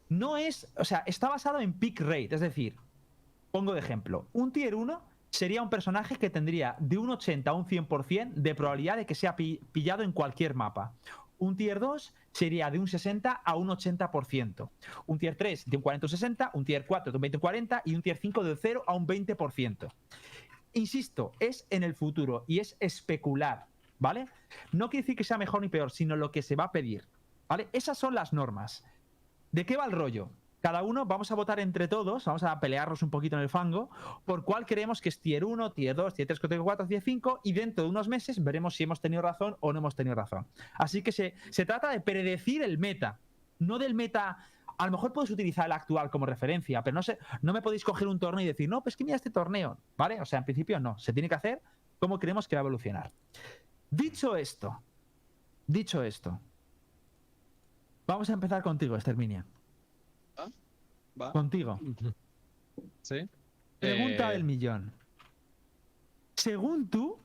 [0.10, 2.76] No es, o sea, está basado en pick rate, es decir,
[3.52, 7.54] pongo de ejemplo, un tier 1 sería un personaje que tendría de un 80 a
[7.54, 10.92] un 100% de probabilidad de que sea pi- pillado en cualquier mapa.
[11.38, 14.70] Un tier 2 sería de un 60 a un 80%.
[15.08, 17.36] Un tier 3 de un 40 a un 60, un tier 4 de un 20
[17.36, 19.92] a un 40 y un tier 5 de 0 a un 20%.
[20.74, 23.66] Insisto, es en el futuro y es especular,
[23.98, 24.28] ¿vale?
[24.72, 27.08] No quiere decir que sea mejor ni peor, sino lo que se va a pedir,
[27.48, 27.68] ¿vale?
[27.74, 28.84] Esas son las normas.
[29.52, 30.30] ¿De qué va el rollo?
[30.62, 33.90] Cada uno vamos a votar entre todos, vamos a pelearnos un poquito en el fango,
[34.26, 37.42] por cuál creemos que es tier 1, tier 2, tier 3, tier 4, tier 5,
[37.44, 40.48] y dentro de unos meses veremos si hemos tenido razón o no hemos tenido razón.
[40.74, 43.20] Así que se, se trata de predecir el meta,
[43.60, 44.46] no del meta.
[44.78, 47.84] A lo mejor puedes utilizar el actual como referencia, pero no, sé, no me podéis
[47.84, 50.20] coger un torneo y decir, no, pues que mira este torneo, ¿vale?
[50.22, 51.62] O sea, en principio no, se tiene que hacer
[52.00, 53.12] como creemos que va a evolucionar.
[53.92, 54.82] Dicho esto,
[55.68, 56.40] dicho esto,
[58.08, 59.46] vamos a empezar contigo, Esterminia.
[61.20, 61.32] Va.
[61.32, 61.80] Contigo.
[63.02, 63.28] Sí.
[63.80, 64.94] Pregunta Eh, del millón.
[66.36, 67.18] Según tú,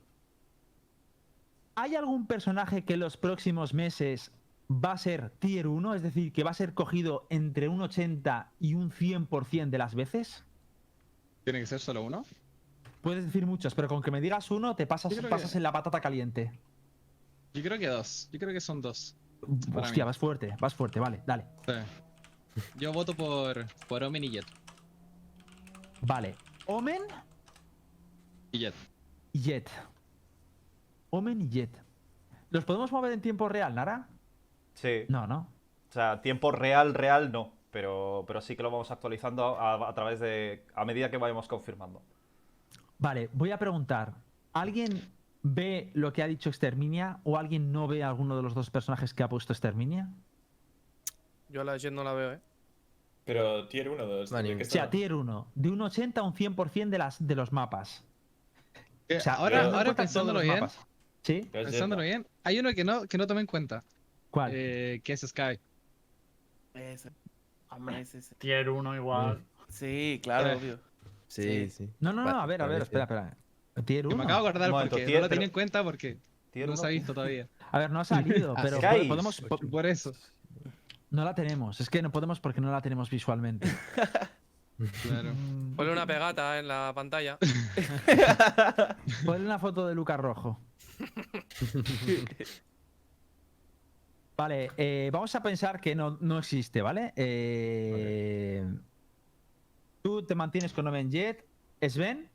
[1.75, 4.33] ¿hay algún personaje que en los próximos meses
[4.71, 5.95] va a ser tier 1?
[5.95, 9.95] Es decir, que va a ser cogido entre un 80 y un 100% de las
[9.95, 10.45] veces?
[11.45, 12.25] ¿Tiene que ser solo uno?
[13.03, 15.73] Puedes decir muchos, pero con que me digas uno te pasas, pasas que- en la
[15.73, 16.51] patata caliente.
[17.53, 18.29] Yo creo que dos.
[18.33, 19.15] Yo creo que son dos.
[19.75, 21.45] Hostia, vas fuerte, vas fuerte, vale, dale.
[21.67, 21.73] Sí.
[22.77, 24.45] Yo voto por, por Omen y Jet.
[26.03, 26.35] Vale.
[26.67, 27.03] Omen
[28.53, 28.75] Y Jet.
[29.33, 29.71] y Jet.
[31.11, 31.83] Omen y Jet.
[32.51, 34.09] ¿Los podemos mover en tiempo real, Nara?
[34.75, 35.05] Sí.
[35.09, 35.49] No, no.
[35.91, 37.53] O sea, tiempo real, real no.
[37.71, 40.65] Pero, pero sí que lo vamos actualizando a, a través de.
[40.75, 42.03] a medida que vayamos confirmando.
[42.99, 44.15] Vale, voy a preguntar.
[44.53, 48.55] ¿Alguien ve lo que ha dicho Exterminia o alguien no ve a alguno de los
[48.55, 50.09] dos personajes que ha puesto Exterminia?
[51.55, 52.41] Yo a la Jet no la veo, ¿eh?
[53.25, 54.31] Pero tier 1 2.
[54.33, 54.49] Vale.
[54.49, 57.35] ¿de qué O sea, tier 1, de un 80 a un 100% de, las, de
[57.37, 58.03] los mapas.
[59.09, 60.81] Eh, O sea, ahora, ahora pensándolo bien, mapas.
[61.23, 61.49] ¿Sí?
[61.53, 62.09] Pensándolo no.
[62.09, 63.85] bien, hay uno que no, que no tomé en cuenta,
[64.33, 64.51] ¿Cuál?
[64.53, 65.61] eh, que es Sky.
[66.75, 67.11] Ese,
[67.71, 68.35] Hombre, ese, ese.
[68.35, 69.45] tier 1 igual.
[69.69, 70.57] Sí, claro, Eh.
[70.57, 70.81] obvio.
[71.29, 71.89] Sí, sí.
[72.01, 73.37] no, no, no, Va- a ver, a ver, espera, espera.
[73.85, 74.17] Tier Que 1.
[74.17, 76.19] me acabo de acordar Un momento, porque tier, no lo tenía pero- en cuenta porque
[76.67, 77.47] no se ha visto todavía.
[77.71, 79.07] A ver, no ha salido, pero Sky.
[79.09, 79.41] podemos.
[79.43, 80.13] po- Por eso.
[81.15, 81.81] No la tenemos.
[81.81, 83.69] Es que no podemos porque no la tenemos visualmente.
[85.05, 85.33] Claro.
[85.35, 87.39] Mm, Ponle una pegata en la pantalla.
[89.25, 90.61] Ponle una foto de Lucas Rojo.
[94.37, 97.13] Vale, eh, vamos a pensar que no, no existe, ¿vale?
[97.15, 98.67] Eh,
[100.03, 101.47] Tú te mantienes con Omen Jet.
[101.89, 102.29] ¿Sven?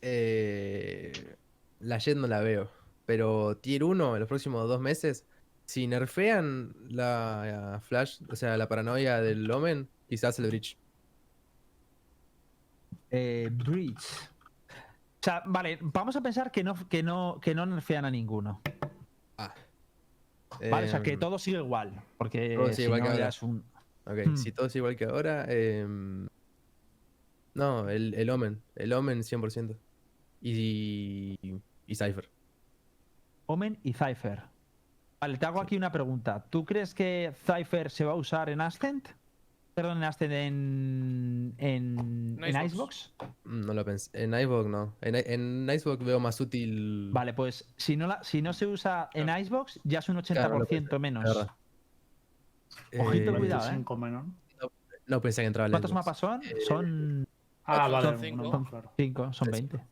[0.00, 1.12] Eh,
[1.80, 2.70] la Jet no la veo.
[3.04, 5.26] Pero Tier 1 en los próximos dos meses,
[5.66, 10.76] si nerfean la eh, Flash, o sea, la paranoia del Omen, quizás el Breach.
[13.10, 13.98] Eh, Breach.
[13.98, 18.60] O sea, vale, vamos a pensar que no, que no, que no nerfean a ninguno.
[20.70, 22.02] Vale, o sea, que Em, todo sigue igual.
[22.18, 23.30] Porque todo sigue si igual no, que ahora.
[23.42, 23.64] un.
[24.04, 24.36] Ok, Hmm.
[24.36, 25.46] si todo es igual que ahora.
[25.48, 26.28] em,
[27.54, 28.60] no, el, el Omen.
[28.74, 29.76] El Omen 100%.
[30.42, 31.36] Y,
[31.86, 32.28] y Cypher.
[33.46, 34.42] Omen y Cypher.
[35.22, 36.44] Vale, te hago aquí una pregunta.
[36.50, 39.06] ¿Tú crees que Cypher se va a usar en Ascent?
[39.72, 41.54] Perdón, en Ascent en.
[41.58, 41.96] en,
[42.38, 43.12] En en Icebox.
[43.12, 43.12] Icebox.
[43.44, 44.10] Mm, No lo pensé.
[44.20, 44.94] En Icebox no.
[45.00, 47.10] En, en Icebox veo más útil.
[47.12, 50.32] Vale, pues si no, la, si no se usa en Icebox, ya es un 80%
[50.34, 51.22] Claro, pensé, menos.
[51.22, 51.50] verdad.
[52.98, 53.68] Ojito, Eh, cuidado, ¿eh?
[53.68, 54.24] 25 menos.
[54.60, 54.72] ¿no?
[55.06, 56.42] No pensé que entraba el ¿Cuántos mapas son?
[56.42, 57.28] Eh, Son
[57.64, 58.08] Ah, vale.
[58.08, 58.42] son cinco.
[58.42, 58.90] no, claro.
[58.96, 59.68] 5, son Tres.
[59.70, 59.86] 20.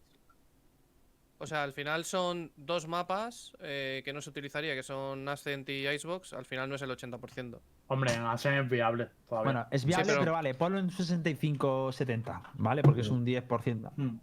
[1.43, 5.67] O sea, al final son dos mapas eh, que no se utilizaría, que son Ascent
[5.71, 6.35] y Icebox.
[6.35, 7.59] Al final no es el 80%.
[7.89, 9.53] Hombre, en Asen es viable todavía.
[9.53, 10.33] Bueno, es viable, pero- pero...
[10.33, 12.83] vale, ponlo en 65-70, ¿vale?
[12.83, 13.91] Porque es un 10%.
[13.97, 14.19] Mm.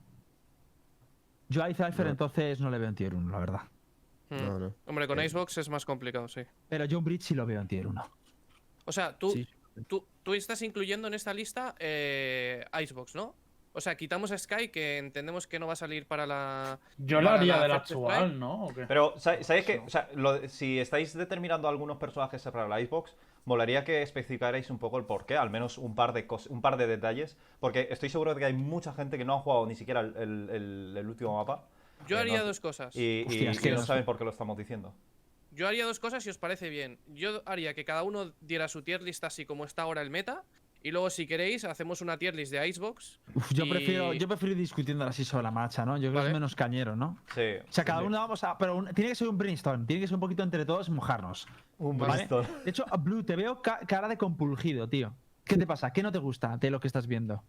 [1.50, 2.12] Yo a Cypher No.
[2.12, 3.62] entonces no le veo en tier 1, la verdad.
[4.30, 4.36] Hmm.
[4.46, 4.74] No, no.
[4.86, 5.26] Hombre, con Eh.
[5.26, 6.42] Icebox es más complicado, sí.
[6.70, 8.04] Pero John Bridge sí lo veo en tier 1.
[8.86, 9.48] O sea, tú, Sí.
[9.88, 13.34] tú, tú estás incluyendo en esta lista eh, Icebox, ¿no?
[13.78, 16.80] O sea, quitamos a Sky, que entendemos que no va a salir para la.
[16.98, 18.40] Yo lo haría la del actual.
[18.40, 18.66] ¿no?
[18.66, 18.88] ¿O qué?
[18.88, 19.78] Pero, ¿sabes sabéis qué?
[19.86, 23.16] O sea, lo- si estáis determinando algunos personajes para la Xbox,
[23.46, 26.78] molaría que especificarais un poco el porqué, al menos un par de cos- un par
[26.78, 29.76] de detalles, porque estoy seguro de que hay mucha gente que no ha jugado ni
[29.76, 31.64] siquiera el, el- el- el último mapa
[32.08, 32.46] Yo Eh, haría no.
[32.46, 32.96] dos cosas.
[32.96, 34.92] y, y- es que no no- saben por qué lo estamos diciendo.
[35.52, 36.98] Yo haría dos cosas si os parece bien.
[37.14, 40.44] Yo haría que cada uno diera su tier list así como está ahora el meta.
[40.88, 43.20] Y luego, si queréis, hacemos una tier list de Icebox.
[43.36, 45.98] Uf, yo, Y- prefiero, yo prefiero ir discutiendo así sobre la marcha, ¿no?
[45.98, 47.18] Yo creo que es menos cañero, ¿no?
[47.36, 47.42] Sí.
[47.68, 48.06] O sea, cada sí.
[48.08, 48.58] uno vamos a.
[48.58, 51.46] Pero un- tiene que ser un brainstorm, tiene que ser un poquito entre todos mojarnos.
[51.78, 52.14] Un ¿vale?
[52.14, 52.48] bristol.
[52.64, 55.14] De hecho, Blue, te veo ca- cara de compulgido, tío.
[55.44, 55.92] ¿Qué te pasa?
[55.92, 57.44] ¿Qué no te gusta de lo que estás viendo?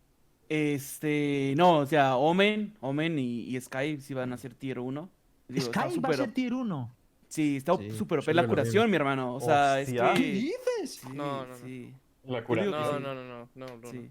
[0.48, 5.08] Este, no, o sea, Omen, Omen y, y Sky sí van a ser tier 1.
[5.46, 6.90] Digo, Sky va a ser tier 1.
[7.28, 8.48] Sí, está Sí, súper OP súper la bien.
[8.48, 9.34] curación, mi hermano.
[9.34, 10.12] O sea, Hostia.
[10.14, 11.00] es ¿Qué dices?
[11.02, 11.54] Sí, No, no, no.
[11.56, 11.92] sí,
[12.28, 12.64] La cura.
[12.64, 13.02] No, no, sí.
[13.02, 13.88] no, no, no, no, no.
[13.90, 14.10] sí.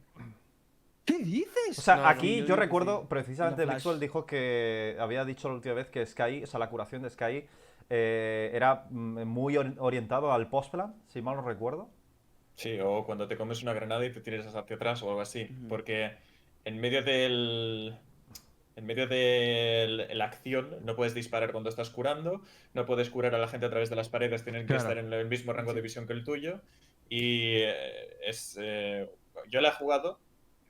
[1.06, 1.78] ¿Qué dices?
[1.78, 3.08] O sea, No, no, aquí yo recuerdo sí.
[3.10, 3.66] precisamente.
[3.66, 7.10] Vixwell dijo que había dicho la última vez que Sky, o sea, la curación de
[7.10, 7.46] Sky
[7.90, 11.90] eh, era mm, muy ori- orientado al post-plan, si mal no recuerdo.
[12.56, 15.46] Sí, o cuando te comes una granada y te tiras hacia atrás o algo así.
[15.70, 16.12] Porque
[16.66, 17.96] en medio del.
[18.76, 22.42] En medio de la acción no puedes disparar cuando estás curando,
[22.76, 24.84] no puedes curar a la gente a través de las paredes, tienen que Claro.
[24.84, 26.60] estar en el mismo rango de visión que el tuyo.
[27.10, 28.58] Y eh, es.
[28.60, 29.10] eh,
[29.50, 30.20] yo la he jugado,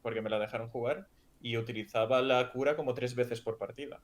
[0.01, 1.07] porque me la dejaron jugar,
[1.41, 4.01] y utilizaba la cura como tres veces por partida.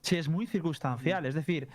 [0.00, 1.26] Sí, es muy circunstancial.
[1.26, 1.68] Es decir,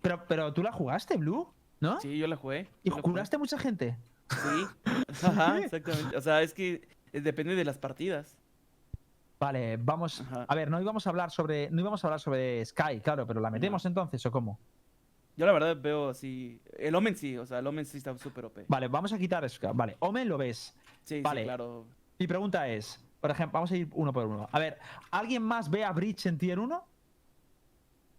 [0.00, 2.00] pero, pero tú la jugaste, Blue, ¿no?
[2.00, 2.68] Sí, yo la jugué.
[2.82, 3.96] ¿Y curaste a mucha gente?
[4.30, 4.66] Sí.
[5.26, 6.16] Ajá, exactamente.
[6.16, 8.36] O sea, es que eh, depende de las partidas.
[9.40, 10.20] Vale, vamos.
[10.20, 10.46] Ajá.
[10.48, 11.70] A ver, no íbamos a hablar sobre.
[11.70, 14.58] No íbamos a hablar sobre Sky, claro, pero ¿la metemos entonces o cómo?
[15.38, 16.60] Yo la verdad veo así.
[16.76, 18.58] El Omen sí, o sea, el Omen sí está súper OP.
[18.66, 19.68] Vale, vamos a quitar Sky.
[19.72, 20.74] Vale, Omen lo ves.
[21.04, 21.42] Sí, vale.
[21.42, 21.86] sí, claro.
[22.18, 24.48] Mi pregunta es, por ejemplo, vamos a ir uno por uno.
[24.50, 24.78] A ver,
[25.12, 26.84] ¿alguien más ve a Breach en tier 1?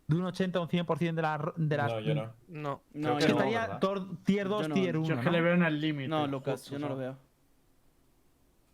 [0.07, 1.91] De un 80 a un 100% de, la, de las.
[1.91, 2.33] No, yo no.
[2.47, 2.81] No.
[2.93, 3.45] No, que Que yo no, no.
[3.45, 3.79] estaría ¿verdad?
[3.81, 5.07] tor- tier 2, Yo no, tier yo 1.
[5.09, 5.31] Yo es que ¿no?
[5.33, 6.07] le veo en el límite.
[6.07, 7.17] No, Lucas, yo no lo veo.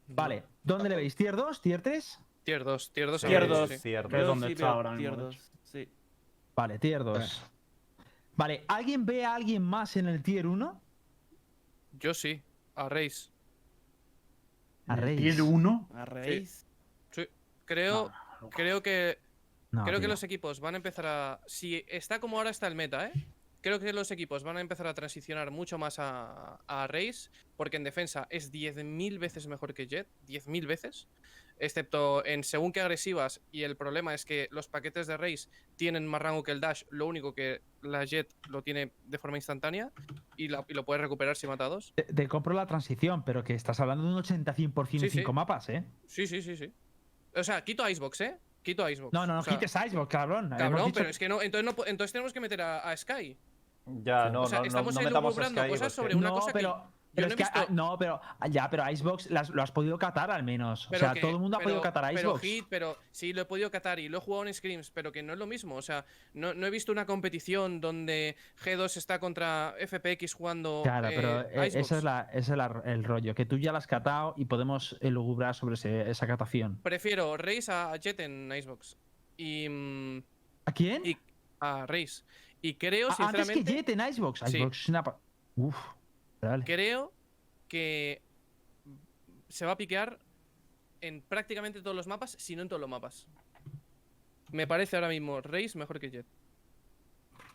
[0.07, 1.15] Vale, ¿dónde le veis?
[1.15, 1.61] ¿Tier 2?
[1.61, 2.19] ¿Tier 3?
[2.43, 3.47] Tier 2, tier 2 Tier sí.
[3.49, 3.69] dos.
[3.81, 4.09] Cierto.
[4.09, 5.89] Que es Yo donde sí está veo ahora tier mismo, de dos, Sí.
[6.55, 7.43] Vale, tier 2.
[8.36, 10.81] Vale, ¿alguien ve a alguien más en el tier 1?
[11.99, 12.41] Yo sí.
[12.75, 13.31] A Reis.
[14.88, 15.19] A Reis.
[15.19, 15.89] Tier 1.
[15.93, 16.65] A raíz.
[17.65, 18.11] Creo,
[18.41, 19.17] No, creo que
[19.71, 21.39] No, Creo que los equipos van a empezar a.
[21.47, 23.13] Si está como ahora está el meta, ¿eh?
[23.61, 27.77] Creo que los equipos van a empezar a transicionar mucho más a, a Raze, porque
[27.77, 31.07] en defensa es 10.000 veces mejor que Jet, 10.000 veces,
[31.57, 36.05] excepto en según qué agresivas, y el problema es que los paquetes de Raze tienen
[36.07, 39.91] más rango que el Dash, lo único que la Jet lo tiene de forma instantánea
[40.37, 41.93] y, la- y lo puedes recuperar si mata a dos.
[41.95, 45.17] Te, te compro la transición, pero que estás hablando de un 80-100% Sí, en sí.
[45.19, 45.83] 5 mapas, ¿eh?
[46.07, 46.73] Sí, sí, sí, sí.
[47.35, 48.37] O sea, quito Icebox, ¿eh?
[48.63, 49.13] Quito Icebox.
[49.13, 50.49] No, no, no O sea, quites Icebox, cabrón.
[50.57, 53.37] Cabrón, dicho pero es que no, entonces, no, entonces tenemos que meter a, a Sky.
[54.03, 55.69] Ya, no, O sea, no, no, estamos no metamos a elucubrando Sky.
[55.69, 57.66] cosas porque- sobre una no, cosa que pero, pero no es he que, visto- ah,
[57.70, 60.88] no, pero ya, pero Icebox las- lo has podido catar al menos.
[60.91, 62.41] Pero o sea, que- todo el mundo ha podido pero- catar a pero Icebox.
[62.41, 65.24] Hit, pero sí, lo he podido catar y lo he jugado en Screams, pero que
[65.24, 65.76] no es lo mismo.
[65.76, 70.82] O sea, no, no he visto una competición donde G2 está contra FPX jugando.
[70.84, 71.91] Claro, pero eh, eh, Icebox.
[71.93, 74.97] es, la- ese es la- el rollo, que tú ya la has catado y podemos
[75.01, 76.80] elucubrar sobre ese- esa catación.
[76.84, 78.97] Prefiero Raze a Jet en Icebox.
[79.38, 79.68] Y.
[79.70, 80.24] mm,
[80.66, 81.05] ¿A quién?
[81.05, 81.18] Y
[81.59, 82.26] a Reis.
[82.61, 84.39] Y creo, Ah, antes que sinceramente, Jet en Icebox.
[84.45, 84.57] Sí.
[84.57, 85.03] Icebox es una.
[85.57, 85.76] Uf.
[86.49, 86.63] Dale.
[86.65, 87.11] creo
[87.67, 88.21] que
[89.49, 90.19] se va a piquear
[91.01, 93.27] en prácticamente todos los mapas, si no en todos los mapas.
[94.51, 96.25] Me parece ahora mismo Reis mejor que Jet.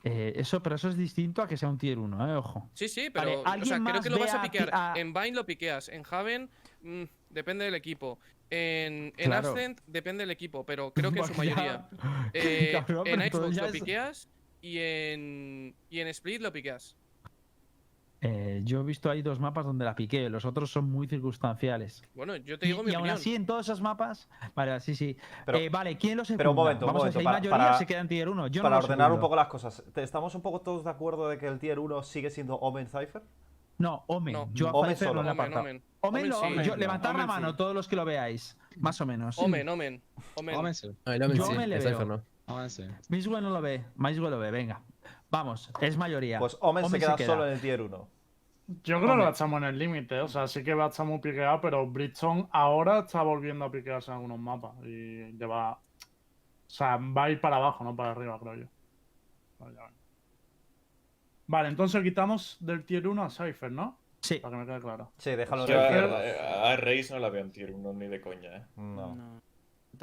[0.03, 2.71] Eh, eso, pero eso es distinto a que sea un tier 1, eh, ojo.
[2.75, 4.71] Sí, sí, Vale, pero o sea, ¿alguien creo que lo vas a piquear.
[4.73, 6.49] a- En Vine lo piqueas, en Haven
[6.83, 8.19] mm, depende del equipo.
[8.49, 9.55] En, en Claro.
[9.87, 11.89] Depende del equipo, pero creo que en su mayoría.
[12.33, 14.29] Eh, Cabrón, en Xbox lo piqueas
[14.63, 16.97] y en, y en Split lo piqueas.
[18.23, 22.03] Eh, yo he visto ahí dos mapas donde la piqué, los otros son muy circunstanciales.
[22.15, 24.29] Bueno, yo te Y, digo mi y aún así, en todos esos mapas.
[24.55, 25.17] Vale, sí, sí.
[25.47, 27.37] Pero- Eh, vale, ¿quién los pero un momento, un Vamos momento, a ver, si para-
[27.37, 28.47] hay mayoría para- se queda en tier 1.
[28.49, 31.29] Yo Para no ordenar un poco las cosas, ¿te- ¿estamos un poco todos de acuerdo
[31.31, 33.23] de que el tier 1 sigue siendo Omen Cypher?
[33.79, 34.35] No, Omen.
[34.35, 34.51] No.
[34.53, 35.23] Yo Omen solo.
[35.23, 35.41] no Omen.
[35.57, 35.57] Omen.
[35.57, 36.49] Omen, Omen lo- sí.
[36.67, 37.57] yo- Omen, levantad la Omen mano sí.
[37.57, 38.55] todos los que lo veáis.
[38.77, 39.39] Más o menos.
[39.39, 40.03] Omen, Omen.
[40.35, 40.55] Omen.
[40.57, 40.89] Omen sí.
[41.07, 41.89] Omen Yo sí, me le veo.
[41.89, 42.23] Cypher no.
[42.49, 42.85] Omen sí.
[43.09, 43.83] Miswell no lo ve.
[43.97, 44.83] Miswell lo ve, venga.
[45.31, 46.39] Vamos, es mayoría.
[46.39, 48.09] Pues Omen, Omen se se queda solo en el tier 1.
[48.85, 51.05] Yo creo que a estar en el límite, o sea, sí que va a estar
[51.05, 55.73] muy piqueado, pero Bridgestone ahora está volviendo a piquearse en algunos mapas y lleva.
[55.73, 55.79] O
[56.73, 58.67] sea, va a ir para abajo, no para arriba, creo yo.
[59.59, 59.77] Vale.
[61.49, 63.99] Vale, entonces quitamos del tier 1 a Cypher, ¿no?
[64.21, 64.37] Sí.
[64.39, 65.11] Para que me quede claro.
[65.19, 66.21] Sí, déjalo Yo el a, tier Pero- 2.
[66.41, 68.63] a- a Reis no la veo en tier 1 ni de coña, ¿eh?
[68.77, 69.41] No.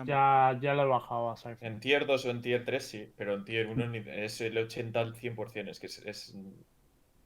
[0.06, 1.58] Ya, ya lo he bajado a Cypher.
[1.62, 4.58] En tier 2 o en tier 3 sí, pero en tier 1 ni- es el
[4.58, 5.72] 80 al 100%.
[5.72, 6.36] Es que es, es-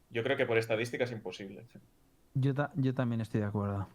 [0.09, 1.65] Yo creo que por estadística es imposible.
[2.34, 3.88] Yo, ta- yo también estoy de acuerdo.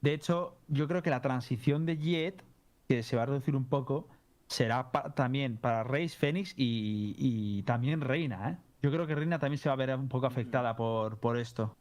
[0.00, 2.42] De hecho, yo creo que la transición de Jet,
[2.88, 4.08] que se va a reducir un poco,
[4.48, 8.50] será pa- también para Reis, Fénix y, y también Reina.
[8.50, 8.56] ¿eh?
[8.82, 11.76] Yo creo que Reina también se va a ver un poco afectada por, por esto.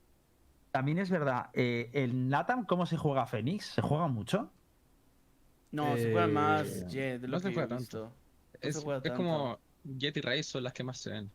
[0.71, 3.65] También es verdad, eh, en LATAM, ¿cómo se juega Fénix?
[3.65, 4.51] ¿Se juega mucho?
[5.71, 8.13] No, se juega Eh, más Jet de lo no se que juega tanto.
[8.61, 9.17] Es, se juega es tanto.
[9.17, 11.31] como Jet y Raze son las que más se ven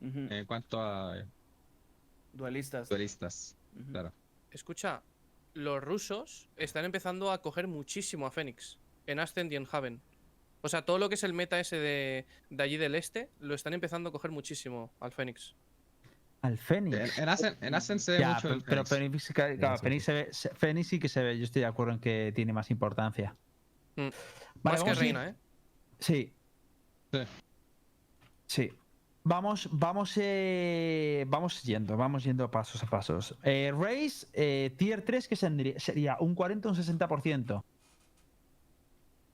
[0.00, 1.24] en cuanto a
[2.32, 2.88] Duelistas.
[2.88, 3.56] duelistas.
[3.80, 3.90] Ujú.
[3.92, 4.12] Claro.
[4.50, 5.02] Escucha,
[5.54, 10.00] los rusos están empezando a coger muchísimo a Fénix en Ascent y en Haven.
[10.60, 13.54] O sea, todo lo que es el meta ese de, de allí del este, lo
[13.54, 15.54] están empezando a coger muchísimo al Fénix.
[16.42, 16.96] Al Fénix.
[17.18, 19.24] En, en Ascent, en Ascent se ve Ya, mucho pero, el pero Fénix.
[19.24, 21.60] Fénix, claro, Ya, sí, Fénix, se ve- se- Fénix sí que se ve, yo estoy
[21.60, 23.36] de acuerdo en que tiene más importancia.
[23.98, 24.08] Mm.
[24.62, 25.34] Vale, Más que ir- Reina, ¿eh?
[25.98, 26.32] Sí.
[27.12, 27.18] Sí.
[28.46, 28.72] Sí.
[29.24, 33.36] Vamos, vamos, eh, vamos yendo, vamos yendo pasos a pasos.
[33.42, 37.64] Eh, Race, eh, tier 3, que sería, un 40 o un 60%.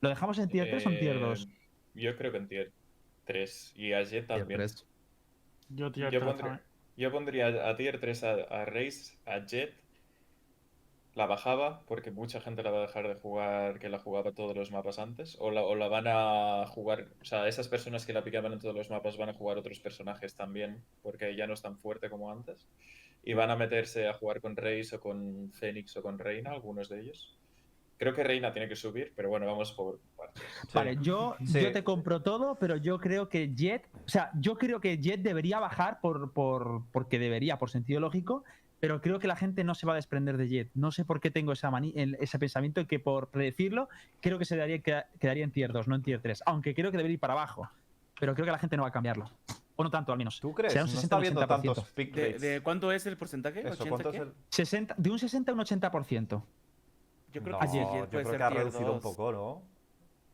[0.01, 1.49] ¿Lo dejamos en tier 3 o en tier 2?
[1.49, 2.73] Eh, Yo creo que en tier
[3.25, 3.73] 3.
[3.77, 4.59] Y a Jet Tier también.
[4.59, 4.85] tres.
[5.69, 6.67] Yo tier Yo 3 pondría, también.
[6.97, 9.75] yo pondría a tier 3 a, a Raze, a Jet.
[11.15, 14.57] La bajaba porque mucha gente la va a dejar de jugar que la jugaba todos
[14.57, 15.37] los mapas antes.
[15.39, 17.07] O la, o la van a jugar.
[17.21, 19.79] O sea, esas personas que la picaban en todos los mapas van a jugar otros
[19.79, 20.83] personajes también.
[21.03, 22.67] Porque ya no es tan fuerte como antes.
[23.23, 26.89] Y van a meterse a jugar con Raze o con Fénix o con Reina, algunos
[26.89, 27.39] de ellos.
[27.97, 30.43] Creo que Reina tiene que subir, pero bueno, vamos por partes.
[30.63, 30.69] Sí.
[30.75, 31.63] Vale, yo, Sí.
[31.63, 35.21] yo te compro todo, pero yo creo que Jet, o sea, yo creo que Jet
[35.23, 38.43] debería bajar por, por, porque debería, por sentido lógico,
[38.87, 40.71] pero creo que la gente no se va a desprender de Jet.
[40.75, 43.89] No sé por qué tengo esa mani- el- ese pensamiento que por predecirlo,
[44.21, 46.91] creo que se daría, queda- quedaría en tier 2, no en tier 3, aunque creo
[46.91, 47.69] que debería ir para abajo.
[48.21, 49.31] Pero creo que la gente no va a cambiarlo.
[49.77, 50.39] O no tanto, al menos.
[50.39, 50.73] ¿Tú crees?
[50.73, 51.47] Será No un está viendo 60-80%.
[51.75, 52.41] tantos pick ¿De, rates.
[52.43, 53.61] de cuánto es el porcentaje?
[53.67, 54.17] Eso, ¿80 ¿cuánto qué?
[54.19, 54.33] es el...?
[54.51, 56.43] 60, de un 60 a un 80%.
[57.33, 59.03] Yo creo No, que yo Jet puede creo ser que ha reducido un 2.
[59.03, 59.63] poco, ¿no?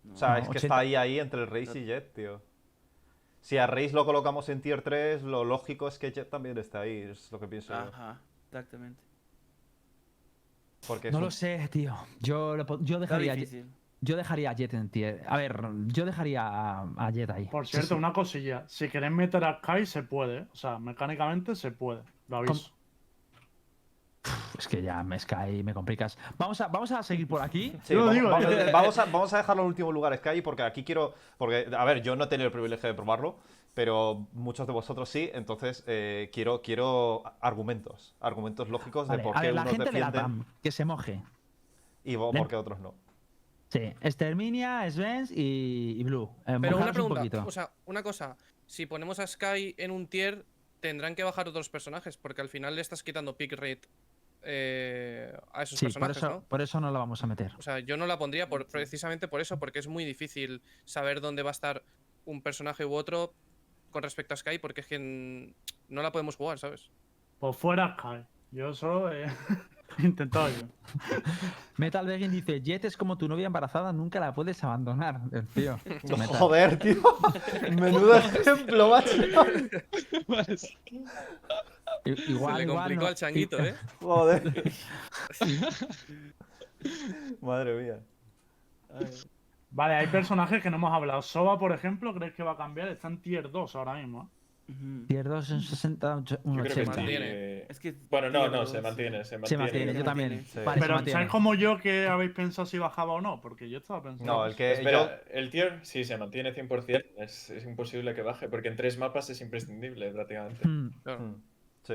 [0.05, 0.15] No.
[0.15, 0.67] O sea, No, es que 80.
[0.67, 2.43] está ahí, ahí entre el Race y Jet, tío.
[3.41, 6.77] Si a Race lo colocamos en tier 3, lo lógico es que Jet también esté
[6.77, 7.91] ahí, es lo que pienso yo.
[8.51, 9.01] Exactamente.
[10.87, 11.95] Porque No un- lo sé, tío.
[12.21, 13.67] Yo, lo yo, dejaría, a Jet- difícil.
[14.01, 15.23] yo dejaría a Jet en tier.
[15.29, 17.47] A ver, yo dejaría a, a Jet ahí.
[17.47, 17.95] Por cierto, sí.
[17.95, 18.65] una cosilla.
[18.67, 20.39] Si queréis meter a Sky, se puede.
[20.39, 20.47] ¿eh?
[20.53, 22.03] O sea, mecánicamente se puede.
[22.29, 22.73] Lo aviso.
[24.59, 26.19] Es que ya me Sky me complicas.
[26.37, 27.75] Vamos a, vamos a seguir por aquí.
[27.85, 30.17] Sí, Yo lo vamos, digo, vamos- eh, vamos a, vamos a dejarlo en último lugar,
[30.19, 31.15] Sky, porque aquí quiero.
[31.39, 33.37] Porque, a ver, yo no he tenido el privilegio de probarlo,
[33.81, 38.15] pero muchos de vosotros sí, entonces eh, quiero, quiero argumentos.
[38.21, 40.31] Argumentos lógicos de por a qué ver, la unos gente de la
[40.63, 41.23] que se moje.
[42.05, 42.95] y por qué otros no.
[43.71, 46.29] Sí, Exterminia, Svens y, y Blue.
[46.47, 48.37] Eh, Pero una un pregunta, o sea, una cosa.
[48.67, 50.45] Si ponemos a Sky en un tier,
[50.81, 53.89] tendrán que bajar otros personajes, porque al final le estás quitando pick rate
[54.43, 56.41] eh, a esos sí, por personajes, eso, ¿no?
[56.43, 57.53] por eso no la vamos a meter.
[57.59, 61.23] O sea, yo no la pondría por, precisamente por eso, porque es muy difícil saber
[61.23, 61.83] dónde va a estar
[62.27, 63.33] un personaje u otro
[63.91, 64.99] con respecto a Sky, porque es que
[65.89, 66.91] no la podemos jugar, ¿sabes?
[67.39, 68.25] Pues fuera Sky.
[68.53, 69.13] Yo solo.
[69.13, 69.27] eh,
[69.99, 70.67] Intentado yo.
[71.77, 75.21] Metal Begin dice, Jet es como tu novia embarazada, nunca la puedes abandonar.
[75.33, 75.79] El tío.
[76.39, 77.03] Joder, tío.
[77.73, 79.11] Menudo ejemplo, macho.
[79.25, 83.75] Igual, Se le igual complicó no- al changuito, ¿eh?
[84.01, 84.73] Joder.
[87.41, 88.01] Madre mía.
[89.73, 91.23] Vale, hay personajes que no hemos hablado.
[91.23, 92.89] Soba, por ejemplo, ¿crees que va a cambiar?
[92.89, 94.25] Está en tier 2 ahora mismo.
[94.25, 94.37] ¿eh?
[95.09, 96.93] Tier 2 en 60, un Yo creo que 80.
[96.95, 97.01] sí.
[97.01, 97.27] mantiene.
[97.29, 99.63] eh, Es que Bueno, no, no, se mantiene, se Se mantiene.
[99.65, 100.29] mantiene, yo se también.
[100.31, 100.59] mantiene, sí.
[100.65, 101.13] Vale, se Pero mantiene.
[101.13, 103.41] ¿sabes como yo que habéis pensado si bajaba o no?
[103.41, 104.33] Porque yo estaba pensando.
[104.33, 105.09] No, el que yo.
[105.31, 107.05] El tier sí se mantiene 100%.
[107.19, 110.67] Es, es imposible que baje, porque en tres mapas es imprescindible prácticamente.
[110.67, 110.91] Mm.
[111.03, 111.21] Claro.
[111.21, 111.35] Mm,
[111.83, 111.95] Sí.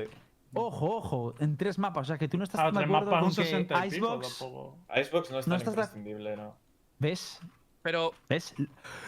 [0.52, 2.02] Ojo, ojo, en tres mapas.
[2.02, 3.82] O sea, que tú no estás Ah, tan de tres acuerdo mapas con un 60
[3.82, 4.20] que pico,
[4.94, 5.30] Icebox...
[5.30, 6.56] no es No tan de- imprescindible, no.
[6.98, 7.40] ¿Ves?
[7.86, 8.52] Pero, ¿Ves?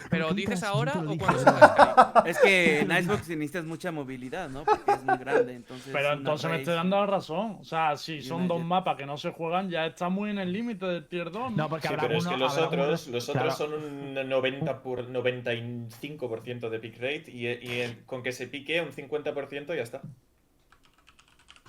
[0.08, 2.22] pero ¿Qué ¿dices ahora o cuando?
[2.24, 4.62] Es que en Icebox necesitas mucha movilidad, ¿no?
[4.62, 5.90] Porque es muy grande, entonces...
[5.92, 7.56] Pero entonces me estoy dando la razón.
[7.60, 8.66] O sea, si son dos jet.
[8.68, 11.56] mapas que no se juegan, ya está muy en el límite del tier 2.
[11.56, 13.40] No, porque Sí, habrá pero es que los otros, uno- los claro.
[13.40, 18.80] otros son un 90 por 95% de pick rate y, y con que se pique
[18.80, 20.02] un 50% ya está.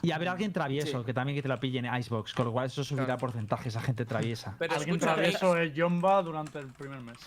[0.02, 1.06] Y habrá alguien travieso, Sí.
[1.06, 3.20] que también que te la pille en Icebox, con lo cual eso subirá Claro.
[3.20, 4.56] porcentajes a gente traviesa.
[4.58, 7.18] Pero Alguien escucha, Mix, travieso es Jomba durante el primer mes.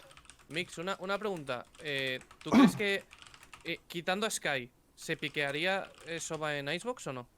[0.49, 1.67] Mix, una, una pregunta.
[1.81, 3.05] Eh, ¿Tú crees que
[3.65, 7.29] eh, quitando a Sky, ¿se piquearía Soba en Icebox o no?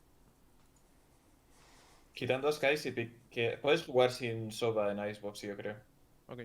[2.13, 3.59] Quitando a Sky, si pique...
[3.61, 5.77] puedes jugar sin Soba en Icebox, yo creo.
[6.29, 6.41] Ok.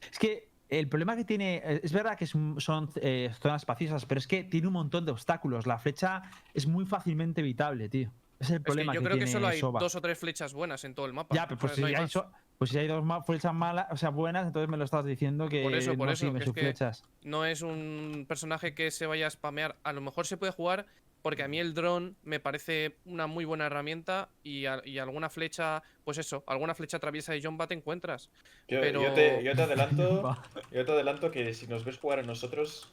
[0.00, 2.56] Es que el problema que tiene, eh, es verdad que son
[2.96, 5.66] eh, zonas espaciosas, pero es que tiene un montón de obstáculos.
[5.66, 6.22] La flecha
[6.54, 8.12] es muy fácilmente evitable, tío.
[8.38, 9.80] Es el Es que problema yo que creo que solo hay Soba.
[9.80, 11.34] dos o tres flechas buenas en todo el mapa.
[11.34, 14.46] Ya, pero pues si, hay so- pues si hay dos flechas malas, o sea, buenas,
[14.46, 16.60] entonces me lo estás diciendo que Por eso, por no eso, que es sus que-
[16.60, 17.02] flechas.
[17.22, 19.76] no es un personaje que se vaya a spamear.
[19.82, 20.86] A lo mejor se puede jugar
[21.22, 25.28] porque a mí el dron me parece una muy buena herramienta y, a- y alguna
[25.30, 28.30] flecha, pues eso, alguna flecha traviesa de John te encuentras.
[28.68, 30.36] Yo, Pero- yo te, yo te adelanto,
[30.70, 32.90] yo te adelanto que si nos ves jugar a nosotros,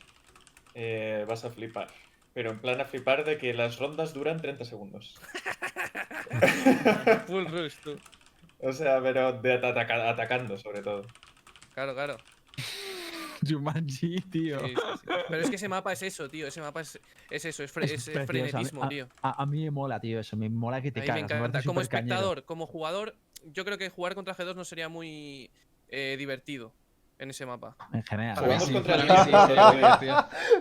[0.74, 1.88] eh, vas a flipar.
[2.34, 5.16] Pero en plan a flipar de que las rondas duran 30 segundos.
[7.28, 8.00] Full rush, tú.
[8.60, 11.06] O sea, pero de ataca- atacando sobre todo.
[11.74, 12.18] Claro, claro.
[13.48, 14.60] Jumanji, tío.
[14.60, 15.08] Sí, sí, sí.
[15.30, 16.48] Pero es que ese mapa es eso, tío.
[16.48, 19.08] Ese mapa es, es eso, es, fre- es, precioso, a mí- frenetismo, tío.
[19.22, 20.36] A, a mí me mola, tío, eso.
[20.38, 21.30] Me mola que te A mí me cagas.
[21.30, 21.52] me encanta.
[21.52, 23.16] parece Como espectador, como jugador,
[23.54, 25.50] yo creo que jugar contra G2 no sería muy
[25.90, 26.74] eh, divertido
[27.20, 27.76] en ese mapa.
[27.94, 28.38] En general.
[28.38, 29.02] Jugamos sí, contra el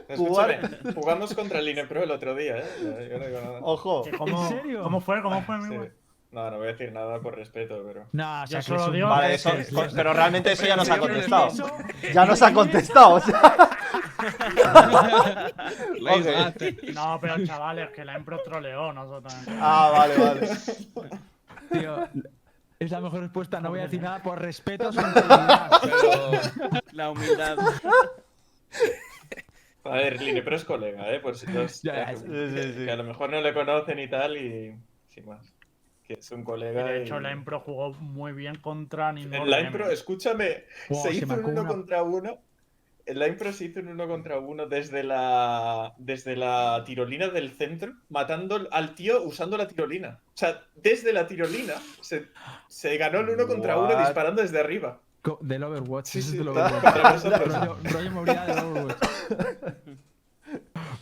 [0.09, 0.16] sí.
[0.16, 2.64] Jugar- jugamos contra el Inepro el otro día, ¿eh?
[3.11, 3.59] Yo no digo nada.
[3.62, 4.05] Ojo.
[4.16, 4.82] ¿Cómo, serio?
[4.82, 5.22] ¿Cómo fue?
[5.22, 5.93] ¿Cómo fue, Sí.
[6.33, 8.07] No, no voy a decir nada por respeto, pero.
[8.12, 9.53] No, o sea, Yo solo digo Vale, eso,
[9.95, 11.53] pero realmente eso ya nos ha Pero contestado.
[12.12, 13.14] Ya nos ha contestado.
[13.14, 13.57] o sea.
[16.95, 19.35] No, pero chavales, que la Empro troleó nosotros.
[19.61, 20.49] Ah, vale, vale.
[21.72, 22.09] Tío,
[22.79, 23.61] es la mejor respuesta.
[23.61, 25.70] No voy a decir nada por respeto integridad.
[25.83, 26.31] Pero
[26.93, 27.59] La humildad.
[29.85, 31.20] A ver, el Inepro es colega, ¿eh?
[31.20, 31.83] Por si los.
[31.83, 32.85] Ya, sí, sí.
[32.85, 34.74] que a lo mejor no le conocen y tal, y.
[35.11, 35.55] Sin más.
[36.07, 36.84] Que es un Y colega.
[36.84, 39.46] de y- hecho, la Empro jugó muy bien contra Ninor.
[39.48, 42.38] La impro, escúchame, Wow, se se hizo un uno una- contra uno.
[43.07, 47.52] En la impro se hizo un uno contra uno desde la desde la tirolina del
[47.52, 50.18] centro, matando al tío usando la tirolina.
[50.28, 52.26] O sea, desde la tirolina se,
[52.68, 53.98] se ganó el uno contra uno What?
[54.07, 55.00] disparando desde arriba.
[55.40, 56.07] Del Overwatch.
[56.07, 57.24] Sí, sí, del Overwatch.
[57.24, 59.76] rollo, rollo movilidad del Overwatch.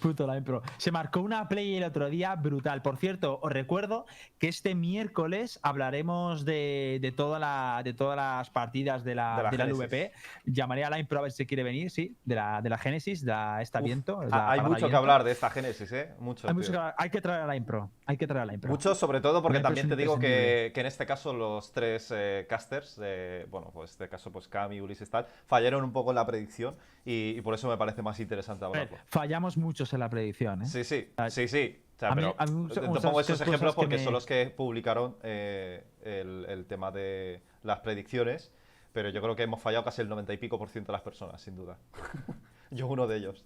[0.05, 0.29] Puto.
[0.77, 2.83] Se marcó una play el otro día brutal.
[2.83, 4.05] Por cierto, os recuerdo
[4.39, 9.43] que este miércoles hablaremos de, de, toda la, de todas las partidas de la, De
[9.45, 9.65] la de la.
[9.65, 10.13] LVP.
[10.45, 13.25] Llamaré a la impro a ver si quiere venir, sí, de la, de la Génesis,
[13.25, 13.33] de
[13.63, 14.23] esta Uf, viento.
[14.25, 14.99] la Hay mucho que viento.
[14.99, 16.11] hablar de esta Génesis, ¿eh?
[16.19, 16.49] Mucho.
[16.49, 16.79] Hay, mucho que.
[16.99, 17.91] Hay que traer a la impro.
[18.05, 18.71] Hay que traer a la impro.
[18.71, 22.45] Mucho, sobre todo porque también te digo que, que en este caso los tres eh,
[22.47, 26.17] casters, de, bueno, pues en este caso pues Cami, Ulises tal, fallaron un poco en
[26.17, 26.77] la predicción
[27.07, 28.99] y, y por eso me parece más interesante hablarlo.
[29.07, 30.67] fallamos muchos en la predicción, ¿eh?
[30.67, 31.81] Sí, sí, sí, sí.
[31.97, 34.13] O sea, a mí- pero a mí te pongo esos ejemplos que porque me- son
[34.13, 38.51] los que publicaron eh, el, el tema de las predicciones,
[38.93, 41.03] pero yo creo que hemos fallado casi el 90 y pico por ciento de las
[41.03, 41.79] personas, sin duda.
[42.71, 43.45] yo uno de ellos.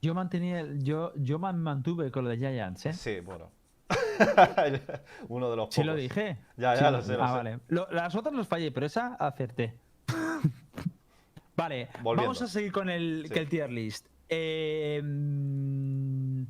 [0.00, 2.92] Yo mantenía, yo, yo me mantuve con lo de Giants, ¿eh?
[2.92, 3.50] Sí, bueno.
[5.28, 6.02] uno de los Sí lo pocos.
[6.02, 6.38] dije.
[6.56, 7.34] Ya, Sí ya lo sé, lo ah, sé.
[7.36, 7.58] vale.
[7.68, 9.74] Lo- las otras los fallé, pero esa acerté.
[11.56, 12.22] vale, Volviendo.
[12.30, 13.34] vamos a seguir con el, Sí.
[13.34, 14.06] que el tier list.
[14.34, 16.42] Eh, mm,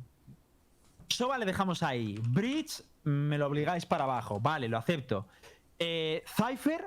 [1.09, 2.17] Soba le dejamos ahí.
[2.29, 4.39] Bridge, me lo obligáis para abajo.
[4.39, 5.27] Vale, lo acepto.
[5.77, 6.85] Eh, Cypher,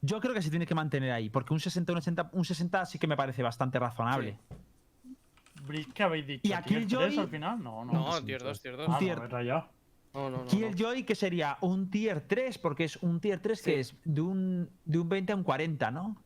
[0.00, 2.84] yo creo que se tiene que mantener ahí, porque un 60, un 80, un 60
[2.86, 4.36] sí que me parece bastante razonable.
[5.64, 6.40] Bridge, ¿qué habéis dicho?
[6.44, 7.62] Y aquí ¿Tier el Joy- al final?
[7.62, 7.92] No, no.
[7.92, 8.88] no, tier 2, tier 2.
[8.90, 9.68] Ah, tier- no.
[10.14, 10.46] No, no.
[10.46, 13.80] Killjoy, que sería un tier 3, porque es un tier 3 que Sí.
[13.80, 16.20] es de un, de un 20 a un 40, ¿no?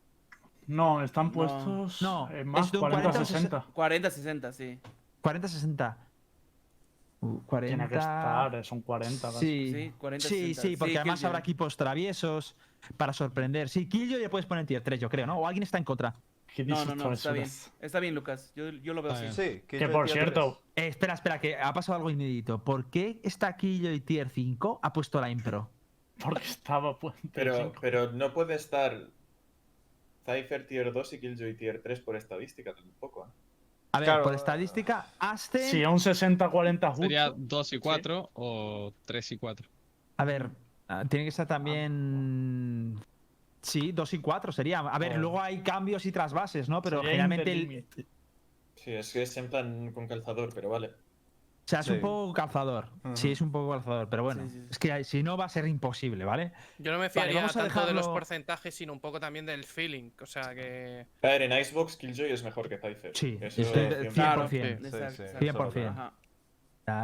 [0.67, 1.31] No, están No.
[1.31, 3.63] puestos No, en más es de un 40 o 40-60.
[3.73, 4.79] 40-60, sí.
[5.23, 5.97] 40-60.
[7.19, 7.75] Uh, 40.
[7.75, 9.27] Tiene que estar, eh, son 40.
[9.31, 9.39] casi.
[9.39, 10.61] Sí, Sí, 40, sí, 60.
[10.61, 11.27] sí, porque Sí, además Killjoy.
[11.27, 12.55] habrá equipos traviesos
[12.95, 13.69] para sorprender.
[13.69, 15.37] Sí, Killjoy ya puedes poner tier 3, yo creo, ¿no?
[15.39, 16.15] O alguien está en contra.
[16.53, 17.47] ¿Qué No, no, no, está bien.
[17.81, 18.51] Está bien, Lucas.
[18.55, 19.41] Yo, yo lo veo Está así.
[19.41, 22.63] Sí, que, Que por cierto, Eh, espera, espera, que ha pasado algo inédito.
[22.63, 25.69] ¿Por qué está Killjoy tier 5 ha puesto la impro?
[26.19, 27.75] porque estaba pues, Pero, cinco.
[27.81, 29.07] pero no puede estar
[30.27, 33.25] Cypher tier 2 y Killjoy tier 3 por estadística tampoco.
[33.25, 33.29] ¿eh?
[33.93, 34.23] A ver, Claro.
[34.23, 35.61] por estadística, Aston.
[35.61, 37.01] Si un 60-40 justo.
[37.03, 39.67] Sería 2 y 4 o 3 y 4.
[40.17, 40.49] A ver,
[40.89, 42.95] ah, tiene que ser también.
[43.61, 44.79] Sí, 2 y 4 sería.
[44.79, 45.19] A ver, Joder.
[45.21, 46.81] luego hay cambios y trasvases, ¿no?
[46.81, 47.51] Pero Sería generalmente.
[47.51, 47.85] el-.
[48.75, 50.91] Sí, es que es en plan con calzador, pero vale.
[51.67, 51.91] O sea, es Sí.
[51.91, 52.85] un poco calzador.
[53.13, 53.33] Sí, Ujú.
[53.33, 54.07] es un poco calzador.
[54.09, 54.67] Pero bueno, Sí, sí, sí.
[54.71, 56.53] es que si no va a ser imposible, ¿vale?
[56.77, 59.45] Yo no me fiaría vamos a tanto de los dejarlo- porcentajes, sino un poco también
[59.45, 60.11] del feeling.
[60.21, 61.05] O sea que.
[61.21, 63.11] A ver, en Icebox Killjoy es mejor que Cypher.
[63.13, 64.13] Sí, Eso estoy de- 100%.
[64.13, 64.79] Claro, 100%.
[64.79, 65.39] Sí, exacto, sí, exacto.
[65.39, 66.11] 100%.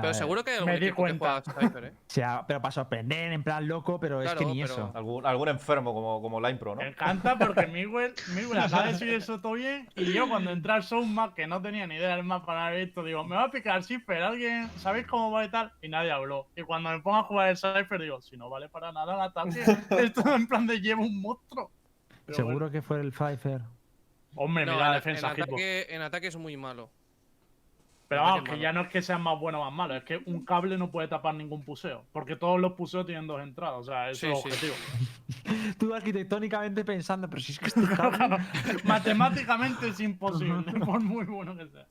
[0.02, 1.42] Pero seguro que hay algún Me di equipo que cuenta.
[1.52, 1.94] juega Cypher, ¿eh?
[2.08, 4.92] O sea, pero para sorprender, en plan loco, pero es que ni pero- eso.
[4.96, 6.82] Algún, algún enfermo como, como la impro, ¿no?
[6.82, 9.90] Me encanta porque Miguel, Miguel acaba de decir eso todo bien.
[9.98, 12.84] Y yo, cuando entré al Soundmap, que no tenía ni idea del mapa nada de
[12.84, 15.74] esto, digo, me va a picar Cypher, alguien, ¿sabéis cómo va y tal?
[15.82, 16.48] Y nadie habló.
[16.56, 19.22] Y cuando me pongo a jugar el Cypher, digo, si no vale para nada el
[19.22, 19.60] ataque,
[20.02, 21.70] esto en plan de llevo un monstruo.
[22.26, 22.72] Pero Seguro bueno.
[22.72, 23.60] que fue el Cypher.
[24.36, 26.90] Hombre, No, mira la en, defensa, en ataque, en ataque es muy malo.
[28.14, 30.22] Pero vamos, que ya no es que sean más buenos o más malos, es que
[30.26, 32.04] un cable no puede tapar ningún puseo.
[32.12, 34.48] Porque todos los puseos tienen dos entradas, o sea, eso Sí, es sí.
[34.48, 34.74] objetivo.
[35.80, 38.40] Tú arquitectónicamente pensando, pero si es que este cable-
[38.84, 41.86] Matemáticamente es imposible, por muy bueno que sea.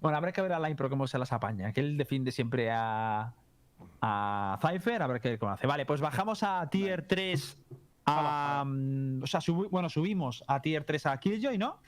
[0.00, 1.72] Bueno, habrá que ver a la impro cómo se las apaña.
[1.72, 3.32] Que él defiende siempre a,
[4.02, 5.66] a Cypher, a ver qué cómo hace.
[5.66, 7.58] Vale, pues bajamos a tier 3.
[8.08, 11.78] A, mm, o sea, subi- bueno, subimos a tier 3 a Killjoy, ¿no?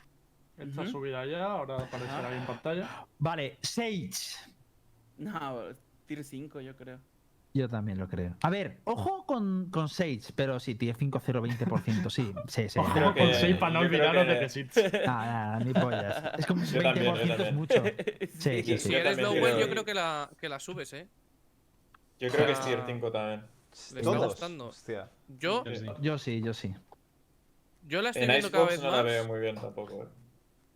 [0.59, 0.91] Esta Ujú.
[0.91, 3.07] subida ya, ahora aparecerá ahí en pantalla.
[3.19, 4.11] Vale, Sage.
[5.19, 5.61] No,
[6.07, 6.99] tier 5 yo creo.
[7.55, 8.35] Yo también lo creo.
[8.43, 12.11] A ver, ojo con, con Sage, pero sí, tier 5, 0, 20%.
[12.11, 12.79] Sí, sí, sí.
[12.79, 14.35] Ojo creo con que- 6 para no olvidaros que-
[14.81, 16.23] de que nada, ni pollas.
[16.39, 17.55] Es como un Yo 20% también, es también.
[17.55, 17.83] mucho.
[18.39, 18.91] Sí, sí, si sí.
[18.93, 21.09] Yo eres Lowell, yo creo que la, que la subes, ¿eh?
[22.19, 23.45] Yo creo que es tier 5 también.
[23.95, 24.67] Le está gustando.
[24.69, 25.09] Hostia.
[25.29, 26.41] Yo, Yo sí.
[26.43, 26.75] Yo sí,
[27.87, 28.97] yo la estoy En viendo cada Icebox vez no más.
[28.99, 30.07] la veo muy bien tampoco.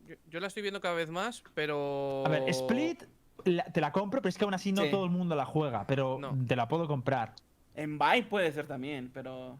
[0.07, 2.25] Yo, yo la estoy viendo cada vez más, pero.
[2.27, 3.05] A ver, Split
[3.45, 4.91] la- te la compro, pero es que aún así no Sí.
[4.91, 6.37] todo el mundo la juega, pero No.
[6.47, 7.35] te la puedo comprar.
[7.75, 9.59] En Vibe puede ser también, pero.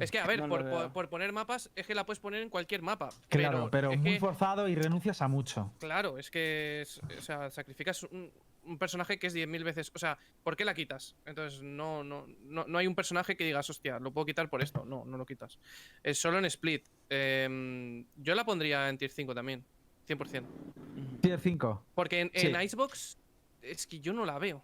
[0.00, 2.42] Es que, a ver, No por, por- por poner mapas, es que la puedes poner
[2.42, 3.10] en cualquier mapa.
[3.28, 5.72] Claro, pero, es muy que- forzado y renuncias a mucho.
[5.78, 6.80] Claro, es que.
[6.82, 8.32] es- o sea, sacrificas un,
[8.64, 9.92] un personaje que es 10.000 veces.
[9.94, 11.14] O sea, ¿por qué la quitas?
[11.24, 14.60] Entonces, no, no, no, no hay un personaje que digas, hostia, lo puedo quitar por
[14.62, 14.84] esto.
[14.84, 15.58] No, no lo quitas.
[16.02, 16.84] Es solo en Split.
[17.10, 19.64] Em, yo la pondría en Tier 5 también.
[20.06, 20.42] 100%.
[20.42, 21.16] Ujú.
[21.20, 21.84] Tier 5.
[21.94, 22.46] Porque en, Sí.
[22.46, 23.18] en Icebox
[23.62, 24.62] es que yo no la veo.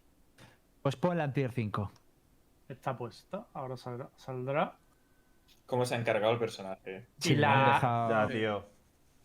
[0.82, 1.90] Pues ponla en tier 5.
[2.68, 4.08] Está puesta, ahora saldrá.
[4.16, 4.76] saldrá.
[5.66, 7.06] ¿Cómo se ha encargado el personaje?
[7.24, 8.66] Y han la- dejado- Ya, tío.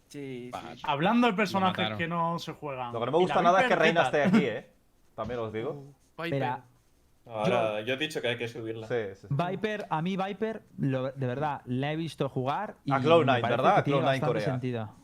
[0.07, 0.81] Sí, sí.
[0.83, 2.91] Hablando de personajes que no se juegan.
[2.91, 4.69] Lo que no me ¿y gusta nada es que Reina esté aquí, ¿eh?
[5.15, 5.93] También os digo.
[6.17, 6.63] Espera,
[7.25, 8.87] Ahora, yo he dicho que hay que subirla.
[8.87, 9.27] Sí, sí.
[9.27, 9.27] sí.
[9.29, 12.75] Viper, a mí Viper, lo- de verdad, la he visto jugar.
[12.83, 13.77] Y A Cloud9, me parece ¿verdad?
[13.77, 14.45] A tiene Cloud9 bastante Corea.
[14.45, 14.95] sentido.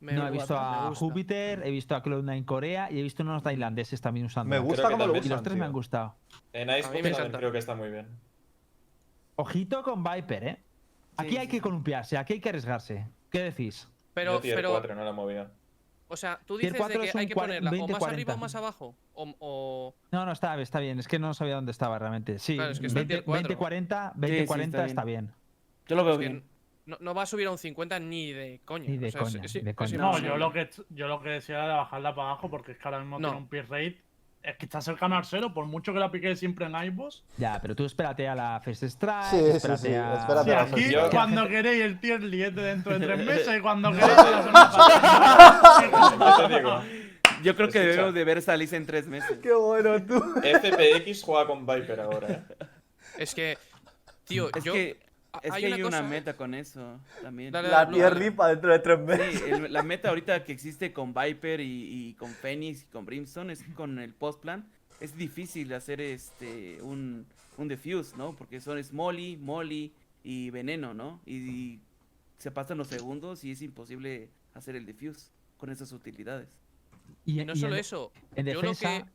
[0.00, 0.98] Me no, he visto a gusta.
[1.04, 4.50] Júpiter, he visto a Cloud9 Corea y he visto unos tailandeses también usando.
[4.50, 5.14] Me gusta cómo lo.
[5.16, 6.16] Y usan, los tres me han gustado.
[6.52, 8.08] En Icebox también creo que está muy bien.
[9.36, 10.62] Ojito con Viper, ¿eh?
[11.16, 13.06] Aquí Sí, hay sí, que columpiarse, aquí hay que arriesgarse.
[13.30, 13.88] ¿Qué decís?
[14.14, 15.50] Pero, yo pero 4 no la movía.
[16.12, 18.34] O sea, tú dices de que hay que ponerla o 20, más arriba 40.
[18.34, 18.94] o más abajo.
[19.14, 20.98] O, o- No, no, está, está bien.
[20.98, 22.38] Es que no sabía dónde estaba realmente.
[22.38, 23.58] Sí, Claro, es que está en 20, tier cuatro.
[23.58, 25.32] 40, Sí, 20, sí, 40 está está bien.
[25.88, 26.44] Yo lo veo es que bien.
[26.86, 28.88] no, no va a subir a un 50 ni de coña.
[28.88, 29.96] Ni de o sea, es- coña, es- ni de es coña.
[29.98, 32.78] No, yo lo que yo lo que decía era de bajarla para abajo porque es
[32.78, 33.28] que ahora mismo No.
[33.28, 34.02] tiene un peer rate.
[34.42, 37.22] Es que está cercano al cero, por mucho que la pique siempre en iBoss.
[37.38, 39.24] Ya, pero tú espérate a la First Strike.
[39.30, 40.14] Sí, espérate sí, a...
[40.14, 43.56] espérate Sí, a la aquí Yo- cuando queréis el tier liete dentro de tres meses
[43.56, 46.38] y cuando queréis la semana.
[46.38, 46.82] Yo te digo,
[47.44, 49.38] Yo creo que debemos de ver esa lista en tres meses.
[49.40, 50.20] Qué bueno, tú.
[50.42, 52.44] FPX juega con Viper ahora.
[53.18, 53.58] Es que,
[54.24, 54.72] tío, Es yo.
[54.72, 54.98] que,
[55.42, 57.52] es hay que una hay una cosa- meta con eso también.
[57.52, 58.20] Dale, La dale, dale.
[58.24, 59.40] lipa dentro de tres meses.
[59.40, 63.06] Sí, el- la meta ahorita que existe con Viper y, y con Phoenix y con
[63.06, 64.68] Brimstone es que con el post plan
[65.00, 67.26] es difícil hacer este un,
[67.56, 68.34] un defuse, ¿no?
[68.36, 71.20] Porque son es Molly, Molly y Veneno, ¿no?
[71.24, 71.80] Y, y
[72.38, 76.48] se pasan los segundos y es imposible hacer el defuse con esas utilidades.
[77.24, 78.12] Y, Y no y solo en- eso.
[78.36, 79.10] en yo lo defensa- que.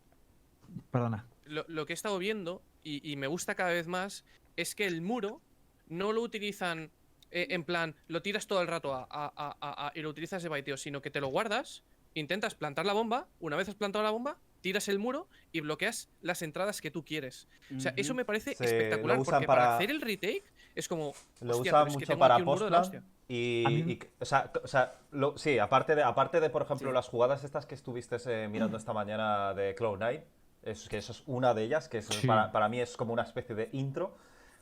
[0.91, 1.26] Perdona.
[1.45, 4.26] lo, lo que he estado viendo, y, y me gusta cada vez más,
[4.57, 5.41] es que el muro
[5.88, 6.91] no lo utilizan
[7.31, 10.09] eh, en plan, lo tiras todo el rato a, a- a- a- a- y lo
[10.09, 11.83] utilizas de baiteo, sino que te lo guardas,
[12.13, 16.09] intentas plantar la bomba, una vez has plantado la bomba, tiras el muro y bloqueas
[16.21, 17.47] las entradas que tú quieres.
[17.75, 19.61] O sea, eso me parece espectacular, usan porque para...
[19.63, 21.13] para- hacer el retake es como...
[21.41, 22.38] Lo hostia, usa pero es que mucho tengo para
[22.79, 23.03] hostia.
[23.27, 26.93] y, o sea, o sea, lo- sí, aparte de, aparte de, por ejemplo, Sí.
[26.93, 30.23] las jugadas estas que estuviste eh, mirando esta mañana de Cloud9,
[30.63, 32.25] es que eso es una de ellas, que Sí.
[32.25, 34.17] para, para mí es como una especie de intro,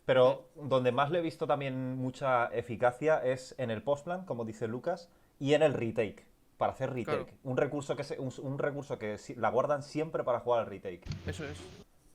[0.05, 4.67] pero donde más le he visto también mucha eficacia es en el postplan, como dice
[4.67, 6.25] Lucas, y en el retake,
[6.57, 7.25] para hacer retake.
[7.25, 7.37] Claro.
[7.43, 11.01] Un recurso que se- un, un recurso que la guardan siempre para jugar al retake.
[11.25, 11.59] Eso es.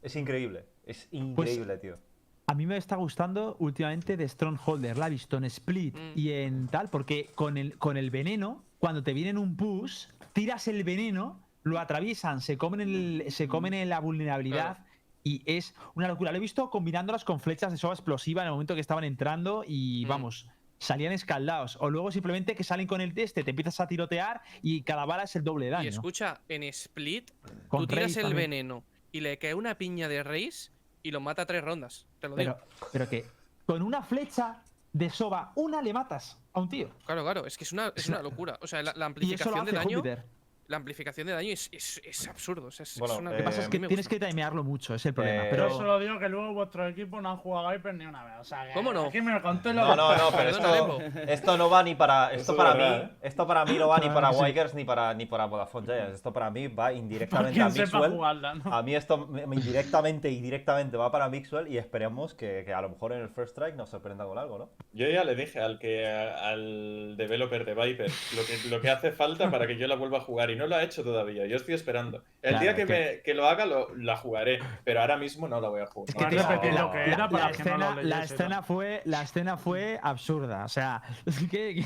[0.03, 1.99] Es increíble, es Pues increíble, tío.
[2.47, 6.13] A mí me está gustando últimamente de Strongholder, la he visto en Split Mm.
[6.17, 10.67] y en tal, porque con el, con el veneno, cuando te vienen un push, tiras
[10.69, 14.79] el veneno, lo atraviesan, se comen, el, se comen en la vulnerabilidad
[15.23, 16.31] y es una locura.
[16.33, 19.65] Lo he visto combinándolas con flechas de soga explosiva en el momento que estaban entrando
[19.67, 20.09] y Mm.
[20.09, 20.49] vamos.
[20.79, 21.77] Salían escaldados.
[21.81, 25.25] O luego simplemente que salen con el teste, te empiezas a tirotear y cada bala
[25.25, 25.85] es el doble de daño.
[25.85, 27.31] Y escucha, en Split,
[27.69, 28.51] Con tú tiras el también.
[28.51, 30.71] veneno y le cae una piña de Raze
[31.03, 32.07] y lo mata tres rondas.
[32.19, 32.67] Te lo Pero, digo.
[32.93, 33.27] pero que
[33.67, 34.63] con una flecha
[34.93, 36.91] de soba, una le matas a un tío.
[37.05, 38.59] Claro, claro, es que es una, es una locura.
[38.63, 39.99] O sea, la, la amplificación de daño.
[39.99, 40.25] Júpiter.
[40.71, 42.69] La amplificación de daño es, es, es absurdo.
[42.69, 44.63] o sea, es, Bueno, es una eh, Lo que pasa es que tienes que timearlo
[44.63, 45.43] mucho, es el problema.
[45.43, 48.23] Eh, Yo pero solo digo que luego vuestro equipo no han jugado Viper ni una
[48.25, 48.35] vez.
[48.41, 49.07] O sea, que ¿Cómo no?
[49.07, 52.33] Aquí me lo conté lo No, no, no, pero esto, esto no va ni para.
[52.33, 52.83] Esto es para mí.
[52.85, 53.11] ¿eh?
[53.23, 54.43] Esto para mí no va ni para Ah, sí.
[54.43, 56.15] Wikers ni para ni para Vodafone Giants.
[56.15, 58.13] Esto para mí va Para indirectamente a Mixwell.
[58.13, 58.73] jugarla, ¿no?
[58.73, 62.73] A mí esto me- me indirectamente y directamente va para Mixwell y esperemos que, que
[62.73, 64.71] a lo mejor en el First Strike nos sorprenda con algo, ¿no?
[64.93, 69.11] Yo ya le dije al que al developer de Viper lo que, lo que hace
[69.11, 71.47] falta para que yo la vuelva a jugar y no lo ha hecho todavía.
[71.47, 72.23] Yo estoy esperando.
[72.43, 75.47] El Claro, día que, que- me, que lo haga lo, la jugaré, pero ahora mismo
[75.49, 76.09] no la voy a jugar.
[76.09, 76.31] Es que lo
[76.61, 78.63] que la- era la para que no escena, la ¿no?
[78.63, 80.65] fue la escena fue absurda.
[80.65, 81.85] O sea, es que-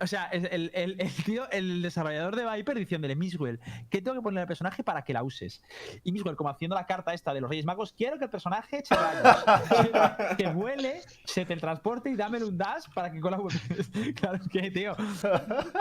[0.00, 3.58] o sea, el, el- el tío, el desarrollador de Viper diciéndole, Miswell,
[3.90, 5.62] ¿qué tengo que poner al personaje para que la uses?
[6.04, 8.78] Y Miswell, como haciendo la carta esta de los Reyes Magos, quiero que el personaje
[8.78, 9.44] eche rayos,
[9.80, 13.38] quiero que vuele, se teletransporte y dame un dash para que con la
[14.14, 14.94] Claro, es que, tío.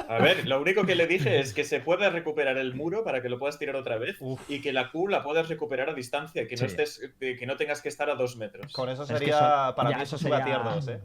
[0.09, 1.79] A ver, lo único que le dije es que se
[2.11, 5.23] recuperar el muro para que lo puedas tirar otra vez y que la Q la
[5.23, 6.65] puedas recuperar a distancia, que no Sí.
[6.65, 8.71] estés, que que no tengas que estar a dos metros.
[8.73, 9.35] Con eso Es que sería.
[9.67, 11.01] eso- para ya, mí eso sería tier 2, ¿eh?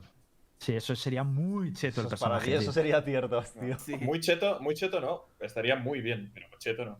[0.59, 2.51] Sí, eso sería muy cheto el es- para personaje.
[2.51, 3.79] mí eso sería tier 2, tío.
[3.79, 3.97] Sí.
[3.99, 5.27] Muy cheto, muy cheto no.
[5.41, 6.99] Estaría muy bien, pero cheto no.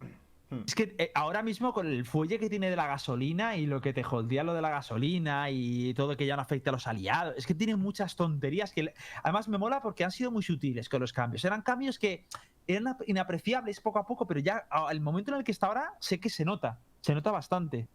[0.65, 3.81] Es que eh, ahora mismo con el fuelle que tiene de la gasolina y lo
[3.81, 6.87] que te holdea lo de la gasolina y todo que ya no afecta a los
[6.87, 8.95] aliados, es que tiene muchas tonterías que le-
[9.25, 11.45] además me mola porque han sido muy sutiles con los cambios.
[11.45, 12.27] Eran cambios que
[12.67, 15.93] eran ap- inapreciables poco a poco, pero ya al momento en el que está ahora
[16.01, 17.89] sé que se nota, se nota bastante.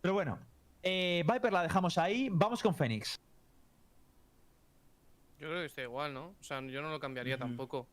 [0.00, 0.38] Pero bueno,
[0.82, 3.20] eh, Viper la dejamos ahí, vamos con Fénix.
[5.38, 6.28] Yo creo que está igual, ¿no?
[6.38, 7.86] O sea, yo no lo cambiaría tampoco.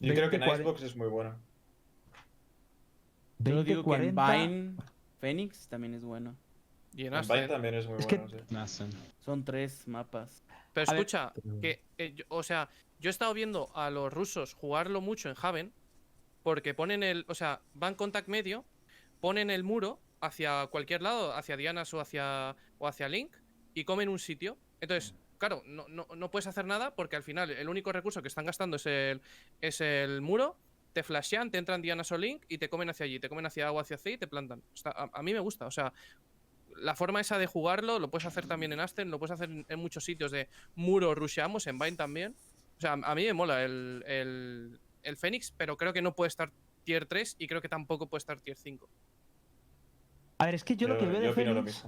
[0.00, 1.36] Yo creo que en 20, Icebox es muy bueno.
[3.38, 4.32] Yo 20, digo que en 40.
[4.32, 4.76] Vine,
[5.20, 6.34] Phoenix también es bueno.
[6.94, 7.34] Y en En Ascent.
[7.36, 8.84] Vine también es muy Es que- bueno, sí.
[9.20, 10.42] Son tres mapas.
[10.72, 12.68] Pero A ver, escucha, que, eh, yo- o sea,
[12.98, 15.72] yo he estado viendo a los rusos jugarlo mucho en Haven,
[16.42, 18.64] porque ponen el, o sea, van contact medio,
[19.20, 23.34] ponen el muro hacia cualquier lado, hacia Dianas o hacia, o hacia Link,
[23.74, 24.56] y comen un sitio.
[24.80, 28.28] Entonces, claro, no, no, no puedes hacer nada porque al final el único recurso que
[28.28, 29.20] están gastando es el,
[29.60, 30.56] es el muro,
[30.92, 33.66] te flashean, te entran Dianas o Link y te comen hacia allí, te comen hacia
[33.66, 34.62] agua, hacia C y te plantan.
[34.84, 35.92] A, a mí me gusta, o sea,
[36.76, 39.66] la forma esa de jugarlo lo puedes hacer también en Aston, lo puedes hacer en,
[39.68, 42.36] en muchos sitios de muro, rusheamos, en Vine también.
[42.76, 46.28] O sea, a mí me mola el, el, el Fénix, pero creo que no puede
[46.28, 46.50] estar
[46.84, 48.88] tier 3 y creo que tampoco puede estar tier 5.
[50.38, 51.84] A ver, es que yo, lo que veo de Fénix.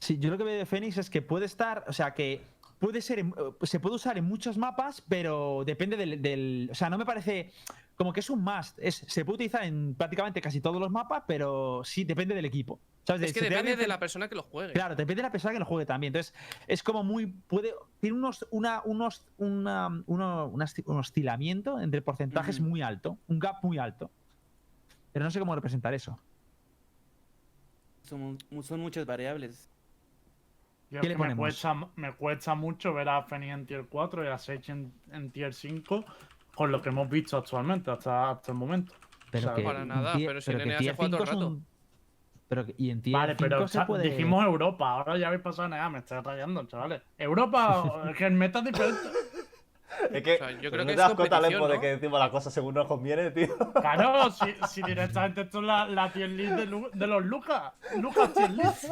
[0.00, 2.40] Sí, yo lo que veo de Fénix es que puede estar, o sea, que
[2.78, 3.24] puede ser, eh,
[3.62, 7.52] se puede usar en muchos mapas, pero depende del, del- o sea, no me parece
[7.94, 11.22] como que es un must, es, se puede utilizar en prácticamente casi todos los mapas,
[11.26, 12.80] pero sí depende del equipo.
[13.06, 13.22] ¿Sabes?
[13.22, 14.72] Es que Si depende de la persona que lo juegue.
[14.72, 16.08] Claro, depende de la persona que lo juegue también.
[16.14, 16.32] Entonces,
[16.66, 17.26] es como muy.
[17.26, 23.56] puede Tiene unos, una, unos, una, uno- un oscilamiento entre porcentajes muy alto, un gap
[23.62, 24.10] muy alto.
[25.12, 26.18] Pero no sé cómo representar eso.
[28.02, 29.70] Son, son muchas variables.
[30.90, 33.86] Yo ¿Qué es le que me cuesta, me cuesta mucho ver a Fenix en tier
[33.88, 36.04] 4 y a Sage en, en tier 5
[36.54, 38.94] con lo que hemos visto actualmente, hasta, hasta el momento.
[39.30, 41.22] Pero O sea, que para nada, tier- pero si NA se tier juega todo el
[41.22, 41.48] 5 es rato.
[41.48, 41.66] un-
[42.48, 44.04] Pero y en tier Vale, pero 5 se cha- puede.
[44.10, 47.02] dijimos Europa, ahora ya habéis pasado a NA, me estoy rayando, chavales.
[47.18, 49.00] Europa, es que el meta es diferente.
[50.12, 51.74] Es que, O sea, yo pero creo ¿no que te es das cuenta, Lembo, de
[51.74, 53.56] competición, que decimos las cosas según nos conviene, tío.
[53.74, 57.72] Claro, si, si directamente esto es la, la tier list de, Lu- de los Lucas.
[58.00, 58.84] Lucas tier list.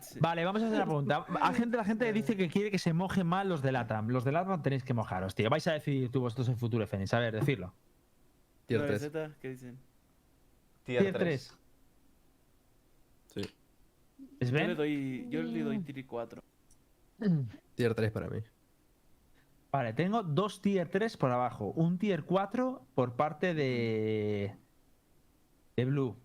[0.00, 0.18] Sí.
[0.20, 1.26] Vale, vamos a hacer una pregunta.
[1.40, 4.08] A gente, la gente dice que quiere que se mojen más los de LATAM.
[4.08, 5.48] Los de LATAM tenéis que mojaros, tío.
[5.50, 7.12] Vais a decidir tú vosotros en futuro, Fénix.
[7.14, 7.72] A ver, decirlo.
[8.66, 9.00] Tier ¿No, 3.
[9.02, 9.30] Z?
[9.40, 9.78] ¿Qué dicen?
[10.84, 11.48] Tier, Tier 3.
[11.48, 11.58] 3.
[14.48, 14.54] Sí.
[14.54, 16.42] ¿Es Yo le doy, yo le doy tier 4.
[17.74, 18.40] Tier 3 para mí.
[19.70, 21.72] Vale, tengo dos tier 3 por abajo.
[21.76, 24.54] Un tier 4 por parte de.
[25.76, 26.16] de Blue.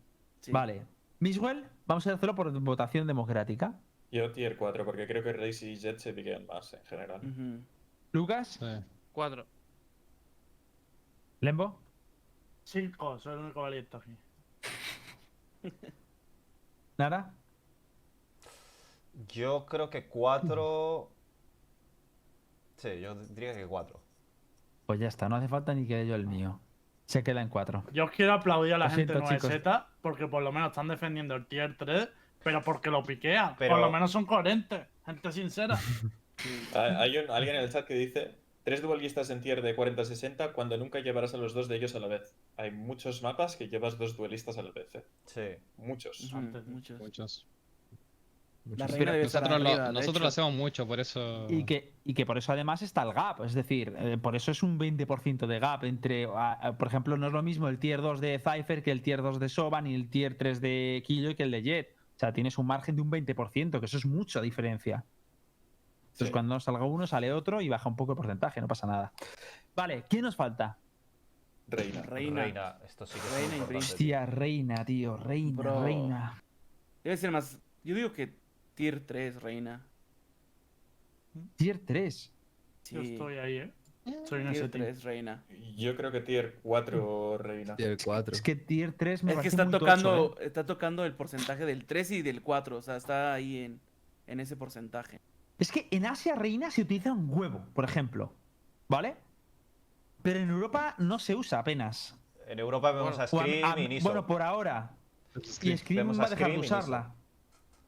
[0.42, 0.52] Sí.
[0.52, 0.86] Vale.
[1.20, 3.80] Miswell, vamos a hacerlo por votación democrática.
[4.12, 7.22] Yo tier 4, porque creo que Race y Jet se piquean más en general.
[7.26, 7.62] Ujú.
[8.12, 8.66] Lucas, Sí.
[9.12, 9.46] Cuatro.
[11.42, 11.80] Lembo,
[12.64, 14.12] Cinco, soy el único valiente aquí.
[16.98, 17.34] Nara.
[19.28, 21.10] Yo creo que 4.
[22.78, 24.00] Sí, yo diría que 4.
[24.86, 26.60] Pues ya está, no hace falta ni que yo el mío.
[27.06, 27.86] Se queda en 4.
[27.94, 29.50] Yo os quiero aplaudir a la Lo gente siento, chicos.
[29.50, 32.10] 9Z porque por lo menos están defendiendo el tier 3,
[32.44, 33.56] pero porque lo piquean.
[33.58, 35.78] Pero- Por lo menos son coherentes, gente sincera.
[36.76, 40.78] Hay un- alguien en el chat que dice: Tres duelistas en tier de 40-60 cuando
[40.78, 42.36] nunca llevarás a los dos de ellos a la vez.
[42.58, 44.94] Hay muchos mapas que llevas dos duelistas a la vez.
[44.94, 45.04] ¿eh?
[45.26, 45.64] Sí.
[45.78, 46.32] Muchos.
[46.34, 47.00] Antes Muchos.
[47.00, 47.48] Muchos.
[48.68, 48.80] Muchos.
[48.80, 50.22] La Pero reina debe estar Nosotros, lo, arriba, de nosotros hecho.
[50.24, 51.48] lo hacemos mucho, por eso.
[51.50, 53.44] Y que, y que por eso además está el gap.
[53.44, 56.26] Es decir, eh, por eso es un 20% de gap entre.
[56.26, 59.02] a- a- por ejemplo, no es lo mismo el tier 2 de Cypher que el
[59.02, 61.96] tier 2 de Soba, ni el tier 3 de Killjoy que el de Jet.
[62.16, 65.06] O sea, tienes un margen de un 20%, que eso es mucha diferencia.
[66.06, 66.32] Entonces, Sí.
[66.34, 69.14] cuando salga uno, sale otro y baja un poco el porcentaje, no pasa nada.
[69.76, 70.78] Vale, ¿quién nos falta?
[71.68, 72.02] Reina.
[72.02, 72.42] Reina.
[72.44, 72.78] Reina.
[72.86, 73.78] Esto sí que es Reina muy y.
[73.78, 75.84] Hostia, reina, tío, reina, Bro.
[75.84, 76.44] reina.
[77.04, 77.60] Debe ser más.
[77.84, 78.36] Yo digo que
[78.78, 79.82] tier 3, reina.
[81.56, 82.32] Tier 3.
[82.84, 82.96] Sí.
[82.96, 83.72] Yo estoy ahí, ¿eh?
[84.26, 84.84] Soy en Tier ese team.
[84.86, 85.44] 3, reina.
[85.76, 87.76] Yo creo que tier 4 Reina.
[87.76, 88.34] Tier 4.
[88.34, 90.46] Es que tier 3 me Es que está muy tocho, tocando, ¿eh?
[90.46, 92.78] está tocando el porcentaje del 3 y del 4.
[92.78, 93.82] O sea, está ahí en,
[94.28, 95.20] en ese porcentaje.
[95.60, 98.32] Es que en Asia reina se utiliza un huevo, por ejemplo.
[98.88, 99.18] ¿Vale?
[100.22, 102.16] Pero en Europa no se usa apenas.
[102.48, 104.08] En Europa vemos Bueno, a Scream a- y Niso.
[104.08, 104.92] bueno, por ahora.
[105.64, 107.14] Y Scream Vemos va a dejar de usarla.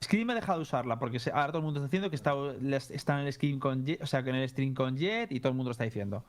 [0.03, 2.33] Scream ha dejado de usarla porque se- ahora todo el mundo está diciendo que está,
[2.93, 5.39] está en el stream con Jet, o sea, que en el stream con Jet y
[5.39, 6.23] todo el mundo lo está diciendo.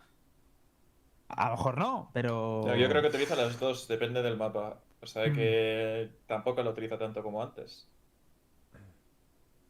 [1.28, 2.74] A lo mejor no, pero.
[2.76, 4.80] Yo creo que utiliza las dos, depende del mapa.
[5.02, 5.34] O sea Mm.
[5.34, 7.86] que tampoco lo utiliza tanto como antes.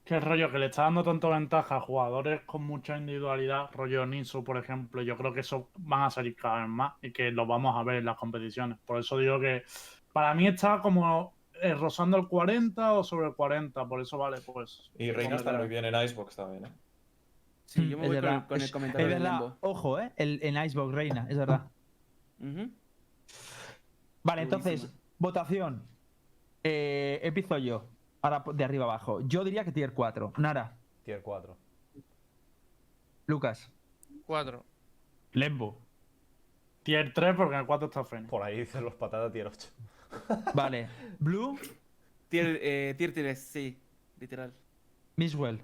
[0.05, 4.43] Qué rollo, que le está dando tanto ventaja a jugadores con mucha individualidad, rollo Ninsu,
[4.43, 5.03] por ejemplo.
[5.03, 7.83] Yo creo que eso van a salir cada vez más y que lo vamos a
[7.85, 8.79] ver en las competiciones.
[8.87, 9.63] Por eso digo que
[10.13, 13.87] para mí está como eh, rozando el 40 o sobre el 40.
[13.87, 14.91] Por eso vale, pues.
[14.99, 16.67] Y Reina está muy bien en Icebox también.
[16.67, 16.73] ¿eh?
[17.67, 19.55] Sí, Mm, yo me es voy con el, con el comentario es del verdad.
[19.61, 20.13] Ojo, ¿eh?
[20.17, 21.67] El, en Icebox Reina, es verdad.
[22.41, 22.71] Ujú.
[24.23, 25.01] Vale, entonces, Buenísima.
[25.19, 25.83] votación.
[26.65, 27.85] Eh, empiezo yo.
[28.23, 29.21] Ahora de arriba abajo.
[29.27, 30.35] Yo diría que tier 4.
[30.37, 30.75] Nara,
[31.05, 31.57] Tier 4.
[33.27, 33.71] Lucas,
[34.27, 34.65] Cuatro.
[35.33, 35.79] Lembo.
[36.83, 38.29] Tier 3 porque en el 4 está Fénix.
[38.31, 39.69] Por ahí dicen los patatas tier 8.
[40.55, 40.89] Vale.
[41.19, 41.59] Blue,
[42.29, 43.79] Tier, eh, tier 3, sí,
[44.21, 44.53] literal.
[45.17, 45.61] Miswell.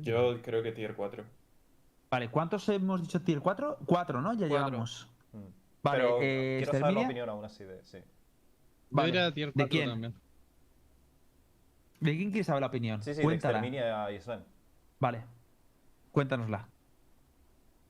[0.00, 1.24] Yo creo que tier 4.
[2.10, 3.78] Vale, ¿cuántos hemos dicho tier 4?
[3.86, 4.32] 4, ¿no?
[4.34, 4.56] Ya Cuatro.
[4.66, 5.08] llevamos.
[5.32, 5.38] Mm.
[5.82, 7.06] Vale, Pero eh, quiero saber la Exterminia.
[7.06, 7.82] opinión aún así de.
[7.84, 8.04] Sí, Yo
[8.90, 9.06] Vale.
[9.12, 9.88] diría tier ¿De 4 quién?
[9.90, 10.14] también.
[12.00, 13.02] ¿De quién quieres saber la opinión?
[13.02, 13.58] sí, sí de Cuéntala.
[13.58, 14.44] Exterminia y Sven.
[15.00, 15.24] Vale.
[16.12, 16.68] Cuéntanosla.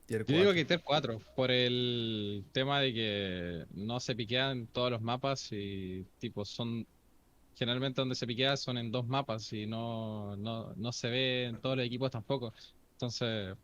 [0.09, 0.55] Tier Yo digo 4.
[0.55, 6.03] que tier 4, por el tema de que no se piquean todos los mapas y
[6.19, 6.87] tipo son
[7.55, 11.61] generalmente donde se piquea son en dos mapas y no, no, no se ve en
[11.61, 12.53] todos los equipos tampoco.
[12.93, 13.55] Entonces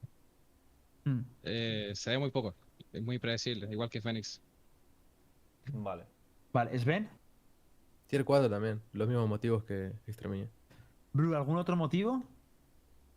[1.07, 1.21] Mm.
[1.45, 2.55] eh, se ve muy poco,
[2.93, 4.41] es muy predecible, igual que Phoenix.
[5.73, 6.05] Vale.
[6.53, 7.09] Vale, Sven.
[8.07, 8.81] Tier 4 también.
[8.93, 10.49] Los mismos motivos que Exterminia.
[11.13, 12.23] Blue, ¿algún otro motivo?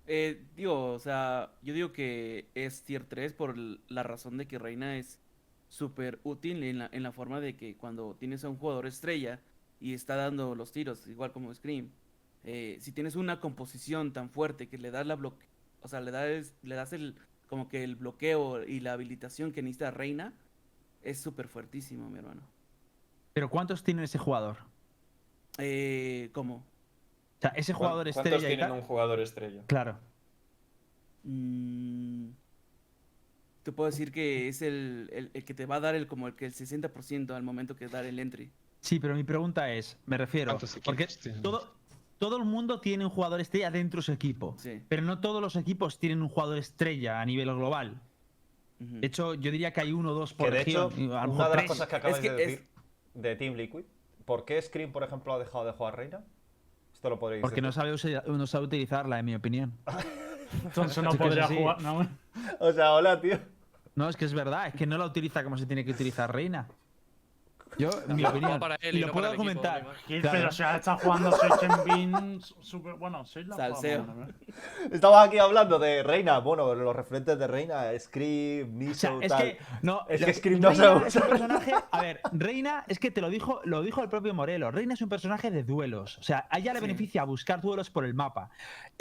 [0.08, 4.58] Eh, digo, o sea, yo digo que es tier 3 por la razón de que
[4.58, 5.20] Reina es
[5.68, 9.42] súper útil en la, en la forma de que cuando tienes a un jugador estrella
[9.82, 11.90] y está dando los tiros, igual como Scream,
[12.46, 15.46] eh, si tienes una composición tan fuerte que le das la bloque,
[15.82, 17.16] o sea, le das, le das el,
[17.50, 20.34] como que el bloqueo y la habilitación que necesita Reina,
[21.04, 22.42] es súper fuertísimo, mi hermano.
[23.34, 24.58] ¿Pero cuántos tiene ese jugador?
[25.58, 26.64] Eh, ¿cómo?
[27.38, 28.78] O sea, ese jugador ¿Cuántos estrella y tienen tal.
[28.80, 29.62] un jugador estrella?
[29.68, 29.98] Claro.
[31.24, 32.30] Mm,
[33.64, 36.28] te puedo decir que es el, el- el que te va a dar el como
[36.28, 38.50] el que el 60% al momento que dar el entry.
[38.82, 41.08] Sí, pero mi pregunta es, me refiero, ¿Cuántos porque
[41.42, 41.68] todo,
[42.18, 44.82] todo el mundo tiene un jugador estrella dentro de su equipo, Sí.
[44.88, 48.00] pero no todos los equipos tienen un jugador estrella a nivel global.
[48.80, 50.84] De hecho, yo diría que hay uno o dos por Que de región.
[51.14, 52.68] a una de las cosas que acabas que de es- decir
[53.16, 53.84] de Team Liquid,
[54.24, 56.24] ¿por qué Scream, por ejemplo, ha dejado de jugar Reina?
[56.98, 57.96] Esto lo podréis Porque no sabe,
[58.26, 59.72] no sabe utilizarla, en mi opinión.
[60.64, 61.80] Entonces no podría jugar.
[61.80, 62.08] No,
[62.60, 63.38] O sea, hola, tío.
[63.94, 66.34] No, es que es verdad, es que no la utiliza como se tiene que utilizar
[66.34, 66.68] Reina.
[67.78, 68.60] Yo, en mi No, opinión.
[68.60, 69.86] para él y lo no puedo equipo, argumentar.
[70.08, 70.38] Gil, Claro.
[70.38, 72.94] pero o sea, está jugando Search Bean super.
[72.96, 74.02] Bueno, Search la Salseo.
[74.04, 74.34] o ¿eh?
[74.92, 76.40] Estamos aquí hablando de Reina.
[76.40, 79.42] Bueno, los referentes de Reina, Scream, O Niso, sea, es tal.
[79.44, 83.00] que no, Es que Scream no Reina se es un personaje, a ver, Reina es
[83.00, 84.74] que te lo dijo, lo dijo el propio Morelos.
[84.74, 86.86] Reina es un personaje de duelos, o sea, a ella le Sí.
[86.88, 88.50] beneficia buscar duelos por el mapa.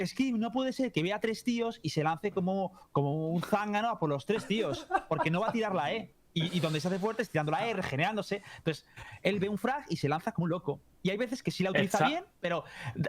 [0.05, 3.89] Scream no puede ser que vea tres tíos y se lance como, como un zángano
[3.91, 6.15] a por los tres tíos, porque no va a tirar la E.
[6.37, 8.43] Y, y donde se hace fuerte es tirando la E, regenerándose.
[8.59, 8.85] Entonces,
[9.23, 10.81] él ve un frag y se lanza como un loco.
[11.03, 12.65] Y hay veces que sí la utiliza bien, pero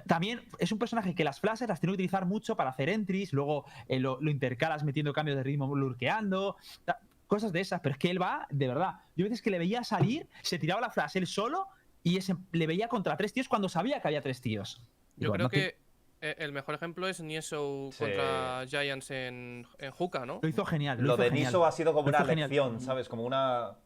[0.05, 3.33] también es un personaje que las flashes las tiene que utilizar mucho para hacer entries,
[3.33, 6.55] luego eh, lo, lo intercalas metiendo cambios de ritmo, lurkeando,
[6.85, 7.81] ta- cosas de esas.
[7.81, 9.01] Pero es que él va, de verdad.
[9.17, 11.67] Yo a veces que le veía salir, se tiraba la flash él solo
[12.03, 14.81] y ese- le veía contra tres tíos cuando sabía que había tres tíos.
[15.17, 15.75] Yo creo no que
[16.21, 17.99] el mejor ejemplo es Nieso Sí.
[17.99, 20.39] contra Giants en, en Hookah, ¿no?
[20.41, 20.97] Lo hizo genial.
[20.99, 21.31] Lo hizo de.
[21.31, 22.49] Niso ha sido como Lo una genial.
[22.49, 23.07] lección, ¿sabes?
[23.09, 23.77] Como una.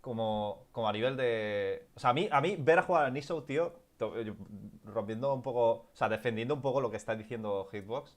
[0.00, 1.86] Como, como a nivel de.
[1.94, 4.36] O sea, a mí, a mí ver a jugar a Niso, tío, yo-
[4.84, 5.70] rompiendo un poco.
[5.70, 8.16] O sea, defendiendo un poco lo que está diciendo Hitbox,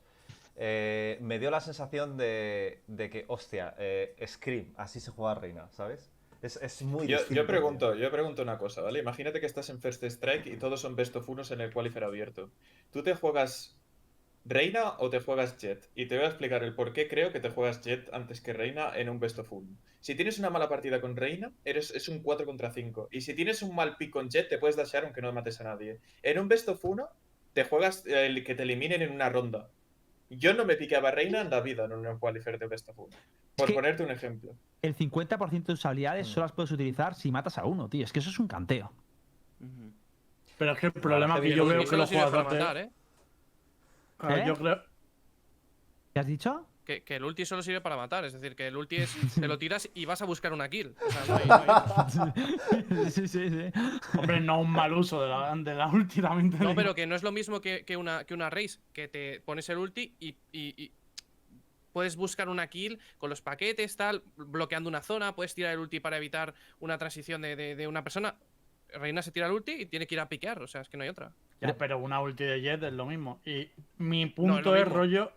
[0.57, 5.69] eh, me dio la sensación de, de que, hostia, eh, Scream, así se juega Reina,
[5.72, 6.11] ¿sabes?
[6.41, 8.99] Es, es muy Yo, distinto, yo pregunto, yo pregunto una cosa, ¿vale?
[8.99, 12.03] Imagínate que estás en First Strike y todos son best of unos en el qualifier
[12.03, 12.51] abierto.
[12.91, 13.76] ¿Tú te juegas
[14.45, 15.89] Reina o te juegas Jet?
[15.95, 18.53] Y te voy a explicar el por qué creo que te juegas Jet antes que
[18.53, 19.76] Reina en un best of uno.
[19.99, 23.09] Si tienes una mala partida con Reina, eres, es un 4 contra 5.
[23.11, 25.64] Y si tienes un mal pick con Jet, te puedes dashear aunque no mates a
[25.64, 25.99] nadie.
[26.22, 27.09] En un best of uno,
[27.53, 29.69] te juegas el que te eliminen en una ronda.
[30.30, 33.15] Yo no me piqueaba Reina en la vida en un qualifier de best of uno.
[33.55, 34.55] Por ponerte un ejemplo.
[34.81, 36.31] El 50% de tus habilidades Mm.
[36.31, 38.03] solo las puedes utilizar si matas a uno, tío.
[38.03, 38.91] Es que eso es un canteo.
[40.57, 42.59] Pero es que el problema que yo veo que solo los sirve para jugadores.
[42.59, 42.89] matar, ¿eh?
[44.19, 44.43] Ah, ¿Eh?
[44.47, 44.81] Yo creo.
[46.13, 46.65] ¿Qué has dicho?
[46.85, 49.47] Que, que el ulti solo sirve para matar, es decir, que el ulti es, te
[49.47, 50.95] lo tiras y vas a buscar una kill.
[51.05, 51.47] O sea, no hay-
[52.15, 53.71] no hay- sí, sí, sí.
[54.17, 57.15] Hombre, no un mal uso de la, de la ulti, también No, pero que no
[57.15, 60.29] es lo mismo que, que una, que una race, que te pones el ulti y,
[60.51, 60.91] y- y
[61.97, 65.99] puedes buscar una kill con los paquetes, tal, bloqueando una zona, puedes tirar el ulti
[65.99, 68.35] para evitar una transición de, de- de una persona.
[68.93, 70.95] Reina se tira el ulti y tiene que ir a piquear, o sea, es que
[70.95, 71.31] no hay otra.
[71.59, 73.41] Ya, pero una ulti de Jet es lo mismo.
[73.45, 73.67] Y
[73.97, 75.31] mi No, punto es rollo.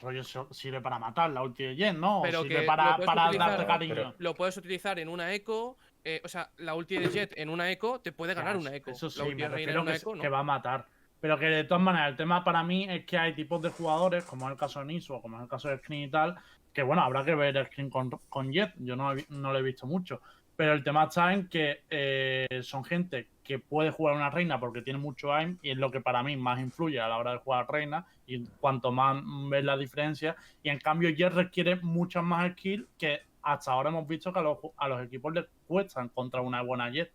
[0.00, 2.20] Rollo sirve para matar la ulti de Jet, ¿no?
[2.20, 3.94] O Pero sirve que para, para utilizar- darte cariño.
[3.94, 7.50] Pero- Lo puedes utilizar en una eco, eh, o sea, la ulti de Jet en
[7.50, 8.90] una eco te puede ganar una eco.
[8.92, 10.22] Eso sí, la ulti me de Reina en refiero una que, eco, no.
[10.22, 10.86] que va a matar.
[11.20, 14.24] Pero que de todas maneras, el tema para mí es que hay tipos de jugadores,
[14.24, 16.36] como es el caso de Niso, como es el caso de Screen y tal,
[16.72, 19.86] que bueno, habrá que ver Screen con, con Jet, yo no, no lo he visto
[19.86, 20.20] mucho.
[20.56, 24.82] Pero el tema está en que eh, son gente que puede jugar una reina porque
[24.82, 27.38] tiene mucho aim y es lo que para mí más influye a la hora de
[27.38, 30.36] jugar reina y cuanto más ves la diferencia.
[30.62, 34.42] Y en cambio Jet requiere muchas más skills que hasta ahora hemos visto que a
[34.42, 37.10] los, a los equipos les cuesta encontrar una buena Jet.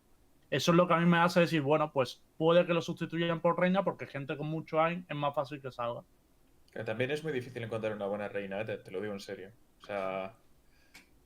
[0.52, 3.42] Eso es lo que a mí me hace decir, bueno, pues puede que lo sustituyan
[3.42, 6.04] por reina porque gente con mucho aim es más fácil que salga.
[6.72, 8.66] Que también es muy difícil encontrar una buena reina, ¿eh?
[8.66, 9.50] te, te lo digo en serio.
[9.82, 10.34] O sea,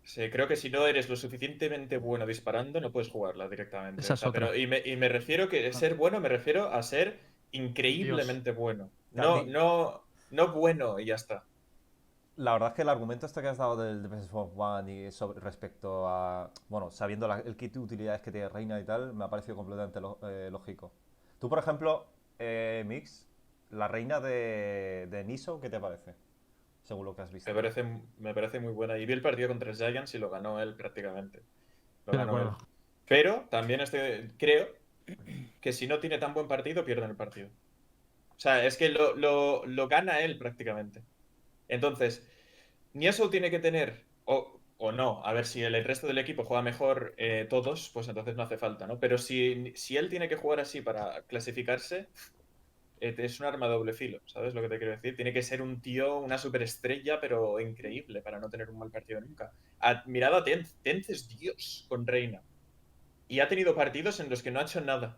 [0.03, 4.01] sí, creo que si no eres lo suficientemente bueno disparando, no puedes jugarla directamente.
[4.01, 4.47] Esa O sea, otra.
[4.47, 7.19] pero- y, me, y me refiero que ser bueno, me refiero a ser
[7.51, 8.89] increíblemente bueno.
[9.11, 11.43] No, no, no bueno y ya está.
[12.39, 15.11] La verdad es que el argumento este que has dado del Defense of One y
[15.11, 19.13] sobre, respecto a, bueno, sabiendo la- el kit de utilidades que tiene Reina y tal,
[19.13, 20.89] me ha parecido completamente lo- eh, lógico.
[21.39, 22.05] Tú, por ejemplo,
[22.39, 23.27] eh, Mix,
[23.71, 26.13] la reina de, de Niso, ¿qué te parece?
[26.83, 27.49] Según lo que has visto.
[27.49, 27.83] Me parece,
[28.19, 28.97] me parece muy buena.
[28.97, 31.41] Y vi el partido contra Giants y lo ganó él prácticamente.
[32.05, 32.47] Lo ganó él.
[33.05, 34.67] Pero también estoy, creo
[35.61, 37.49] que si no tiene tan buen partido, pierden el partido.
[38.29, 41.03] O sea, es que lo, lo- lo gana él prácticamente.
[41.69, 42.29] Entonces,
[42.93, 46.45] Niaso tiene que tener, o, o no, a ver si el, el resto del equipo
[46.45, 48.99] juega mejor eh, todos, pues entonces no hace falta, ¿no?
[48.99, 52.09] Pero si, si él tiene que jugar así para clasificarse,
[53.01, 55.15] eh, es un arma de doble filo, ¿sabes lo que te quiero decir?
[55.15, 59.21] Tiene que ser un tío, una superestrella, pero increíble para no tener un mal partido
[59.21, 59.53] nunca.
[59.79, 62.43] A- mirad a Tenz, Tenz es Dios con Reina.
[63.27, 65.17] Y ha tenido partidos en los que no ha hecho nada,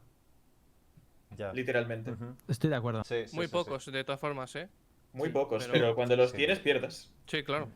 [1.37, 1.51] Ya.
[1.53, 2.11] literalmente.
[2.47, 3.03] Estoy de acuerdo.
[3.03, 3.53] Sí, sí, Muy sí, sí.
[3.53, 4.69] pocos, de todas formas, ¿eh?
[5.13, 6.37] Muy Sí, pocos, pero- pero, cuando los Sí.
[6.37, 7.11] tienes pierdes.
[7.27, 7.69] Sí, claro.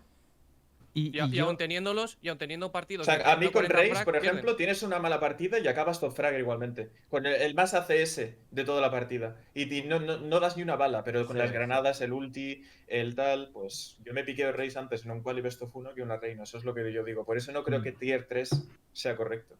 [0.97, 3.05] Y, Y, y y yo- aún teniéndolos, y aún teniendo O partidos.
[3.05, 4.29] sea, de a mí con 140 Reis, frag, por pierden.
[4.31, 6.89] ejemplo, tienes una mala partida y acabas top fragger igualmente.
[7.09, 9.35] Con el, el más ACS de toda la partida.
[9.53, 11.53] Y no, no, no das ni una bala, pero con Sí, las sí.
[11.53, 15.61] granadas, el ulti, el tal, pues yo me piqué Reis antes en un quali best
[15.63, 16.43] of 1 que una reina.
[16.43, 17.25] Eso es lo que yo digo.
[17.25, 17.83] Por eso no creo Mm.
[17.83, 18.49] que tier 3
[18.93, 19.57] sea correcto.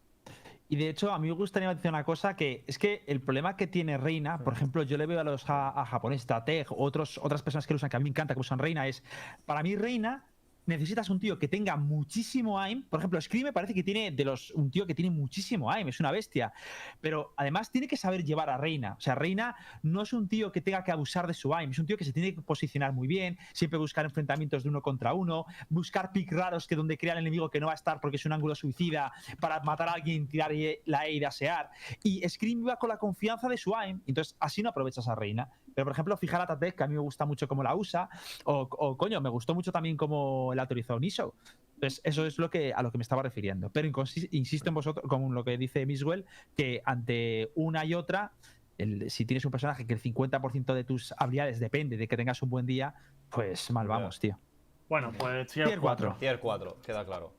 [0.68, 3.56] Y de hecho, a mí me gustaría decir una cosa que es que el problema
[3.56, 7.20] que tiene Reina, por ejemplo, yo le veo a los a, a japoneses, Tech, otros,
[7.22, 9.04] otras personas que lo usan, que a mí me encanta que usan Reina, es,
[9.46, 10.26] para mí Reina
[10.66, 12.84] necesitas un tío que tenga muchísimo aim.
[12.84, 15.88] Por ejemplo, Scream me parece que tiene de los un tío que tiene muchísimo aim,
[15.88, 16.54] es una bestia.
[17.02, 18.94] Pero además tiene que saber llevar a Reina.
[18.98, 21.80] O sea, Reina no es un tío que tenga que abusar de su aim, es
[21.80, 25.14] un tío que se tiene que posicionar muy bien, siempre buscar enfrentamientos de uno contra
[25.14, 28.18] uno, buscar pick raros que donde crea el enemigo que no va a estar porque
[28.18, 30.52] es un ángulo suicida para matar a alguien, tirar
[30.86, 31.70] la E y dasear.
[32.04, 35.50] Y Scream va con la confianza de su aim, entonces así no aprovechas a Reina.
[35.76, 38.10] Pero por ejemplo, fijar a Tatek, que a mí me gusta mucho cómo la usa,
[38.46, 41.36] o, o, coño, me gustó mucho también cómo la autorizó Niso.
[41.76, 43.70] Entonces, eso es lo que, a lo que me estaba refiriendo.
[43.70, 43.88] Pero
[44.32, 46.26] insisto en vosotros, con lo que dice Miswell,
[46.56, 48.32] que ante una y otra,
[48.78, 52.42] el- si tienes un personaje que el 50% de tus habilidades depende de que tengas
[52.42, 52.96] un buen día,
[53.30, 54.40] pues mal vamos, tío.
[54.88, 56.08] Bueno, pues tier, Tier 4.
[56.10, 56.20] cuatro.
[56.20, 57.34] Tier 4, queda claro.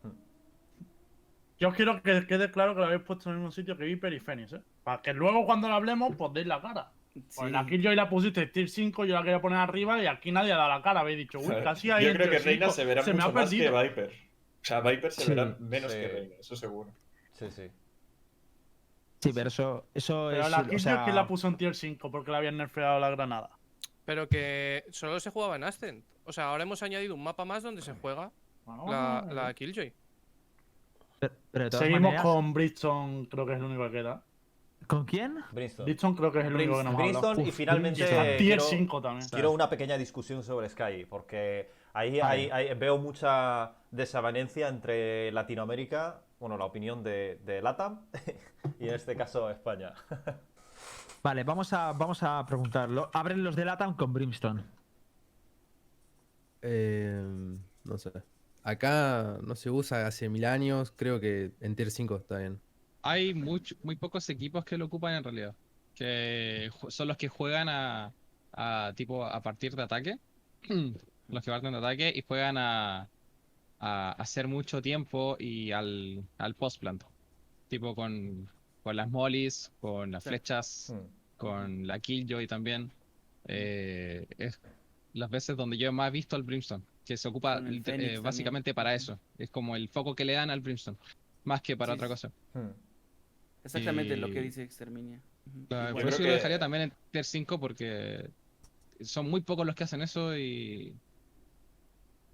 [1.59, 4.13] Yo quiero que quede claro que lo habéis puesto en el mismo sitio que Viper
[4.13, 4.61] y Phoenix, ¿eh?
[4.85, 6.93] Para que luego cuando lo hablemos, pues deis la cara.
[7.35, 7.57] Pues Sí.
[7.57, 10.57] aquí yo la pusiste tier 5, yo la quería poner arriba y aquí nadie ha
[10.57, 11.01] dado la cara.
[11.01, 12.73] Habéis dicho, uy, casi ahí yo creo que Reina 5.
[12.73, 13.71] se verá mucho más que.
[13.71, 14.09] Viper.
[14.11, 15.31] O sea, Viper se Sí.
[15.31, 15.99] verá menos Sí.
[16.01, 16.91] que Reina, eso seguro.
[17.33, 17.71] Sí, sí.
[19.21, 20.51] Sí, pero eso, eso Pero es.
[20.51, 23.51] la o sea, que la puso en tier 5 porque le habían nerfeado la granada.
[24.05, 26.05] Pero que solo se jugaba en Ascent.
[26.25, 28.31] O sea, ahora hemos añadido un mapa más donde se juega
[28.65, 29.93] Bueno, la, bueno, la Killjoy.
[31.19, 34.23] pero- pero de todas Seguimos maneras, con Bridgestone, creo que es el único que queda.
[34.87, 35.37] ¿Con quién?
[35.53, 35.85] Brimstone.
[35.85, 36.97] Bridgestone creo que es el único que nos.
[36.97, 38.37] Brimstone y Uf, finalmente Y Brimstone.
[38.37, 39.29] tier quiero, 5 también.
[39.31, 42.53] quiero una pequeña discusión sobre Sky, porque ahí, Vale.
[42.53, 48.01] ahí- ahí veo mucha desavenencia entre Latinoamérica, bueno, la opinión de, de LATAM
[48.81, 49.93] y en este caso España.
[51.23, 53.11] Vale, vamos a, vamos a preguntarlo.
[53.13, 54.63] Abren los de Latam con Brimstone.
[56.63, 57.23] Eh,
[57.85, 58.13] no sé.
[58.63, 62.61] Acá no se usa hace mil años, creo que en Tier 5 está bien.
[63.09, 65.55] Hay much- muy pocos equipos que lo ocupan en realidad.
[65.95, 68.13] Que son los que juegan a,
[68.53, 70.19] a tipo a partir de ataque.
[71.29, 73.09] los que parten de ataque y juegan a,
[73.81, 77.03] a hacer mucho tiempo y al, al post plant.
[77.69, 78.49] Tipo con,
[78.83, 80.29] con las mollies, con las Sí.
[80.31, 81.07] flechas, Hmm.
[81.37, 82.91] con la Killjoy también.
[83.49, 84.61] Eh, es
[85.13, 88.95] las veces donde yo más he visto al Brimstone, que se ocupa eh, básicamente para
[88.95, 89.19] eso.
[89.39, 90.97] Es como el foco que le dan al Brimstone,
[91.45, 92.31] más que para Sí, otra cosa.
[92.55, 92.69] Hmm.
[93.67, 95.21] Exactamente lo que Y- dice Exterminia.
[95.69, 98.31] Claro, Yo por eso yo lo dejaría también en Tier 5 porque
[99.01, 100.95] son muy pocos los que hacen eso y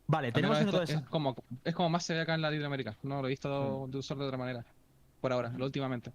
[0.06, 1.34] Vale, al tenemos esto es como
[1.64, 2.96] es como más se ve acá en Latinoamérica.
[3.02, 3.90] No lo he visto Mm.
[3.90, 4.64] de usar de otra manera.
[5.20, 6.12] Por ahora, lo últimamente.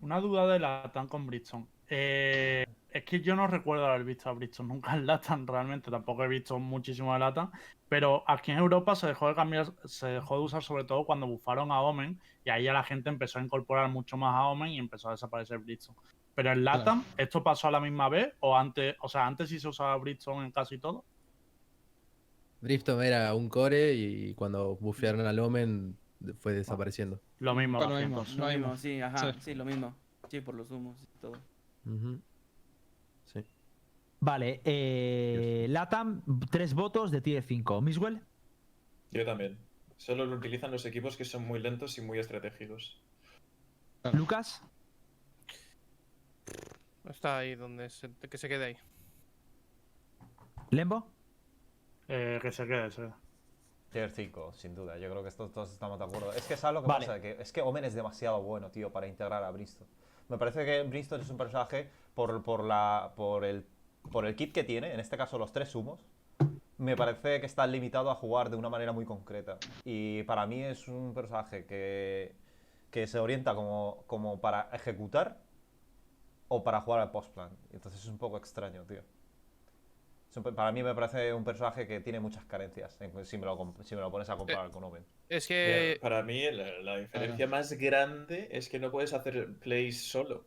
[0.00, 1.66] Una duda de Latam con Bridgestone.
[1.88, 2.64] Eh,
[2.94, 5.90] es que yo no recuerdo haber visto a Bridgestone nunca en Latam, realmente.
[5.90, 7.50] Tampoco he visto muchísimo de Latam.
[7.88, 11.26] Pero aquí en Europa se dejó de cambiar, se dejó de usar sobre todo cuando
[11.26, 12.20] bufaron a Omen.
[12.44, 15.12] Y ahí ya la gente empezó a incorporar mucho más a Omen y empezó a
[15.12, 15.98] desaparecer Bridgestone.
[16.36, 18.32] Pero en Latam, ¿esto pasó a la misma vez?
[18.40, 21.04] ¿O antes, o sea, antes sí se usaba Bridgestone en casi todo?
[22.60, 25.98] Brimstone era un core y cuando bufearon al Omen
[26.38, 27.20] fue desapareciendo.
[27.40, 27.78] Lo mismo.
[27.78, 28.24] Lo lo mismo.
[28.68, 29.38] Lo sí, ajá, Sí.
[29.40, 29.94] sí, lo mismo.
[30.28, 31.34] Sí, por los humos y todo.
[31.84, 32.20] Sí.
[34.24, 37.82] Vale, eh, Latam, tres votos de tier 5.
[37.82, 38.22] Miswell,
[39.10, 39.58] Yo también.
[39.98, 42.98] Solo lo utilizan los equipos que son muy lentos y muy estratégicos.
[44.14, 44.62] Lucas,
[47.08, 48.76] Está ahí donde se, que se quede ahí.
[50.70, 51.06] Lembo.
[52.08, 53.10] Eh, que se quede, se
[53.92, 54.96] Tier 5, sin duda.
[54.96, 56.32] Yo creo que esto- todos estamos de acuerdo.
[56.32, 57.06] Es que sabes lo que Vale.
[57.06, 59.88] pasa, que es que Omen es demasiado bueno, tío, para integrar a Brimstone.
[60.30, 63.66] Me parece que Brimstone es un personaje por, por la por el
[64.10, 66.00] por el kit que tiene, en este caso los tres humos.
[66.76, 69.58] Me parece que está limitado a jugar de una manera muy concreta.
[69.84, 72.34] Y para mí es un personaje que,
[72.90, 75.38] que se orienta como, como para ejecutar
[76.48, 77.50] o para jugar al postplan.
[77.72, 79.02] Entonces es un poco extraño, tío.
[80.56, 83.84] Para mí me parece un personaje que tiene muchas carencias en- si me lo, comp-
[83.84, 85.04] si me lo pones a comparar con Omen.
[85.28, 89.54] Es Eh, que Para mí la, la diferencia más grande es que no puedes hacer
[89.60, 90.44] plays solo.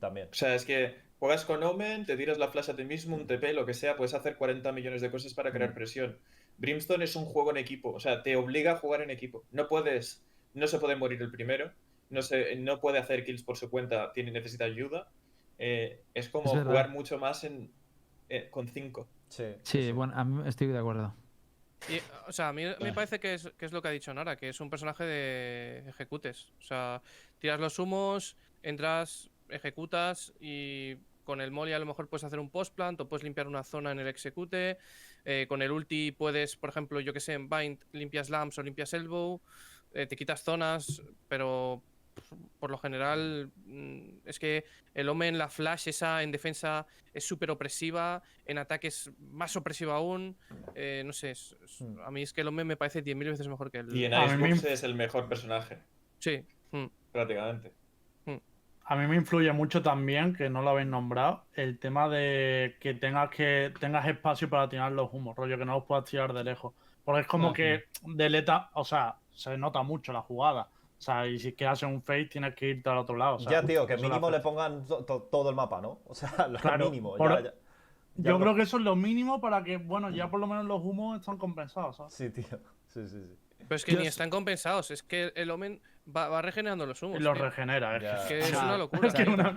[0.00, 0.28] También.
[0.30, 3.28] O sea, es que juegas con Omen, te tiras la flash a ti mismo, un
[3.28, 6.18] TP, lo que sea, puedes hacer 40 millones de cosas para crear presión.
[6.58, 9.44] Brimstone es un juego en equipo, o sea, te obliga a jugar en equipo.
[9.52, 11.70] No puedes, no se puede morir el primero,
[12.10, 15.12] no, se, no puede hacer kills por su cuenta, tiene, necesita ayuda.
[15.60, 17.70] Eh, es como Es jugar mucho más en,
[18.28, 19.06] eh, con 5.
[19.28, 21.14] Sí, Sí, bueno, a mí estoy de acuerdo.
[21.88, 24.12] Y, o sea, a mí me parece que es, que es lo que ha dicho
[24.12, 26.50] Nara, que es un personaje de ejecutes.
[26.58, 27.00] O sea,
[27.38, 32.50] tiras los humos, entras, ejecutas y con el molly a lo mejor puedes hacer un
[32.50, 34.78] post plant o puedes limpiar una zona en el execute.
[35.24, 38.62] eh, con el ulti puedes, por ejemplo, yo que sé, en bind limpias lamps o
[38.62, 39.40] limpias elbow.
[39.94, 41.82] eh, te quitas zonas, pero
[42.58, 47.50] por lo general mm, es que el Omen, la flash esa en defensa es súper
[47.50, 50.36] opresiva, en ataque es más opresiva aún.
[50.74, 51.98] eh, no sé, es- es- Mm.
[52.00, 53.94] a mí es que el Omen me parece 10.000 veces mejor que el...
[53.94, 55.78] Y en inf- es el mejor personaje,
[56.18, 56.42] Sí.
[56.72, 56.86] mm.
[57.12, 57.72] prácticamente.
[58.92, 62.92] A mí me influye mucho también, que no lo habéis nombrado, el tema de que
[62.92, 66.44] tengas que tengas espacio para tirar los humos, rollo, que no los puedas tirar de
[66.44, 66.74] lejos.
[67.02, 67.54] Porque es como Ajá.
[67.54, 70.68] que deleta, o sea, se nota mucho la jugada.
[70.98, 73.36] O sea, y si quieres hacer un fake tienes que irte al otro lado.
[73.36, 76.00] o sea, ya, tío, que mínimo le pongan to- to- todo el mapa, ¿no?
[76.06, 77.16] O sea, lo Claro, mínimo.
[77.16, 77.54] por- ya- ya-
[78.16, 80.46] ya Yo no- creo que eso es lo mínimo para que, bueno, ya por lo
[80.46, 82.12] menos los humos están compensados, ¿sabes?
[82.12, 82.44] Sí, tío.
[82.88, 83.38] Sí, sí, sí.
[83.56, 87.02] Pero es que Yo ni están compensados, es que el Omen va, va regenerando los
[87.02, 87.20] humos.
[87.20, 87.44] Y los tío.
[87.44, 88.28] regenera, es Ya.
[88.28, 89.08] que, Es una locura.
[89.08, 89.54] es que una.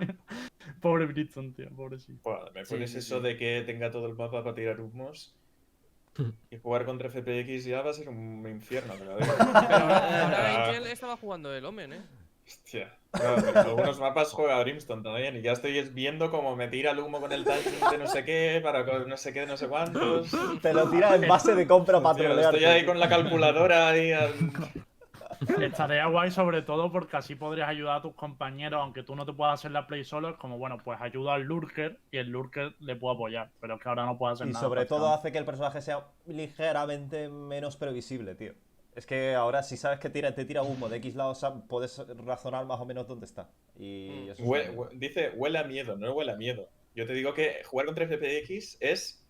[0.80, 2.20] Pobre Bridgestone, tío, pobrecito.
[2.22, 3.22] Buah, me Sí, pones sí, eso sí.
[3.22, 5.34] de que tenga todo el mapa para tirar humos.
[6.50, 9.16] Y jugar contra FPX ya va a ser un infierno, digo.
[9.18, 12.00] Pero ahora, Ah, Angel estaba jugando el Omen, ¿eh?
[12.46, 12.94] Hostia.
[13.12, 16.92] No, pero algunos mapas juega Brimstone también y ya estoy es viendo cómo me tira
[16.92, 19.56] el humo con el timing de no sé qué, para no sé qué, de no
[19.56, 20.30] sé cuántos.
[20.62, 24.12] Te lo tira en base de compra para estoy ahí con la calculadora ahí.
[24.12, 24.32] al-
[25.60, 29.32] Estaría guay sobre todo porque así podrías ayudar a tus compañeros, aunque tú no te
[29.32, 32.74] puedas hacer la play solo, es como, bueno, pues ayuda al lurker y el lurker
[32.80, 34.64] le puede apoyar, pero es que ahora no puede hacer Y nada.
[34.64, 38.52] sobre todo hace que el personaje sea ligeramente menos previsible, tío.
[38.94, 41.34] Es que ahora si sabes que tira, te tira humo de X lado,
[41.68, 43.48] puedes razonar más o menos dónde está.
[43.78, 44.30] Y Mm.
[44.30, 46.66] eso Hue- dice, huele a miedo, no huele a miedo.
[46.94, 49.22] Yo te digo que jugar contra FPX es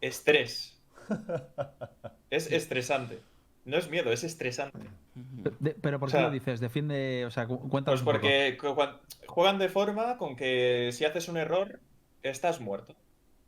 [0.00, 0.80] estrés.
[2.30, 3.20] Es estresante.
[3.64, 4.78] No es miedo, es estresante.
[5.14, 6.60] De- pero ¿por O qué sea, lo dices?
[6.60, 8.74] Defiende, o sea, cu- cuéntanos Pues un poco.
[8.74, 11.80] porque juegan de forma con que si haces un error,
[12.22, 12.96] estás muerto.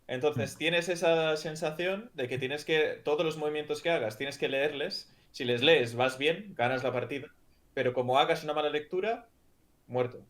[0.06, 0.58] Entonces Mm.
[0.58, 5.12] tienes esa sensación de que tienes que, todos los movimientos que hagas, tienes que leerles.
[5.32, 7.28] Si les lees, vas bien, ganas la partida.
[7.74, 9.28] Pero como hagas una mala lectura,
[9.88, 10.24] muerto.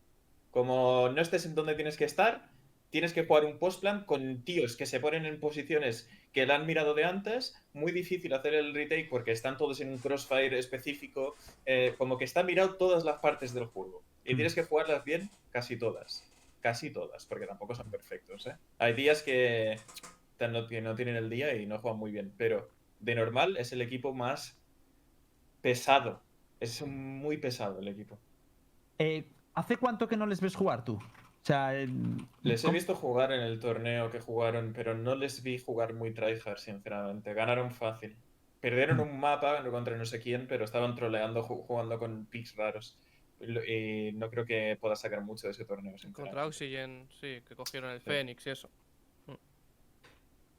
[0.51, 2.49] Como no estés en donde tienes que estar,
[2.97, 6.65] tienes que jugar un postplan con tíos que se ponen en posiciones que la han
[6.65, 7.55] mirado de antes.
[7.73, 11.35] Muy difícil hacer el retake porque están todos en un crossfire específico.
[11.67, 14.01] eh, como que está mirado todas las partes del juego.
[14.25, 16.27] Y tienes que jugarlas bien casi todas.
[16.59, 18.47] Casi todas, porque tampoco son perfectos.
[18.47, 18.55] ¿eh?
[18.79, 19.79] Hay días que
[20.37, 22.33] tan- no, que no tienen el día y no juegan muy bien.
[22.35, 22.67] Pero
[22.99, 24.57] de normal es el equipo más
[25.61, 26.21] pesado.
[26.59, 28.17] Es muy pesado el equipo.
[28.97, 30.99] Eh, ¿Hace cuánto que no les ves jugar tú?
[31.47, 31.71] Sea,
[32.43, 35.93] Les he ¿cómo- visto jugar en el torneo que jugaron, pero no les vi jugar
[35.93, 37.33] muy tryhard, sinceramente.
[37.33, 38.17] Ganaron fácil.
[38.59, 42.97] Perdieron un mapa contra no sé quién, pero estaban troleando ju- jugando con picks raros.
[43.39, 46.45] Y no creo que pueda sacar mucho de ese torneo, Contra.
[46.45, 48.09] Oxygen, sí, que cogieron el Sí.
[48.09, 48.69] Fénix y eso.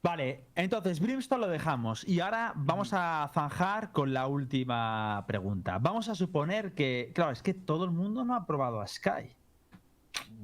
[0.02, 5.78] Vale, entonces Brimstone lo dejamos y ahora vamos a zanjar con la última pregunta.
[5.81, 9.35] Vamos a suponer que, claro, es que todo el mundo no ha probado a Sky.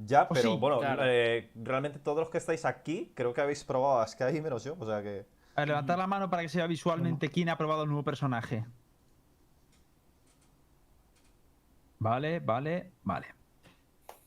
[0.05, 1.01] Ya, O pero sí, bueno, claro.
[1.05, 4.75] eh, realmente todos los que estáis aquí, creo que habéis probado a Sky menos yo,
[4.79, 5.25] o sea que...
[5.55, 8.03] A ver, levantar la mano para que se vea visualmente quién ha probado el nuevo
[8.03, 8.65] personaje.
[11.99, 13.27] Vale, vale, vale.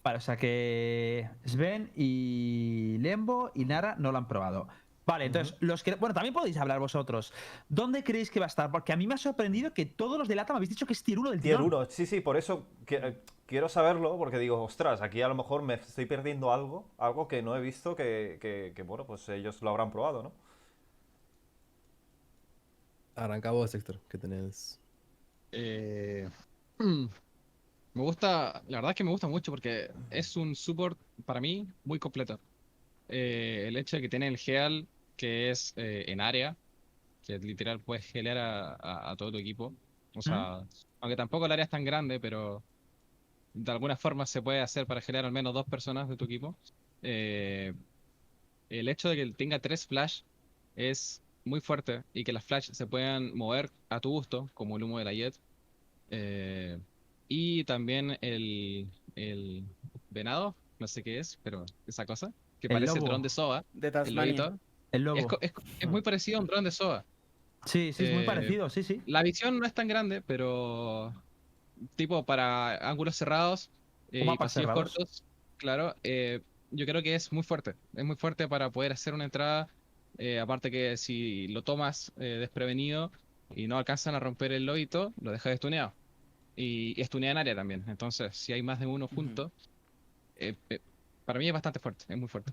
[0.02, 4.68] Vale, o sea que Sven y Lembo y Nara no lo han probado.
[5.04, 5.94] Vale, entonces, los que.
[5.94, 7.32] Bueno, también podéis hablar vosotros.
[7.68, 8.70] ¿Dónde creéis que va a estar?
[8.70, 10.92] Porque a mí me ha sorprendido que todos los de Lata me habéis dicho que
[10.92, 11.66] es tier 1 del Tier tirón.
[11.72, 15.34] 1, sí, sí, por eso que- eh, quiero saberlo, porque digo, ostras, aquí a lo
[15.34, 19.28] mejor me estoy perdiendo algo, algo que no he visto que, que- que, bueno, pues
[19.30, 20.32] ellos lo habrán probado, ¿no?
[23.16, 24.80] Arranca vos, Héctor, que tenés.
[25.52, 26.28] Eh,
[26.78, 31.66] me gusta, la verdad es que me gusta mucho porque es un support para mí
[31.84, 32.40] muy completo.
[33.08, 36.56] Eh, el hecho de que tiene el Heal, que es eh, en área,
[37.26, 39.74] que literal puedes a, a- a todo tu equipo.
[40.14, 40.66] O sea,
[41.00, 42.62] aunque tampoco el área es tan grande, pero
[43.64, 46.54] de alguna forma se puede hacer para healear al menos dos personas de tu equipo.
[47.02, 47.72] Eh,
[48.70, 50.20] el hecho de que tenga tres flash
[50.76, 54.82] es muy fuerte y que las flash se puedan mover a tu gusto, como el
[54.82, 55.34] humo de la Jet.
[56.10, 56.78] Eh,
[57.28, 58.86] y también el,
[59.16, 59.64] el
[60.10, 63.64] venado, no sé qué es, pero esa cosa, que El parece el dron de Soa,
[63.72, 64.32] De el Tasmania.
[64.32, 64.58] lobito.
[64.92, 65.38] El lobo.
[65.40, 67.04] Es, es muy parecido a un dron de Soa.
[67.66, 69.02] Sí, sí, es muy Eh, parecido, sí, sí.
[69.06, 71.12] La visión no es tan grande, pero
[71.96, 73.70] tipo para ángulos cerrados
[74.12, 74.92] eh, y pasillos cerrados.
[74.94, 75.24] cortos,
[75.56, 76.40] claro, eh,
[76.70, 77.74] yo creo que es muy fuerte.
[77.94, 79.68] Es muy fuerte para poder hacer una entrada
[80.20, 83.12] Eh, aparte que si lo tomas eh, desprevenido
[83.54, 85.94] y no alcanzan a romper el lobito, lo dejas estuneado.
[86.56, 87.84] Y, y estunea en área también.
[87.88, 89.52] Entonces, si hay más de uno juntos,
[90.34, 90.80] eh, eh,
[91.24, 92.52] para mí es bastante fuerte, es muy fuerte.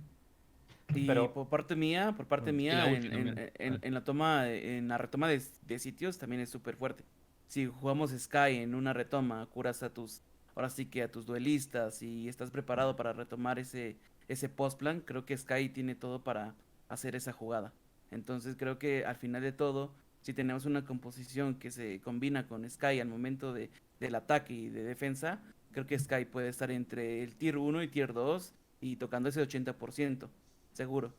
[0.93, 3.51] Y Pero- por parte mía, por parte Mm, mía, la en, ulti en- también.
[3.57, 7.03] en- en la toma, en la retoma de, de sitios también es súper fuerte.
[7.47, 10.21] Si jugamos Sky en una retoma, curas a tus,
[10.55, 13.97] ahora sí que a tus duelistas y estás preparado para retomar ese,
[14.27, 16.55] ese post plan, creo que Sky tiene todo para
[16.89, 17.73] hacer esa jugada.
[18.11, 22.69] Entonces creo que al final de todo, si tenemos una composición que se combina con
[22.69, 23.69] Sky al momento de,
[23.99, 25.41] del ataque y de defensa,
[25.71, 29.41] creo que Sky puede estar entre el tier 1 y tier 2 y tocando ese
[29.41, 30.29] 80%,
[30.73, 31.13] seguro.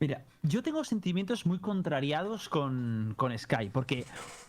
[0.00, 4.04] Mira, yo tengo sentimientos muy contrariados con, con Sky, porque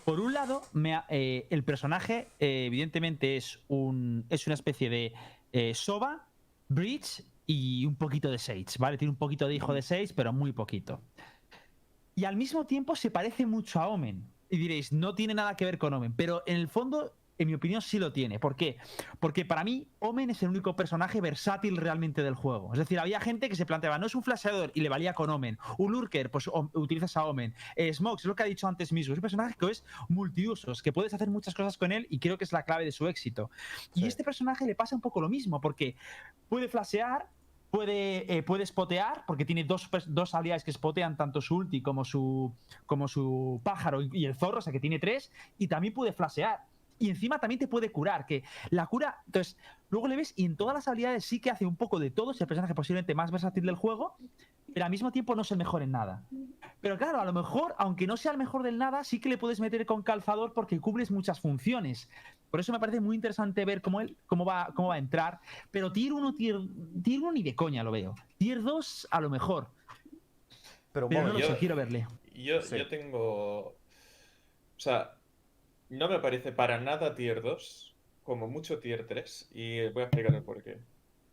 [0.06, 5.14] por un lado, me eh, el personaje eh, evidentemente es, un, es una especie de
[5.52, 6.28] eh, Soba,
[6.68, 9.00] Breach y un poquito de Sage, ¿vale?
[9.00, 11.02] Tiene un poquito de hijo de Sage, pero muy poquito.
[12.14, 14.30] Y al mismo tiempo se parece mucho a Omen.
[14.52, 17.54] Y diréis, no tiene nada que ver con Omen, pero en el fondo, en mi
[17.56, 18.38] opinión, sí lo tiene.
[18.38, 18.78] ¿Por qué?
[19.20, 22.74] Porque para mí, Omen es el único personaje versátil realmente del juego.
[22.74, 25.30] Es decir, había gente que se planteaba, no es un flasheador y le valía con
[25.30, 25.58] Omen.
[25.78, 27.56] Un lurker, pues utilizas a Omen.
[27.78, 29.14] Eh, Smokes, es lo que ha dicho antes mismo.
[29.14, 32.38] Es un personaje que es multiusos, que puedes hacer muchas cosas con él y creo
[32.38, 33.50] que es la clave de su éxito.
[33.96, 34.08] Y Sí.
[34.08, 35.96] este personaje le pasa un poco lo mismo, porque
[36.50, 37.30] puede flashear,
[37.72, 42.04] puede, eh, puede spotear, porque tiene dos, dos habilidades que spotean tanto su ulti como
[42.04, 42.54] su,
[42.86, 46.12] como su pájaro y, y el zorro, o sea que tiene tres, y también puede
[46.12, 46.60] flashear.
[47.00, 49.58] Y encima también te puede curar, que la cura, entonces,
[49.90, 52.32] luego le ves y en todas las habilidades sí que hace un poco de todo,
[52.32, 54.16] es el personaje posiblemente más versátil del juego,
[54.74, 56.24] pero al mismo tiempo no es el mejor en nada.
[56.82, 59.38] Pero claro, a lo mejor, aunque no sea el mejor del nada, sí que le
[59.38, 62.10] puedes meter con calzador porque cubres muchas funciones.
[62.52, 65.40] Por eso me parece muy interesante ver cómo él cómo va, cómo va a entrar.
[65.72, 66.60] Pero tier 1, tier,
[67.04, 68.16] tier 1 ni de coña lo veo.
[68.38, 69.70] Tier 2 a lo mejor.
[70.92, 71.48] Pero un Pero no lo momento.
[71.48, 72.08] yo- sé, quiero verle.
[72.36, 72.78] Yo, Sí.
[72.78, 73.60] yo tengo.
[73.70, 73.76] O
[74.78, 75.12] sea,
[75.90, 80.36] no me parece para nada tier 2, como mucho tier 3, y voy a explicar
[80.36, 80.78] el porqué.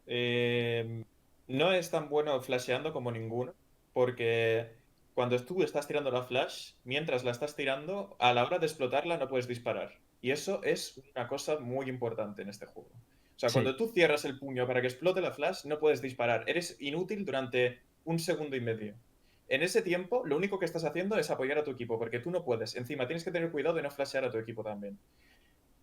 [0.07, 1.05] Eh,
[1.49, 3.55] no es tan bueno flasheando como ninguno,
[3.93, 4.71] porque
[5.15, 9.17] cuando tú estás tirando la flash, mientras la estás tirando, a la hora de explotarla
[9.19, 9.93] no puedes disparar.
[10.23, 12.91] Y eso es una cosa muy importante en este juego.
[12.91, 13.55] O sea, Sí.
[13.55, 16.45] cuando tú cierras el puño para que explote la flash, no puedes disparar.
[16.49, 18.95] Eres inútil durante un segundo y medio.
[19.49, 22.31] En ese tiempo, lo único que estás haciendo es apoyar a tu equipo, porque tú
[22.31, 22.75] no puedes.
[22.77, 24.99] Encima, tienes que tener cuidado de no flashear a tu equipo también.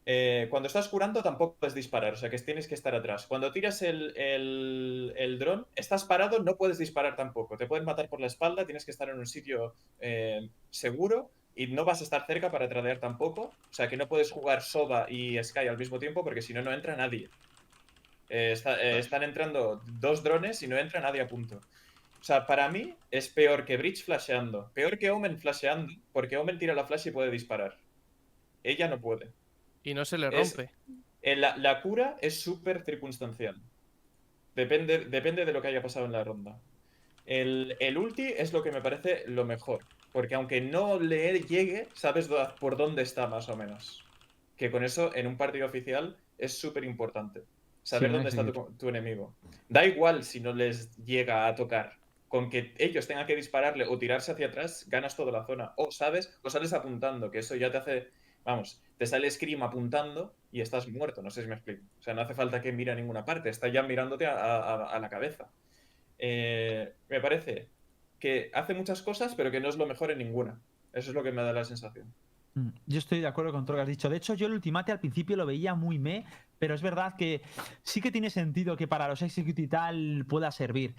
[0.06, 3.26] Eh, cuando estás curando, tampoco puedes disparar, o sea que tienes que estar atrás.
[3.26, 7.58] Cuando tiras el, el, el dron, estás parado, no puedes disparar tampoco.
[7.58, 11.68] Te pueden matar por la espalda, tienes que estar en un sitio eh, seguro y
[11.68, 13.44] no vas a estar cerca para tradear tampoco.
[13.44, 16.62] O sea que no puedes jugar Soba y Sky al mismo tiempo, porque si no,
[16.64, 17.30] no entra nadie.
[18.30, 21.62] Eh, está- están entrando dos drones y no entra nadie a punto.
[22.24, 26.58] O sea, para mí es peor que Breach flasheando, peor que Omen flasheando, porque Omen
[26.58, 27.78] tira la flash y puede disparar.
[28.64, 29.34] Ella no puede.
[29.84, 30.72] Y no se le Es- rompe.
[31.22, 33.62] La, la cura es súper circunstancial.
[34.56, 36.62] Depende, depende de lo que haya pasado en la ronda.
[37.26, 39.84] El, el ulti es lo que me parece lo mejor.
[40.14, 44.06] Porque aunque no le llegue, sabes por dónde está más o menos.
[44.56, 47.44] Que con eso, en un partido oficial, es súper importante.
[47.84, 48.46] Saber Sí, dónde está
[48.80, 49.34] tu enemigo.
[49.68, 52.02] Da igual si no les llega a tocar.
[52.34, 55.74] Con que ellos tengan que dispararle o tirarse hacia atrás, ganas toda la zona.
[55.78, 58.08] O sabes, o sales apuntando, que eso ya te hace.
[58.44, 61.22] Vamos, te sale Scream apuntando y estás muerto.
[61.22, 61.84] No sé si me explico.
[62.00, 63.50] O sea, no hace falta que mire a ninguna parte.
[63.50, 65.52] Está ya mirándote a, la cabeza.
[66.18, 67.70] Eh, me parece
[68.20, 70.60] que hace muchas cosas, pero que no es lo mejor en ninguna.
[70.92, 72.12] Eso es lo que me da la sensación.
[72.56, 74.10] Mm, Yo estoy de acuerdo con todo lo que has dicho.
[74.10, 76.26] De hecho, yo el Ultimate al principio lo veía muy me,
[76.58, 77.42] pero es verdad que
[77.84, 80.96] sí que tiene sentido que para los Execute y tal pueda servir.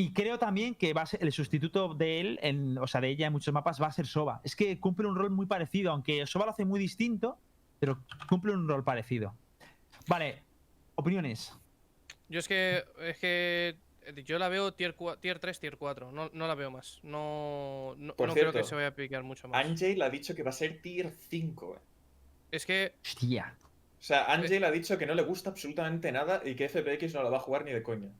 [0.00, 3.08] Y creo también que va a ser el sustituto de él, en, o sea, de
[3.08, 4.40] ella en muchos mapas, va a ser Soba.
[4.44, 7.36] Es que cumple un rol muy parecido, aunque Soba lo hace muy distinto,
[7.80, 7.98] pero
[8.28, 9.34] cumple un rol parecido.
[10.06, 10.44] Vale,
[10.94, 11.52] opiniones.
[12.28, 13.76] Yo es que, es que
[14.24, 16.12] yo la veo tier, tier 3, tier 4.
[16.12, 17.00] No, no la veo más.
[17.02, 19.66] No, no, Por no creo cierto, que se vaya a picar mucho más.
[19.66, 21.74] Angel ha dicho que va a ser tier 5.
[21.74, 21.80] eh.
[22.52, 23.56] Es que Hostia.
[23.98, 27.24] O sea, Angel ha dicho que no le gusta absolutamente nada y que FPX no
[27.24, 28.10] la va a jugar ni de coña.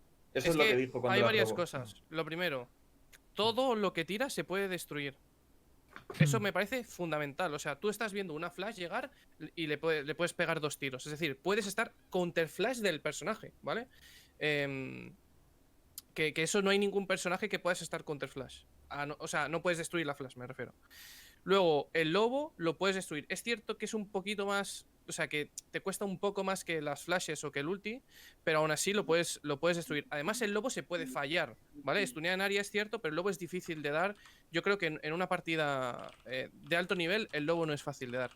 [0.45, 1.63] Eso es, lo que dijo cuando hay varias probó.
[1.63, 1.97] cosas.
[2.11, 2.69] Lo primero,
[3.35, 5.15] todo lo que tira se puede destruir.
[6.19, 7.53] Eso me parece fundamental.
[7.55, 9.11] O sea, tú estás viendo una flash llegar
[9.55, 11.05] y le, puede- le puedes pegar dos tiros.
[11.07, 13.89] Es decir, puedes estar counter flash del personaje, ¿vale?
[14.39, 15.15] Em,
[16.15, 18.63] que, que eso no hay ningún personaje que puedas estar counter flash.
[18.89, 20.73] Ah, no- o sea, no puedes destruir la flash, me refiero.
[21.45, 23.27] Luego, el lobo lo puedes destruir.
[23.29, 24.87] Es cierto que es un poquito más.
[25.07, 28.03] O sea, que te cuesta un poco más que las flashes o que el ulti,
[28.45, 30.07] pero aún así lo puedes, lo puedes destruir.
[30.11, 32.03] Además, el lobo se puede fallar, ¿vale?
[32.03, 34.17] Estunear en área es cierto, pero el lobo es difícil de dar.
[34.53, 38.11] Yo creo que en, una partida eh, de alto nivel, el lobo no es fácil
[38.11, 38.33] de dar.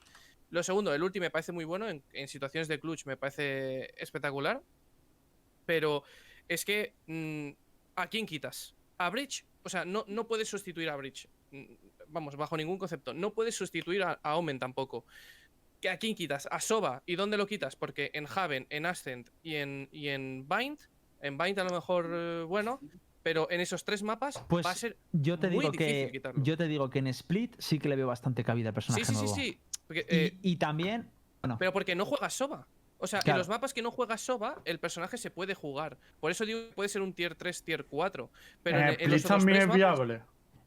[0.48, 1.90] Lo segundo, el ulti me parece muy bueno.
[1.90, 4.62] En, en situaciones de clutch me parece espectacular.
[5.66, 6.04] Pero
[6.48, 6.94] es que.
[7.06, 7.50] mm,
[7.96, 8.74] ¿A quién quitas?
[8.98, 9.44] ¿A Bridge?
[9.62, 11.28] O sea, no, no puedes sustituir a Bridge.
[12.12, 13.14] Vamos, bajo ningún concepto.
[13.14, 15.04] No puedes sustituir a, a Omen tampoco.
[15.80, 16.46] ¿Que ¿A quién quitas?
[16.50, 17.02] A Soba.
[17.06, 17.74] ¿Y dónde lo quitas?
[17.74, 20.78] Porque en Haven, en Ascent y en, y en Bind.
[21.20, 22.80] En Bind a lo mejor, eh, bueno.
[23.24, 24.96] Pero en esos tres mapas Pues va a ser.
[25.12, 26.42] yo te muy digo difícil que quitarlo.
[26.42, 29.04] yo te digo que en Split sí que le veo bastante cabida al Sí, personaje
[29.04, 29.34] sí, sí, nuevo.
[29.36, 29.58] sí.
[29.86, 31.08] Porque, Y- eh, y, también,
[31.40, 32.66] bueno, Pero porque no juegas Soba.
[32.98, 33.36] O sea, Claro.
[33.36, 35.98] en los mapas que no juegas Soba, el personaje se puede jugar.
[36.20, 38.28] Por eso digo que puede ser un tier 3, tier 4.
[38.64, 40.22] Pero en, en en Split los otros también tres es mapas- viable.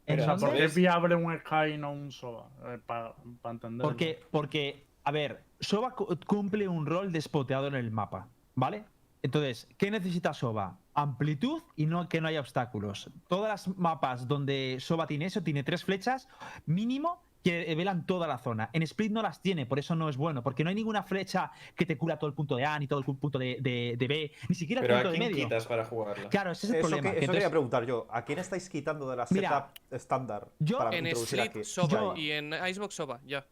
[0.07, 0.45] ¿En O sea, dónde?
[0.47, 2.49] porque es viable un Sky y no un Soba.
[2.85, 3.15] Para
[3.45, 3.83] entenderlo.
[3.89, 8.85] Porque, porque, a ver, Soba cu- cumple un rol de spoteador en el mapa, ¿vale?
[9.23, 10.77] Entonces, ¿qué necesita Soba?
[10.93, 13.09] Amplitud y no que no haya obstáculos.
[13.27, 16.27] Todas las mapas donde Soba tiene eso, tiene tres flechas
[16.65, 18.71] mínimo que velan toda la zona.
[18.73, 21.51] En Split no las tiene, por eso no es bueno, porque no hay ninguna flecha
[21.75, 24.07] que te cura todo el punto de A ni todo el punto de, de- de
[24.07, 25.43] B, ni siquiera el Pero punto ¿a de medio.
[25.45, 26.27] quitas para jugarla?
[26.29, 27.03] Claro, ese es el Eso, problema.
[27.11, 28.07] que- eso entonces- quería preguntar yo.
[28.09, 31.63] ¿A quién estáis quitando de la Mira, setup estándar yo para En introducir Split, aquí?
[31.65, 31.87] Soba.
[31.91, 33.45] Yo- Y en Icebox, Soba, ya.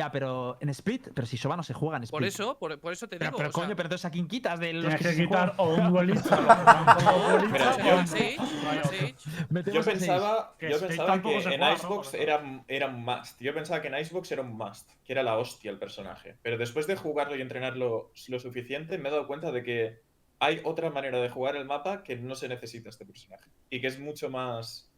[0.00, 2.18] Ya, pero en Split, pero si Soba no se juega en Split.
[2.20, 3.36] Por eso, por, por eso te digo.
[3.36, 5.22] pero o sea, coño, pero entonces a quién quitas de los Tienes que que se
[5.26, 5.82] quitar juegan?
[5.82, 6.36] o un duelista,
[7.80, 7.96] yo-
[9.50, 11.72] no pensaba, Que yo pensaba que se en juega, ¿no?
[11.74, 12.16] Icebox eso.
[12.16, 13.40] era, era un must.
[13.40, 16.36] Yo pensaba que en Icebox era un must, que era la hostia el personaje.
[16.42, 20.00] Pero después de jugarlo y entrenarlo lo suficiente, me he dado cuenta de que
[20.38, 23.50] hay otra manera de jugar el mapa que no se necesita este personaje.
[23.68, 24.89] Y que es mucho más.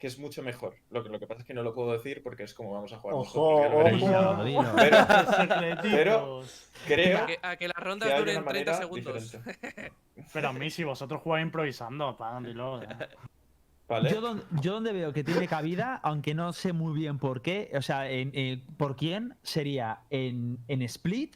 [0.00, 0.74] Que es mucho mejor.
[0.90, 2.92] Lo que, lo que pasa es que no lo puedo decir porque es como vamos
[2.92, 3.14] a jugar.
[3.16, 4.76] Ojo, nosotros, ojo.
[5.82, 6.42] Pero
[6.86, 9.22] creo A que, a que las que rondas duren una 30 manera segundos.
[9.32, 9.92] diferente.
[10.32, 12.82] Pero a mí, si vosotros jugáis improvisando, pan, dilo.
[12.82, 13.08] ya.
[13.88, 14.10] ¿Vale?
[14.10, 17.70] Yo, don- yo donde veo que tiene cabida, aunque no sé muy bien por qué,
[17.74, 21.34] o sea, en, en- por quién, sería en, en Split,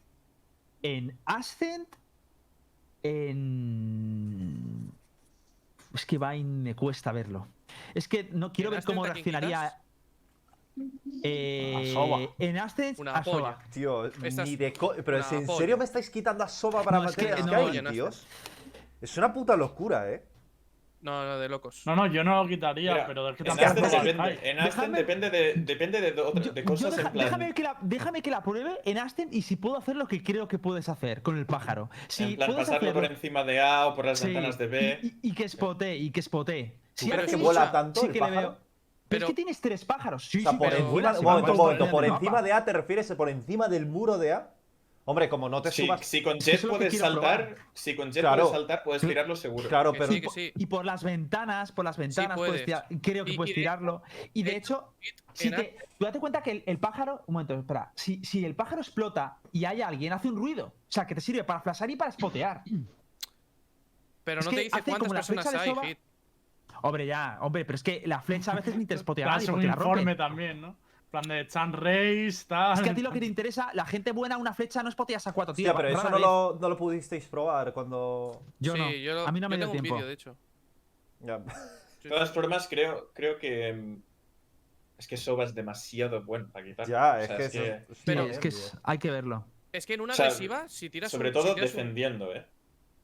[0.83, 1.89] en Ascent,
[3.55, 4.91] en...
[5.93, 7.47] Es que Vine me cuesta verlo.
[7.95, 9.75] Es que no quiero ¿En ver cómo reaccionaría...
[11.23, 12.19] eh, A Soba.
[12.39, 13.57] en Ascent, Una a Soba.
[13.57, 13.71] polla.
[13.71, 15.59] Tío, Esta ni es de co- Pero una si en polla.
[15.59, 17.91] serio me estáis quitando a Soba para No, es meter que a Sky, oye, no
[17.91, 18.27] tíos.
[19.01, 20.25] Es una puta locura, eh.
[21.03, 21.83] No, no, de locos.
[21.85, 24.97] No, no, yo no lo quitaría, Mira, pero es que en tampoco depende, en Déjame-
[24.97, 27.25] depende de, depende de, Yo- de yo cosas deja- en plan.
[27.27, 30.23] déjame, que la, déjame que la pruebe en Ascent y si puedo hacer lo que
[30.23, 31.91] creo que puedes hacer con el pájaro.
[32.09, 34.67] Si en plan, puedes pasarlo por encima de A o por las Sí, ventanas de
[34.67, 34.99] B.
[35.03, 36.75] Y, y- y que spotee, y que spotee.
[36.95, 38.49] Si ¿Tú crees hace que vuela tanto sí el que le pájaro?
[38.51, 38.59] veo.
[39.09, 40.25] Pero, es que tienes tres pájaros.
[40.29, 42.53] Sí, O sea, sí, por pero encima, vuela, un momento, un momento, por encima de
[42.53, 44.51] A te refieres por encima del muro de A.
[45.07, 46.01] Hombre, como no te Sí, subas.
[46.07, 47.65] si con Jet puedes saltar, probar.
[47.75, 48.45] si con Jet Claro.
[48.45, 49.69] puedes saltar, puedes tirarlo seguro.
[49.69, 50.51] Claro, pero sí, sí.
[50.57, 52.65] Y por las ventanas, por las ventanas puedes puedes.
[52.65, 54.03] tirar- creo que Y- puedes y tirarlo.
[54.33, 54.95] Y de de hecho,
[55.35, 57.23] si te, tú date cuenta que el, el pájaro.
[57.27, 57.93] Un momento, espera.
[57.95, 60.69] Si, si el pájaro explota y hay alguien, hace un ruido.
[60.69, 62.63] O sea, que te sirve para flashar y para spotear.
[64.25, 65.75] Pero Es no te dice cuántas personas hay.
[65.89, 65.99] Hit.
[66.87, 69.37] Hombre, ya, hombre, pero es que la flecha a veces ni te spotea a Das
[69.39, 69.89] nadie un porque la rompe.
[70.01, 70.69] informe también, ¿no?
[70.69, 72.75] En plan de Chan Race, tal.
[72.75, 75.27] Es que a ti lo que te interesa, la gente buena, una flecha no spoteas
[75.27, 75.71] a cuatro, tío.
[75.71, 78.43] Hostia, pero eso no lo, no lo pudisteis probar cuando.
[78.59, 78.91] Yo sí, no.
[78.91, 79.95] yo lo- a mí no me yo dio tengo un tiempo.
[79.97, 80.37] vídeo, de hecho.
[81.21, 81.39] Ya.
[82.03, 83.73] De todas formas, creo, creo que.
[83.73, 84.03] mm,
[84.99, 86.87] Es que Soba es demasiado bueno para quitar.
[86.87, 87.49] Ya, O es que.
[87.51, 87.61] Sí,
[88.05, 89.45] Pero- es que es- hay que verlo.
[89.73, 91.77] Es que en una O sea, agresiva, si tiras Sobre un- todo si tiras un-
[91.79, 92.47] defendiendo, ¿eh?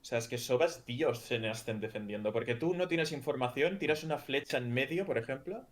[0.01, 2.32] O sea, es que Soba es Dios en Ascent defendiendo.
[2.32, 5.66] Porque tú no tienes información, tiras una flecha en medio, por ejemplo.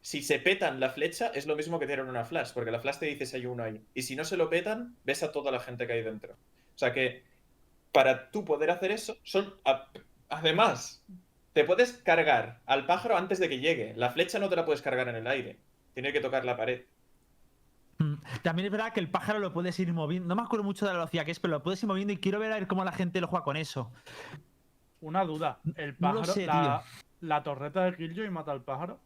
[0.00, 2.98] Si se petan la flecha, es lo mismo que tirar una flash, porque la flash
[2.98, 3.80] te dice si hay uno ahí.
[3.94, 6.34] Y si no se lo petan, ves a toda la gente que hay dentro.
[6.34, 7.22] O sea que,
[7.92, 9.54] para tú poder hacer eso, son.
[10.28, 11.04] Además,
[11.52, 13.94] te puedes cargar al pájaro antes de que llegue.
[13.96, 15.58] La flecha no te la puedes cargar en el aire.
[15.94, 16.82] Tiene que tocar la pared.
[17.98, 20.28] Mm, También es verdad que el pájaro lo puedes ir moviendo.
[20.28, 22.18] No me acuerdo mucho de la velocidad que es, pero lo puedes ir moviendo y
[22.18, 23.90] quiero ver a ver cómo la gente lo juega con eso.
[25.00, 25.58] Una duda.
[25.76, 26.82] ¿El No lo pájaro, sé, la,
[27.20, 28.98] la torreta de Killjoy mata al pájaro?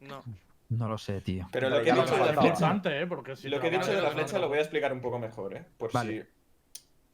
[0.00, 0.22] No.
[0.68, 1.48] No lo sé, tío.
[1.52, 2.80] Pero lo que he dicho de la flecha.
[3.00, 3.06] ¿eh?
[3.06, 5.00] Porque si lo que he dicho de la flecha no, lo voy a explicar un
[5.00, 5.64] poco mejor, ¿eh?
[5.78, 6.22] Por Vale.
[6.22, 6.36] si.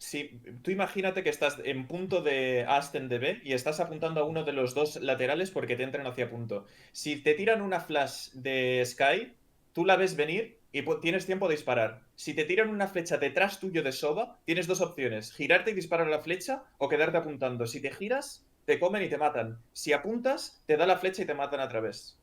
[0.03, 4.25] Si tú imagínate que estás en punto de Aston de B y estás apuntando a
[4.25, 6.67] uno de los dos laterales porque te entran hacia punto.
[6.91, 9.33] Si te tiran una flash de Sky,
[9.73, 12.03] tú la ves venir y tienes tiempo de disparar.
[12.15, 16.09] Si te tiran una flecha detrás tuyo de Soba, tienes dos opciones: girarte y disparar
[16.09, 17.67] la flecha o quedarte apuntando.
[17.67, 19.61] Si te giras, te comen y te matan.
[19.73, 22.19] Si apuntas, te da la flecha y te matan a través.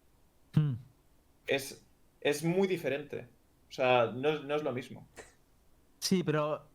[0.54, 0.74] Mm.
[1.48, 1.86] es,
[2.22, 3.28] es muy diferente.
[3.70, 5.08] O sea, no, no es lo mismo.
[6.00, 6.69] Sí, pero.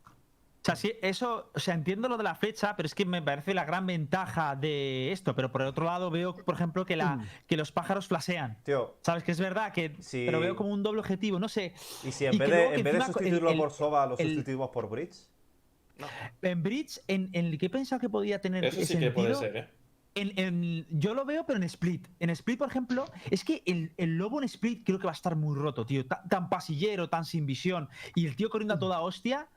[0.64, 1.50] O sea, sí, eso.
[1.54, 4.56] O sea, entiendo lo de la flecha, pero es que me parece la gran ventaja
[4.56, 5.34] de esto.
[5.36, 8.58] Pero por el otro lado, veo, por ejemplo, que, la, que los pájaros flasean.
[8.64, 9.24] Tío, ¿Sabes?
[9.24, 9.94] Que es verdad, que.
[10.00, 10.22] Sí.
[10.24, 11.74] Pero veo como un doble objetivo, no sé.
[12.02, 14.26] y si en Y vez de, en vez de sustituirlo el- por Soba, lo el-
[14.28, 15.28] sustituimos por Bridge.
[16.42, 18.64] En Bridge, en, en el que he pensado que podía tener.
[18.64, 19.70] Eso sí que puede sentido, ser, ¿eh?
[20.16, 22.08] En, en- yo lo veo, pero en Split.
[22.20, 25.14] En Split, por ejemplo, es que el, el lobo en Split creo que va a
[25.14, 26.06] estar muy roto, tío.
[26.06, 27.88] Ta- Tan, pasillero, tan sin visión.
[28.14, 29.48] Y el tío corriendo a toda hostia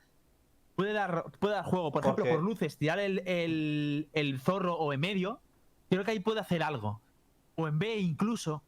[0.77, 1.91] puede dar, puede dar juego.
[1.91, 5.41] Por ejemplo, por luces, tirar el, el, el zorro o en medio.
[5.89, 7.01] Creo que ahí puede hacer algo.
[7.55, 8.61] O en B incluso.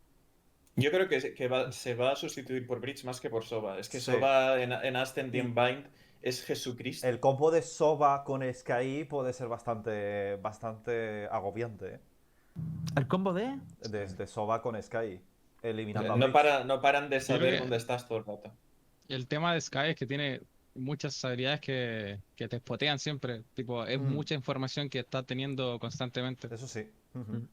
[0.76, 3.46] Yo creo que, se- que va- se va a sustituir por Bridge más que por
[3.46, 3.78] Soba.
[3.80, 4.12] Es que Sí.
[4.12, 5.86] Soba en, en Ascending Bind
[6.24, 7.08] es Jesucristo.
[7.08, 12.00] El combo de Soba con Sky puede ser bastante, bastante agobiante, ¿eh?
[12.96, 13.60] El combo de.
[13.90, 15.22] Desde Soba con Sky.
[15.62, 18.52] Eliminando a No, para, no paran de saber dónde estás todo el rato.
[19.10, 20.42] El tema de Sky es que tiene
[20.76, 23.44] muchas habilidades que, que te spotean siempre.
[23.54, 24.14] Tipo, es Mm.
[24.14, 26.48] mucha información que está teniendo constantemente.
[26.54, 26.86] Eso sí.
[27.14, 27.48] Ujú.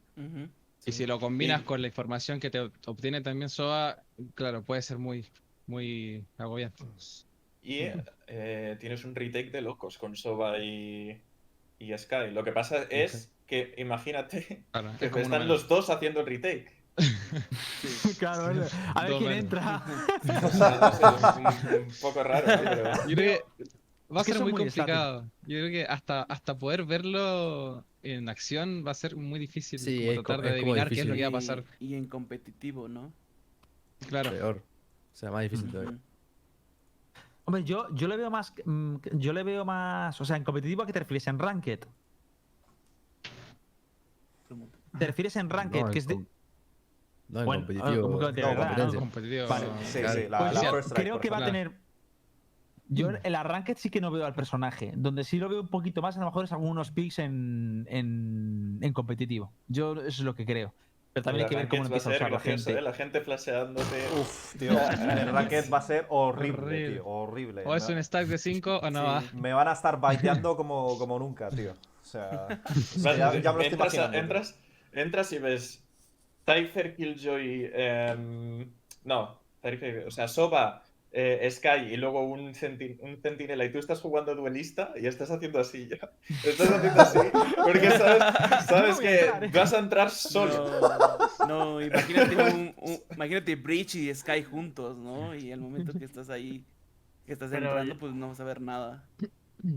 [0.85, 4.01] Y si lo combinas con la información que te ob- obtiene también SOA,
[4.35, 5.25] claro, puede ser muy,
[5.65, 6.83] muy agobiante.
[7.61, 7.79] Y
[8.27, 11.21] eh, tienes un retake de locos con Soba y,
[11.79, 12.31] y Sky.
[12.31, 16.71] Lo que pasa es que imagínate Claro, que es están los dos haciendo el retake.
[18.19, 18.45] Claro,
[18.95, 19.43] a ver Dos quién menos.
[19.43, 19.83] entra.
[20.23, 22.63] No sé, un, un poco raro, ¿no?
[22.63, 23.43] Pero Yo creo que
[24.15, 25.21] va a ser muy muy complicado.
[25.43, 30.07] Yo creo que hasta, hasta poder verlo en acción va a ser muy difícil Sí,
[30.07, 31.63] como tratar de adivinar qué es lo que va a pasar.
[31.79, 33.11] Y, y en competitivo, ¿no?
[34.07, 34.31] Claro.
[34.31, 34.63] Peor.
[35.13, 35.97] O sea, más difícil todavía.
[37.45, 38.53] Hombre, yo, yo le veo más.
[38.65, 40.19] mm, Yo le veo más.
[40.19, 41.27] O sea, en competitivo, ¿a qué te refieres?
[41.27, 41.79] ¿En Ranked?
[44.97, 45.81] ¿Te refieres en Ranked?
[45.81, 46.19] No, que es de.
[47.29, 48.01] No, en competitivo.
[48.01, 48.67] como que de no, verdad, ¿no?
[48.69, 48.99] competencia.
[48.99, 49.47] Competitivo.
[49.47, 50.13] Vale, Sí, Claro.
[50.21, 51.71] sí, la, Pues la First creo que va a tener.
[52.89, 54.93] Yo en el Arranked sí que no veo al personaje.
[54.95, 58.79] Donde sí lo veo un poquito más, a lo mejor es algunos picks en, en,
[58.81, 59.51] en competitivo.
[59.67, 60.73] Yo eso es lo que creo.
[61.11, 62.71] Pero también hay que ver cómo empieza a usar la gente.
[62.77, 62.81] ¿eh?
[62.81, 64.07] La gente flasheándote.
[64.17, 64.71] Uf, tío,
[65.01, 66.89] el racket va a ser horrible, Horrible.
[66.93, 67.63] tío, horrible.
[67.65, 69.21] O es un stack de 5 o no va.
[69.21, 71.71] sí, me van a estar baiteando como, como nunca, tío.
[71.71, 72.47] O sea,
[72.95, 74.11] ya, ya me lo estoy entras, a- imaginando.
[74.11, 74.19] tío.
[74.21, 74.59] entras,
[74.93, 75.83] entras y ves
[76.47, 78.69] Cypher, Killjoy, em,
[79.03, 83.79] no, Cypher, o sea, Soba, eh, Sky y luego un, centi- un centinela y tú
[83.79, 86.09] estás jugando duelista y estás haciendo así ya.
[86.43, 87.19] Estás haciendo así
[87.63, 89.51] porque sabes, No que entrar, ¿eh?
[89.53, 90.79] vas a entrar solo.
[91.39, 95.35] No, no, imagínate, un, un- imagínate Breach y Sky juntos, ¿no?
[95.35, 96.63] Y al momento que estás ahí,
[97.25, 99.03] que estás Pero entrando, yo- pues no vas a ver nada.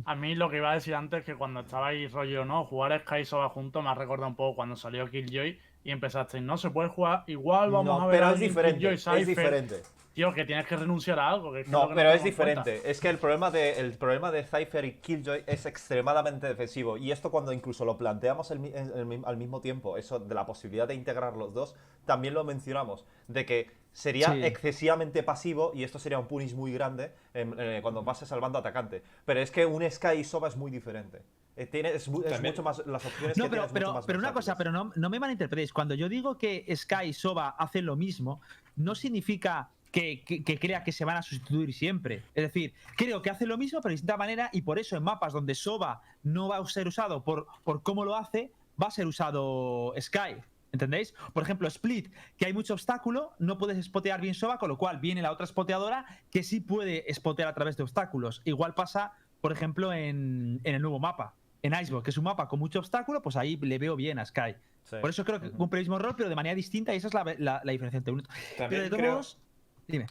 [0.04, 2.64] A mí lo que iba a decir antes que cuando estabais rollo, ¿no?
[2.64, 6.42] Jugar Sky y Soba juntos me ha recordado un poco cuando salió Killjoy y empezasteis,
[6.42, 9.82] no se puede jugar igual, vamos No, a ver pero a es diferente, es diferente.
[10.12, 11.52] Tío, que tienes que renunciar a algo.
[11.52, 12.24] que es No, que pero es cuenta.
[12.64, 12.90] diferente.
[12.90, 16.96] Es que el problema, de, el problema de Cypher y Killjoy es extremadamente defensivo.
[16.96, 20.88] Y esto cuando incluso lo planteamos el el al mismo tiempo, eso de la posibilidad
[20.88, 21.76] de integrar los dos,
[22.06, 23.06] también lo mencionamos.
[23.28, 24.44] De que sería Sí.
[24.44, 29.02] excesivamente pasivo y esto sería un punish muy grande eh, cuando pases al bando atacante.
[29.24, 31.22] Pero es que un Sky y Soba es muy diferente.
[31.60, 34.32] Eh, tiene, es, mucho más, las opciones No, que pero, pero, mucho más pero una
[34.32, 35.72] cosa, pero no, no me malinterpretéis.
[35.74, 38.40] Cuando yo digo que Sky y Soba hacen lo mismo,
[38.76, 42.22] no significa que, que- que crea que se van a sustituir siempre.
[42.34, 45.02] Es decir, creo que hace lo mismo, pero de distinta manera, y por eso en
[45.02, 48.90] mapas donde Soba no va a ser usado por, por cómo lo hace, va a
[48.90, 50.36] ser usado Sky.
[50.72, 51.12] ¿Entendéis?
[51.34, 54.98] Por ejemplo, Split, que hay mucho obstáculo, no puedes spotear bien Soba, con lo cual
[55.00, 58.40] viene la otra spoteadora que sí puede spotear a través de obstáculos.
[58.44, 61.34] Igual pasa, por ejemplo, en, en el nuevo mapa.
[61.62, 64.24] En Icebox, que es un mapa con mucho obstáculo, pues ahí le veo bien a
[64.24, 64.54] Sky.
[64.84, 64.96] Sí.
[65.00, 67.14] Por eso creo que cumple el mismo rol, pero de manera distinta, y esa es
[67.14, 68.22] la, la- la diferencia entre uno.
[68.24, 69.38] Pero También de todos creo modos,
[69.86, 70.06] dime.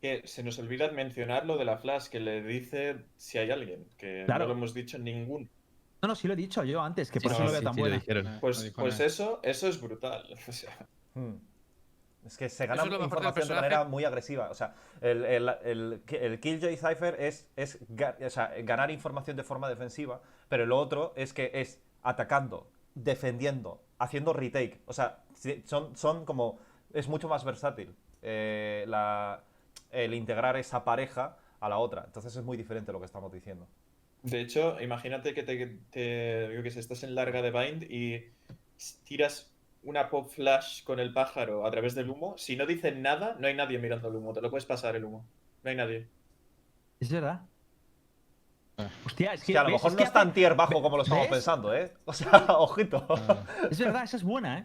[0.00, 3.84] que se nos olvida mencionar lo de la Flash, que le dice si hay alguien,
[3.98, 4.44] que Claro.
[4.44, 5.46] no lo hemos dicho ninguno.
[6.00, 7.60] No, no, sí lo he dicho yo antes, que Sí, por eso no, lo veo
[8.00, 8.24] sí, tan.
[8.34, 10.24] Lo Pues, pues eso, eso es brutal.
[10.48, 11.34] O sea, Hmm.
[12.24, 14.50] Es que se gana es información de manera muy agresiva.
[14.50, 19.44] O sea, el, el, el, el Killjoy Cypher es, es o sea, ganar información de
[19.44, 24.80] forma defensiva, pero lo otro es que es atacando, defendiendo, haciendo retake.
[24.86, 25.24] O sea,
[25.64, 26.58] son, son como.
[26.92, 29.42] Es mucho más versátil eh, la,
[29.90, 32.04] el integrar esa pareja a la otra.
[32.06, 33.66] Entonces es muy diferente lo que estamos diciendo.
[34.22, 38.24] De hecho, imagínate que te, te- yo que sé, estás en larga de bind y
[39.04, 39.52] tiras
[39.82, 42.36] una pop flash con el pájaro a través del humo.
[42.38, 44.32] Si no dicen nada, no hay nadie mirando el humo.
[44.32, 45.24] Te lo puedes pasar el humo.
[45.62, 46.08] No hay nadie.
[47.00, 47.48] Es verdad.
[48.78, 48.86] Ah.
[49.04, 49.72] Hostia, es que, que a lo ¿ves?
[49.74, 51.30] mejor Es no que es tan hace- tier bajo como lo estamos ¿Ves?
[51.32, 51.92] pensando, ¿eh?
[52.04, 53.04] O sea, ojito.
[53.08, 53.36] Ah,
[53.70, 54.64] Es verdad, esa es buena, ¿eh?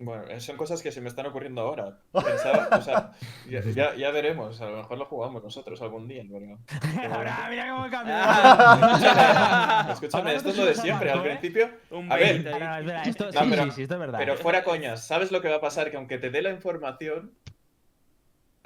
[0.00, 1.98] Bueno, eh, son cosas que se me están ocurriendo ahora.
[2.12, 3.10] Pensaba, o sea,
[3.50, 4.60] ya, ya- ya veremos.
[4.60, 6.22] A lo mejor lo jugamos nosotros algún día.
[6.30, 6.56] pero-
[7.16, 11.10] Ahora, mira cómo Escúchame, escúchame, Ahora esto no es lo de siempre.
[11.10, 11.22] Al ¿eh?
[11.22, 12.34] principio, Un A ver.
[12.42, 12.60] 20 ahí.
[12.60, 14.18] No, no, espera, esto, No, sí, pero- sí, sí, esto es verdad.
[14.20, 15.90] pero fuera coñas, ¿sabes lo que va a pasar?
[15.90, 17.32] Que aunque te dé la información,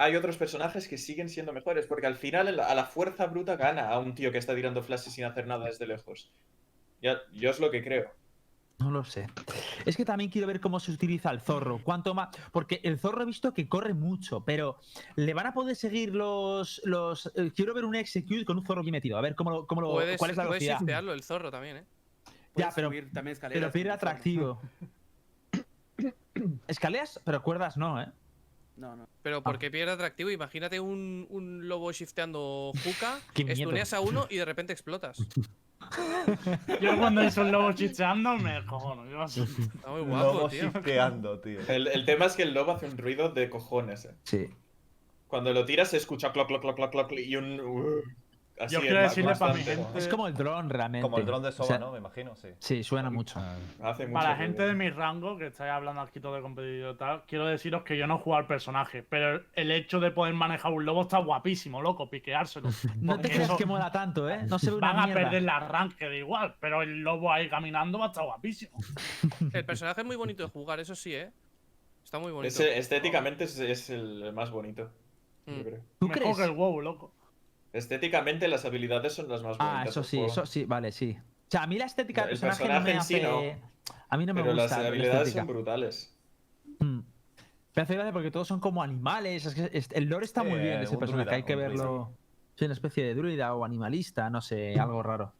[0.03, 1.85] hay otros personajes que siguen siendo mejores.
[1.87, 5.13] Porque al final, a la fuerza bruta gana a un tío que está tirando flashes
[5.13, 6.31] sin hacer nada desde lejos.
[7.01, 8.11] Ya, yo es lo que creo.
[8.79, 9.27] No lo sé.
[9.85, 11.79] Es que también quiero ver cómo se utiliza el zorro.
[11.83, 12.29] Cuánto más.
[12.51, 14.77] Porque el zorro he visto que corre mucho, pero
[15.15, 16.81] ¿le van a poder seguir los.
[16.83, 19.17] los eh, quiero ver un execute con un zorro bien metido.
[19.17, 19.67] A ver cómo lo.
[19.67, 20.79] Cómo lo Puedes, ¿Cuál es la velocidad?
[20.89, 21.85] el zorro también, ¿eh?
[22.55, 24.61] Ya, pero- subir también escaleras Pero pierde atractivo.
[26.67, 28.07] Escaleas, pero cuerdas no, ¿eh?
[28.75, 29.07] No, no.
[29.21, 29.41] Pero Ah.
[29.43, 34.73] porque pierde atractivo, imagínate un, un lobo shifteando juca, estuneas a uno y de repente
[34.73, 35.17] explotas.
[36.81, 39.05] Yo cuando hice un lobo chicheando me cojono.
[39.09, 39.41] Yo así.
[39.41, 40.63] Está muy guapo, Lobo tío.
[40.71, 41.59] shifteando, tío.
[41.67, 44.05] El, el tema es que el lobo hace un ruido de cojones.
[44.05, 44.15] eh.
[44.23, 44.49] Sí.
[45.27, 47.59] Cuando lo tiras se escucha cloc, cloc, cloc, cloc, cloc y un...
[48.59, 51.01] así Yo es, quiero ba- decirle pa' mi gente- Es como el dron realmente.
[51.03, 51.91] Como el dron de O Soba, sea, ¿no?
[51.91, 52.49] Me imagino, sí.
[52.59, 53.39] Sí, suena mucho.
[53.81, 56.91] Hace mucho Para la gente de mi rango, que estáis hablando aquí todo de competitivo
[56.91, 60.33] y tal, quiero deciros que yo no juego al personaje, pero el hecho de poder
[60.33, 62.69] manejar un lobo está guapísimo, loco, piqueárselo.
[63.01, 64.43] No te creas que mola tanto, ¿eh?
[64.43, 65.21] No se ve una Van a mierda.
[65.23, 68.77] perder la ranked igual, pero el lobo ahí caminando va a estar guapísimo.
[69.53, 71.31] El personaje es muy bonito de jugar, eso sí, ¿eh?
[72.03, 72.61] Está muy bonito.
[72.63, 74.91] Estéticamente es, es el más bonito.
[75.47, 75.61] yo Mm.
[75.61, 75.79] creo.
[75.99, 76.37] ¿Tú Mejor crees?
[76.37, 77.12] que el WoW, loco.
[77.73, 79.87] Estéticamente las habilidades son las más ah, bonitas.
[79.87, 81.17] Ah, eso sí, eso sí, vale, sí.
[81.19, 83.15] O sea, a mí la estética del personaje, personaje, no me hace...
[83.15, 83.73] sí, no.
[84.09, 84.77] A mí no me Pero gusta.
[84.77, 86.15] Las habilidades son brutales.
[86.79, 86.99] Hmm.
[87.75, 89.47] Me hace gracia porque todos son como animales.
[89.47, 92.11] Es que el lore está muy bien ese personaje, druida, hay que verlo.
[92.53, 94.79] Soy una especie de druida o animalista, no sé, hmm.
[94.79, 95.33] algo raro.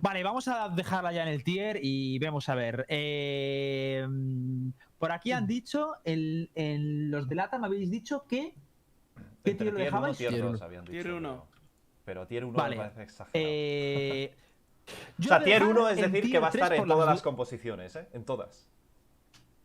[0.00, 2.86] Vale, vamos a dejarla ya en el tier y vemos a ver.
[2.88, 5.48] Em, por aquí han hmm.
[5.48, 8.54] dicho, en los de lata me habéis dicho que.
[9.44, 10.16] ¿Qué tier lo dejabais?
[10.16, 11.53] Tier 1.
[12.04, 12.76] Pero tier 1 Vale.
[12.76, 13.32] me parece exagerado.
[13.48, 14.34] Eh,
[14.86, 17.06] o yo sea, tier dejaba 1 es decir que va a estar 3 en todas
[17.08, 18.06] las du- composiciones, ¿eh?
[18.12, 18.68] En todas.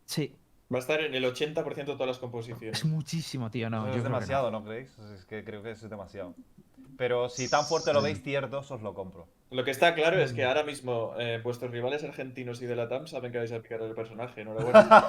[0.05, 0.35] Sí,
[0.71, 2.85] Va a estar en el 80% de todas las es composiciones.
[2.85, 3.69] muchísimo, tío.
[3.71, 4.15] No, yo es creo que no.
[4.15, 4.97] demasiado, ¿no creéis?
[4.99, 6.35] Es que creo que es demasiado.
[6.95, 9.27] Pero si tan fuerte lo veis, tier 2 os lo compro.
[9.51, 12.87] Lo que está claro es que ahora mismo eh, vuestros rivales argentinos y de la
[12.87, 14.41] TAM saben que vais a picar el personaje.
[14.41, 15.05] Enhorabuena.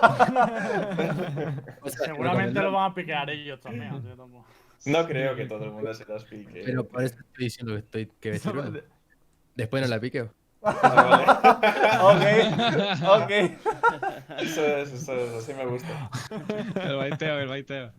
[1.87, 3.93] Seguramente lo van a piquear ellos también.
[3.93, 4.47] así que tampoco-
[4.87, 6.63] no creo que todo el mundo se las pique.
[6.65, 8.81] Pero por eso estoy diciendo que estoy que uno.
[9.55, 10.33] Después no la piqueo.
[10.63, 11.27] Ah,
[12.03, 12.51] vale.
[13.23, 13.31] ok, ok.
[14.41, 16.11] Eso es, eso es, así me gusta.
[16.75, 17.93] El baiteo, el baiteo.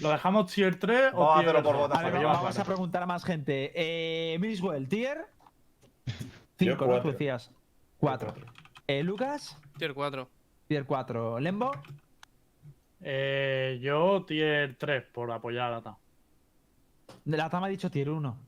[0.00, 1.82] ¿Lo dejamos tier 3 o Vamos a tier hacerlo por 2?
[1.88, 2.12] votación.
[2.12, 3.72] Vale, vamos, vamos a preguntar a más gente.
[3.74, 5.26] Eh, Miswell, tier.
[6.58, 7.00] Yo 5, ¿no?
[7.00, 7.50] decías.
[7.98, 8.34] 4.
[8.88, 10.28] Eh, Lucas, Tier 4.
[10.68, 11.40] tier 4.
[11.40, 11.72] Lembo,
[13.02, 15.96] Eh, yo tier 3 por apoyar a Lata.
[17.24, 18.38] de la Tama ha dicho tier 1.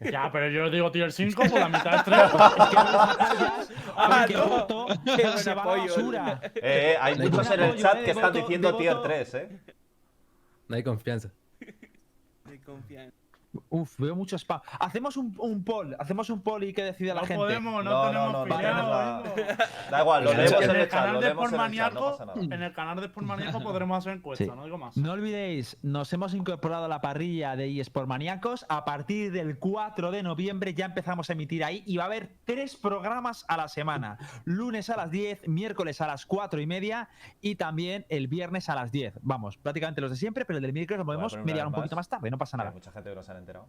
[0.00, 2.18] Ya, pero yo digo tier 5 por la mitad es 3.
[3.98, 4.46] Ah, no.
[4.46, 4.86] voto
[5.38, 6.40] se va a la basura.
[6.56, 9.06] Eh, hay No muchos en el chat eh, que de están diciendo de tier voto.
[9.08, 9.48] 3, ¿eh?
[10.68, 11.30] No hay confianza.
[12.44, 13.16] Hay confianza.
[13.68, 14.60] Uf, veo mucho spam.
[14.80, 17.42] Hacemos un, un poll, hacemos un poll y que decida la No gente.
[17.42, 19.56] podemos, no, tenemos no, tenemos venga.
[19.90, 21.52] Da igual, lo leemos en el canal de leemos
[22.36, 24.50] en el en canal de Sportmaníaco podremos hacer encuesta, Sí.
[24.54, 24.96] no digo más.
[24.96, 28.66] No olvidéis, nos hemos incorporado a la parrilla de eSport Maníacos.
[28.68, 32.36] A partir del 4 de noviembre ya empezamos a emitir ahí y va a haber
[32.44, 34.18] tres programas a la semana.
[34.44, 37.08] Lunes a las 10, miércoles a las 4 y media
[37.40, 39.14] y también el viernes a las 10.
[39.22, 42.08] Vamos, prácticamente los de siempre, pero el del miércoles lo podemos mediar un poquito más.
[42.08, 42.70] tarde, no pasa Hay nada.
[42.72, 43.66] mucha gente han enterado.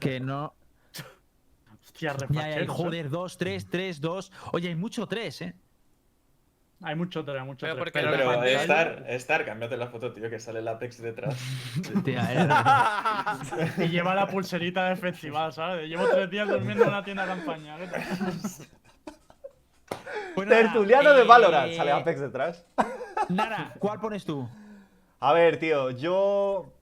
[0.00, 0.54] Que no.
[1.84, 4.32] Hostia, Ya, joder, 2, 3, 3, 2.
[4.52, 5.54] Oye, hay mucho 3, ¿eh?
[6.80, 7.78] Hay mucho 3, mucho Pero 3.
[7.84, 11.02] porque Pero, el pero pantalla- Star, Star, cámbiate la foto, tío, que sale el Apex
[11.02, 11.36] detrás.
[12.04, 13.72] Tía, eh.
[13.84, 15.88] Y lleva la pulserita de festival, ¿sabes?
[15.88, 17.76] Llevo tres días durmiendo en una tienda de campaña.
[20.36, 22.64] Tertuliano de eh, Valorant, sale Apex detrás.
[23.28, 24.48] Nara, ¿cuál pones tú?
[25.20, 26.72] A ver, tío, yo.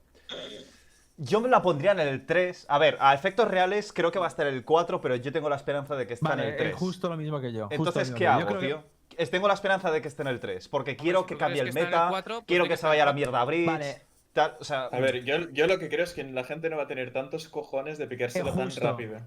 [1.17, 2.67] Yo me la pondría en el 3.
[2.69, 5.49] A ver, a efectos reales creo que va a estar el 4, pero yo tengo
[5.49, 6.75] la esperanza de que esté en el eh, 3.
[6.75, 7.63] justo lo mismo que yo.
[7.69, 8.31] justo lo Entonces, mismo ¿qué que yo.
[8.31, 8.97] Yo hago, creo que- tío?
[9.17, 11.61] Es- Tengo la esperanza de que esté en el 3, porque quiero si que cambie
[11.61, 13.65] el meta, 4, quiero que que se vaya a la mierda a Bridge.
[13.65, 14.01] Vale.
[14.33, 16.77] tal, o sea, A ver, yo, yo lo que creo es que la gente no
[16.77, 19.19] va a tener tantos cojones de picárselo Eh, tan rápido.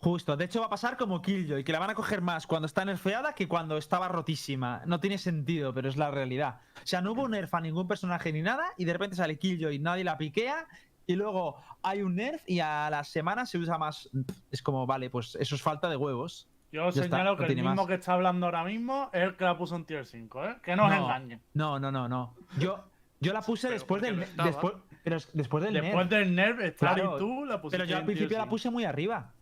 [0.00, 2.66] Justo, de hecho va a pasar como Killjoy, que la van a coger más cuando
[2.66, 4.82] está nerfeada que cuando estaba rotísima.
[4.84, 6.60] No tiene sentido, pero es la realidad.
[6.76, 9.76] O sea, no hubo nerf a ningún personaje ni nada, y de repente sale Killjoy
[9.76, 10.68] y nadie la piquea,
[11.08, 14.08] y luego hay un nerf y a las semanas se usa más.
[14.52, 16.46] Es como, vale, pues eso es falta de huevos.
[16.70, 17.86] Yo está, señalo no que el mismo más.
[17.86, 20.56] que está hablando ahora mismo es el que la puso en tier 5, ¿eh?
[20.62, 20.96] Que no os No.
[20.98, 21.40] engañen.
[21.54, 22.34] No, no, no, no.
[22.58, 22.84] Yo,
[23.20, 24.20] yo la puse Pero después del.
[24.36, 26.10] después, pero después del Después nerf.
[26.10, 28.50] del nerf, Claro, y tú la pusiste Pero yo al principio la 5.
[28.50, 29.32] puse muy arriba.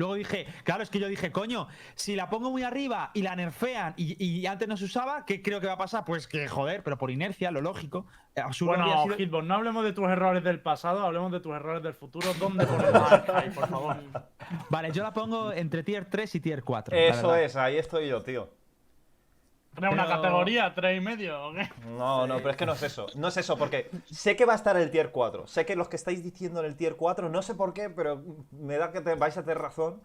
[0.00, 3.36] Luego dije, claro, es que yo dije, coño, si la pongo muy arriba y la
[3.36, 6.06] nerfean y, y antes no se usaba, ¿qué creo que va a pasar?
[6.06, 8.06] Pues que, joder, pero por inercia, lo lógico.
[8.34, 11.54] eh, absurdo Bueno, sido- Hitbox, no hablemos de tus errores del pasado, hablemos de tus
[11.54, 12.32] errores del futuro.
[12.38, 13.96] ¿Dónde ponemos a Sky, por favor?
[14.70, 16.96] Vale, yo la pongo entre tier 3 y tier 4.
[16.96, 18.48] la Eso es, ahí estoy yo, tío.
[19.74, 20.74] ¿Tienes una Pero- categoría?
[20.74, 21.68] ¿Tres y medio o qué?
[21.86, 23.06] No, no, pero es que no es eso.
[23.14, 25.46] No es eso, porque sé que va a estar el tier 4.
[25.46, 28.22] Sé que los que estáis diciendo en el tier 4, no sé por qué, pero
[28.50, 30.00] me da que te- vais a tener razón.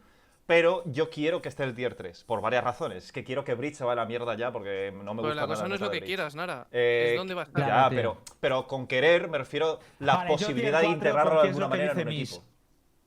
[0.48, 3.06] Pero yo quiero que esté el tier 3, por varias razones.
[3.06, 5.34] Es que quiero que Bridge se vaya a la mierda ya, porque no me gusta
[5.34, 6.68] la cosa nada no es lo que quieras, Nara.
[6.72, 7.68] Eh, es dónde va a estar.
[7.68, 11.68] Ya, pero, pero con querer me refiero la Vale, posibilidad de 4 integrarlo de alguna
[11.68, 12.34] manera en un Miss.
[12.34, 12.46] equipo.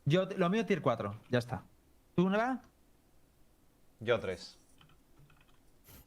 [0.06, 1.62] Yo, lo mío tier 4, ya está.
[2.16, 2.60] ¿Tú, Nara?
[4.00, 4.57] Yo 3.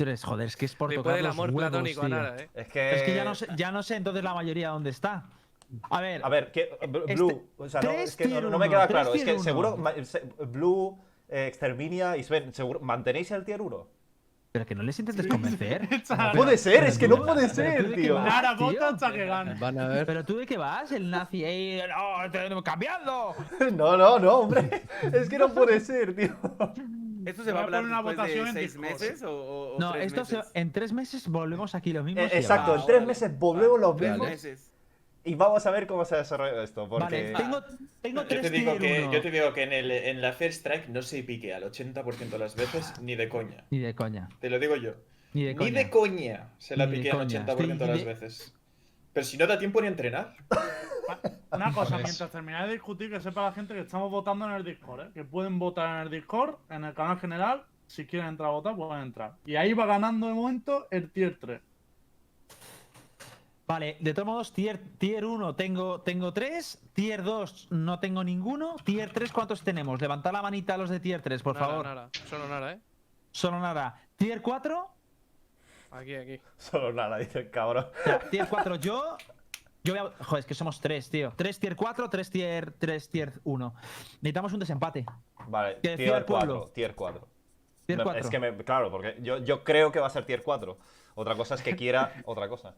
[0.04, 2.06] 3, joder, es que es por Le tocar puede el los amor huevos, platónico a
[2.06, 2.16] tío.
[2.16, 2.50] Nara, eh.
[2.54, 2.96] Es que.
[2.96, 5.26] Es que ya no, sé, ya no sé entonces la mayoría dónde está.
[5.90, 8.44] A ver, A ver, Bl- Este- Blue, o sea, no, tres es que no, tier
[8.44, 9.10] no me uno, queda tres claro.
[9.14, 9.44] Es tier que uno.
[9.44, 11.00] seguro, ma- se- Blue,
[11.30, 13.88] eh, Exterminia y Sven, seguro, ¿mantenéis el tier 1?
[14.54, 15.88] pero que no les intentes convencer.
[15.92, 18.20] Esa- puede ser, es que no puede ser, qué tío.
[18.20, 19.54] Nara, vota hasta que gane.
[19.58, 20.06] Van a ver.
[20.06, 23.34] Pero tú de qué vas, el nazi ahí, no, te- cambiando.
[23.72, 24.84] No, no, no, hombre.
[25.14, 26.36] Es que no puede ser, tío.
[27.26, 29.80] ¿Esto se va a hablar poner una votación de en seis meses o, o- o
[29.80, 30.52] No, tres esto se- meses?
[30.54, 32.26] en tres meses volvemos aquí los mismos.
[32.32, 33.06] Eh, exacto, en tres vale.
[33.08, 34.10] meses volvemos los Vale.
[34.10, 34.68] mismos meses.
[35.24, 36.90] y vamos a ver cómo se desarrolla esto.
[36.90, 37.62] Porque Vale, tengo,
[38.02, 39.14] tengo Yo tres te, digo que, uno.
[39.14, 42.30] yo te digo que en, el, en la First Strike no se pique al 80%
[42.30, 43.64] de las veces ni de coña.
[43.70, 44.30] Ni de coña.
[44.40, 44.94] Te lo digo yo.
[45.34, 45.70] Ni de coña.
[45.70, 47.46] Ni de coña se la pique al coña.
[47.46, 48.54] 80% de las veces.
[49.14, 50.36] Pero si no da tiempo ni a entrenar.
[51.52, 54.64] Una cosa, mientras termináis de discutir, que sepa la gente que estamos votando en el
[54.64, 55.12] Discord, ¿eh?
[55.14, 57.64] que pueden votar en el Discord, en el canal general.
[57.88, 59.34] Si quieren entrar a votar, pueden entrar.
[59.46, 61.62] Y ahí va ganando de momento el tier 3.
[63.68, 68.76] Vale, de todos modos, tier, tier 1 tengo, tengo 3, tier 2 no tengo ninguno,
[68.84, 70.02] tier 3 ¿cuántos tenemos?
[70.02, 71.86] Levantad la manita a los de tier 3, por Nara, favor.
[71.86, 72.10] Nara.
[72.26, 72.80] Solo Nara, eh.
[73.32, 74.02] Solo nada.
[74.18, 74.88] Tier 4,
[75.92, 76.40] Aquí, aquí.
[76.58, 77.88] solo nada, dice el cabrón.
[78.30, 79.18] tier 4 yo.
[79.84, 80.24] Yo voy a...
[80.24, 81.34] Joder, es que somos 3, tío.
[81.36, 83.74] 3 tier 4, 3 tier, 3 tier 1.
[84.22, 85.06] Necesitamos un desempate.
[85.48, 86.54] Vale, ¿Qué decía tier pueblo?
[86.60, 87.28] 4, tier 4.
[87.88, 88.22] Tier Me- 4.
[88.22, 90.78] Es que me, claro, porque yo, yo creo que va a ser tier 4.
[91.16, 92.76] Otra cosa es que quiera otra cosa.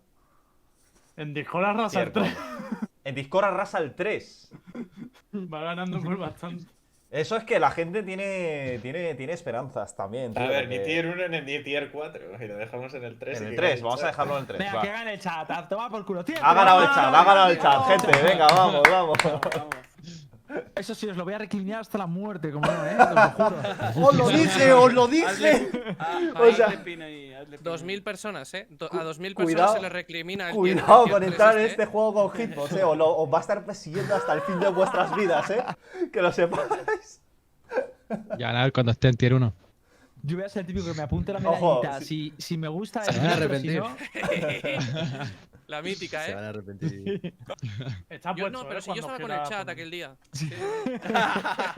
[1.16, 2.34] En Discord arrasa Tier el 3.
[2.34, 2.88] 4.
[3.04, 4.52] En Discord arrasa el 3.
[5.54, 6.66] Va ganando por bastante.
[7.14, 10.32] Eso es que la gente tiene, tiene, tiene esperanzas también.
[10.32, 12.22] A tío, ver, porque- ni tier 1 ni tier 4.
[12.44, 13.40] Y lo dejamos en el 3.
[13.40, 14.60] En el 3, vamos a dejarlo en el 3.
[14.60, 15.52] Venga, que gane el chat.
[15.52, 16.26] A tomar por culo.
[16.26, 18.24] Tier Ha ganado el chat, ha ganado el chat, gente.
[18.24, 19.18] Venga, vamos, vamos.
[20.76, 22.96] Eso sí, os lo voy a reclinar hasta la muerte, como no, ¿eh?
[23.00, 23.56] Os lo juro.
[24.08, 25.16] ¡Os lo dije, os lo Hazle,
[25.60, 25.70] dije!
[26.36, 27.72] O sea- hazle pino y hazle pino.
[27.76, 28.68] 2.000 personas, eh.
[28.70, 31.72] Do- a 2.000 cuidado- personas se les recrimina el Cuidado con 3 entrar en este,
[31.72, 31.86] este eh.
[31.88, 32.84] juego con Hitbox, eh.
[32.84, 35.64] Os, lo- os va a estar persiguiendo hasta el fin de vuestras vidas, eh.
[36.12, 37.22] Que lo sepáis.
[38.38, 39.54] Ya van a ver cuando esté en tier 1.
[40.26, 42.00] Yo voy a ser el típico que me apunte la medallita.
[42.00, 43.96] Si, si me gusta, Se van a si no-
[45.74, 46.36] La mítica, Se eh.
[46.36, 47.34] van a arrepentir.
[48.10, 48.82] Está Yo puesto, no, pero ¿eh?
[48.84, 49.70] si yo estaba con el chat poner.
[49.72, 50.16] aquel día.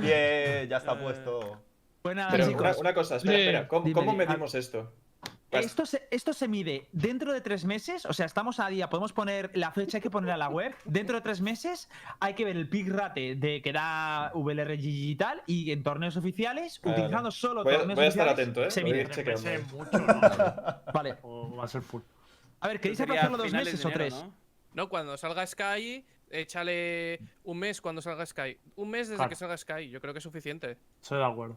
[0.00, 1.62] Bien, ya está puesto.
[2.02, 2.60] Pues nada, Pero chicos.
[2.62, 3.40] una, una cosa, espera, Sí.
[3.42, 3.68] espera.
[3.68, 4.26] ¿Cómo, Dime, cómo dime.
[4.26, 4.92] medimos esto?
[5.50, 8.90] Pas- Esto se, esto se mide dentro de tres meses, o sea, estamos a día,
[8.90, 10.74] podemos poner la fecha, hay que ponerla a la web.
[10.84, 11.88] Dentro de tres meses
[12.20, 16.78] hay que ver el pick rate de que da VLR digital y en torneos oficiales,
[16.84, 18.48] utilizando solo Voy a- torneos voy a estar oficiales.
[18.48, 18.70] atento, ¿eh?
[18.70, 19.04] Se Voy a mide.
[19.04, 19.10] ir
[19.58, 20.20] es mucho, ¿no?
[20.92, 21.16] Vale.
[21.22, 22.02] O va a ser full.
[22.60, 24.14] A ver, ¿queréis Sería aplazarlo dos meses o tres?
[24.14, 24.32] ¿no?
[24.74, 28.58] No, cuando salga Sky, échale un mes cuando salga Sky.
[28.76, 29.28] Un mes desde Claro.
[29.30, 30.76] que salga Sky, yo creo que es suficiente.
[31.00, 31.56] Estoy de acuerdo.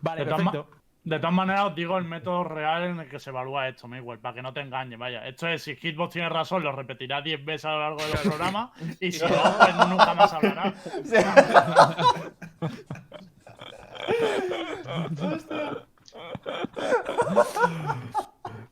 [0.00, 0.70] Vale, De todas perfecto.
[1.04, 4.18] De todas maneras, os digo el método real en el que se evalúa esto, Miguel,
[4.20, 5.26] para que no te engañes, vaya.
[5.28, 8.20] Esto es, si Hitbox tiene razón, lo repetirá 10 veces a lo largo de los
[8.22, 8.70] programas,
[9.00, 9.28] y si no,
[9.58, 10.74] pues nunca más hablará.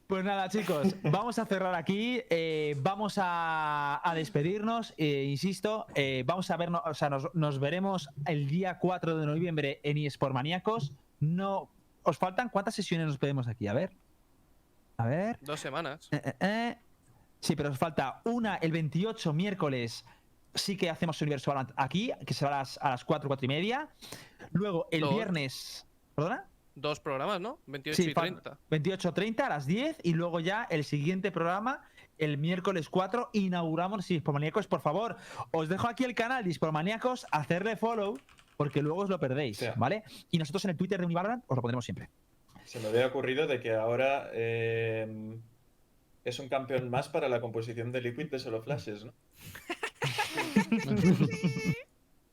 [0.06, 2.22] Pues nada, chicos, vamos a cerrar aquí.
[2.28, 4.92] eh, vamos a, a despedirnos.
[4.98, 9.26] eh, insisto, eh, vamos a vernos, o sea, nos, nos veremos el día 4 de
[9.26, 10.92] noviembre en eSport Maníacos.
[11.20, 11.70] No,
[12.02, 13.68] ¿Os faltan cuántas sesiones nos pedimos aquí?
[13.68, 13.92] A ver.
[14.98, 15.38] A ver.
[15.40, 16.10] Dos semanas.
[17.40, 20.04] Sí, pero os falta una el 28, miércoles.
[20.54, 23.88] Sí que hacemos Universo aquí, que será a las, a las 4, 4 y media.
[24.50, 25.14] Luego, el Lord.
[25.14, 25.86] viernes.
[26.14, 26.46] ¿Perdona?
[26.74, 27.58] Dos programas, ¿no?
[27.66, 28.58] 28 Sí, y fa- 30.
[28.70, 31.82] 28.30 a las 10 y luego ya el siguiente programa,
[32.18, 34.66] el miércoles 4, inauguramos Dispormaníacos.
[34.66, 35.16] Por favor,
[35.50, 38.16] os dejo aquí el canal Dispormaníacos, hacerle follow
[38.56, 39.66] porque luego os lo perdéis, Sí.
[39.76, 40.04] ¿vale?
[40.30, 42.08] Y nosotros en el Twitter de Univalorant os lo pondremos siempre.
[42.64, 45.36] Se me había ocurrido de que ahora eh,
[46.24, 49.12] es un campeón más para la composición de Liquid de solo flashes, ¿no?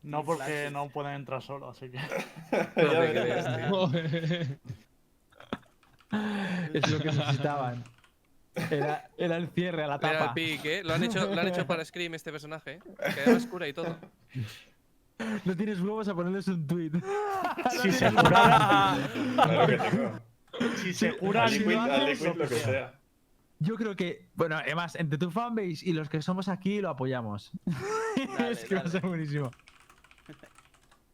[0.01, 1.97] No porque no pueden entrar solo, así que.
[2.75, 3.89] Tío.
[6.73, 7.83] es lo que necesitaban.
[8.71, 10.33] Era, era el cierre a la Era el tapa.
[10.33, 10.81] pick, ¿eh?
[10.83, 12.79] Lo han hecho, lo han hecho para Scream este personaje, ¿eh?
[13.15, 13.97] Que cura y todo.
[15.43, 16.91] No tienes huevos a ponerles un tweet.
[17.81, 18.95] Si se jurara,
[19.35, 20.19] Claro que tengo.
[20.77, 22.93] si se si Liquid, lo haces, que sea.
[23.59, 27.51] Yo creo que, bueno, además, entre tu fanbase y los que somos aquí lo apoyamos.
[28.37, 29.09] Dale, es que va a ser dale.
[29.09, 29.51] buenísimo.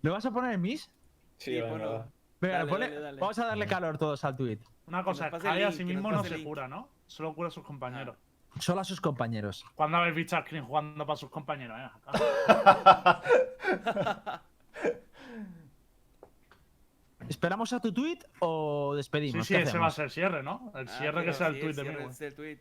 [0.06, 0.84] ¿Lo vas a poner en mis?
[0.84, 0.90] Sí,
[1.38, 1.92] Sí, venga, ponlo.
[1.94, 2.08] va.
[2.40, 3.20] Venga, Dale, ponle- dale, dale.
[3.22, 4.60] vamos a darle calor todos al tweet.
[4.86, 6.90] Una cosa, el a sí mismo no el se cura, ¿no?
[7.08, 8.16] Solo cura a sus compañeros.
[8.60, 9.66] Solo a sus compañeros.
[9.74, 11.76] ¿Cuándo habéis visto a Screen jugando para sus compañeros?
[11.80, 11.90] eh?
[17.28, 19.48] ¿Esperamos a tu tweet o Sí, despedimos?
[19.48, 20.72] sí, ¿Qué ese va a ser cierre, ¿no?
[20.76, 22.12] El Ah, cierre que sea el sí, tweet de cierre mí.
[22.12, 22.60] es el tweet.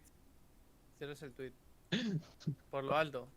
[0.97, 1.53] Cierres el tweet.
[2.71, 3.29] Por lo alto.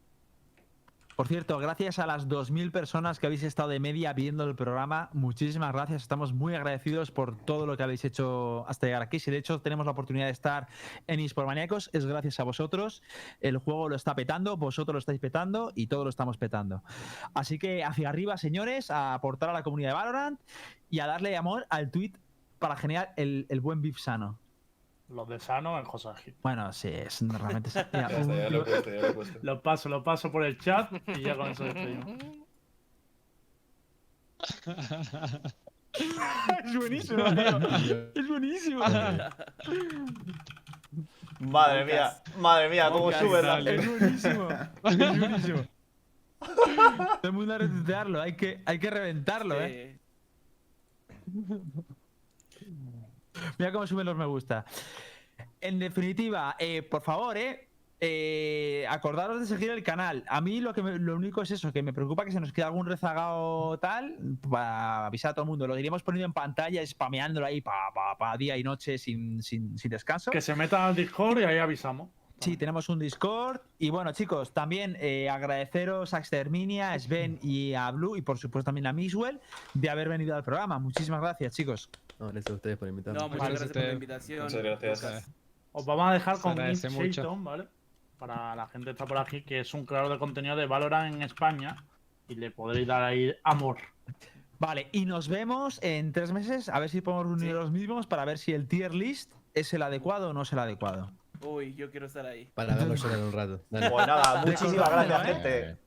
[1.18, 5.10] Por cierto, gracias a las 2.000 personas que habéis estado de media viendo el programa,
[5.14, 6.04] muchísimas gracias.
[6.04, 9.18] Estamos muy agradecidos por todo lo que habéis hecho hasta llegar aquí.
[9.18, 10.68] Si de hecho tenemos la oportunidad de estar
[11.08, 13.02] en Espormaníacos, es gracias a vosotros.
[13.42, 16.84] El juego lo está petando, vosotros lo estáis petando y todo lo estamos petando.
[17.34, 20.40] Así que hacia arriba, señores, a aportar a la comunidad de Valorant
[20.92, 22.12] y a darle amor al tweet
[22.60, 24.38] para generar el, el buen beef sano.
[25.10, 26.36] Los de Sano en José Gil.
[26.44, 27.70] Bueno, sí, es realmente.
[27.94, 29.40] mira, Ya lo he puesto, ya lo he puesto.
[29.42, 32.08] Lo paso, lo paso por el chat y ya con eso despedimos.
[36.66, 38.12] es buenísimo, tío.
[38.14, 38.84] Es buenísimo.
[41.40, 43.60] Madre mía, madre mía, cómo sube la...
[43.60, 44.50] Es buenísimo.
[44.84, 45.66] Es buenísimo.
[46.40, 49.98] Todo el mundo a retuitearlo, hay que, hay que reventarlo, ¿eh?
[53.58, 54.66] Mira cómo suben los me gusta.
[55.62, 57.68] En definitiva, eh, por favor, eh,
[58.00, 60.24] eh, acordaros de seguir el canal.
[60.30, 62.52] A mí lo que me- lo único es eso, que me preocupa que se nos
[62.54, 64.16] quede algún rezagado tal,
[64.50, 65.66] para avisar a todo el mundo.
[65.68, 69.78] Lo iríamos poniendo en pantalla, spameándolo ahí para pa, pa día y noche sin, sin,
[69.78, 70.30] sin descanso.
[70.32, 72.10] Que se metan al Discord y ahí avisamos.
[72.40, 73.62] Sí, tenemos un Discord.
[73.80, 78.38] Y bueno, chicos, también eh, agradeceros a Exterminia, a Sven y a Blue, y por
[78.38, 79.40] supuesto también a Miswell,
[79.74, 80.78] de haber venido al programa.
[80.80, 81.90] Muchísimas gracias, chicos.
[82.20, 83.20] No, gracias a ustedes por invitarme.
[83.20, 84.44] No, muchas Vale, gracias por la invitación.
[84.44, 85.32] Muchas gracias.
[85.72, 86.76] Os vamos a dejar con Nick.
[86.76, 87.68] Shayton, ¿vale?
[88.20, 91.16] Para la gente que está por aquí, que es un creador de contenido de Valorant
[91.16, 91.84] en España.
[92.30, 93.78] Y le podréis dar ahí amor.
[94.60, 97.54] Vale, y nos vemos en tres meses, a ver si podemos reunir Sí.
[97.54, 100.60] los mismos para ver si el tier list es el adecuado o no es el
[100.60, 101.12] adecuado.
[101.42, 102.50] Uy, yo quiero estar ahí.
[102.54, 103.62] Para verlo llorar un rato.
[103.70, 103.90] Dale.
[103.90, 105.78] Pues nada, muchísimas gracias, gente.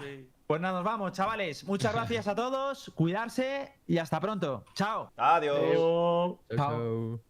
[0.00, 0.28] Sí.
[0.46, 1.64] Pues nada, nos vamos, chavales.
[1.64, 4.64] Muchas gracias a todos, cuidarse y hasta pronto.
[4.74, 5.10] Chao.
[5.16, 6.38] Adiós.
[6.54, 7.20] Chao.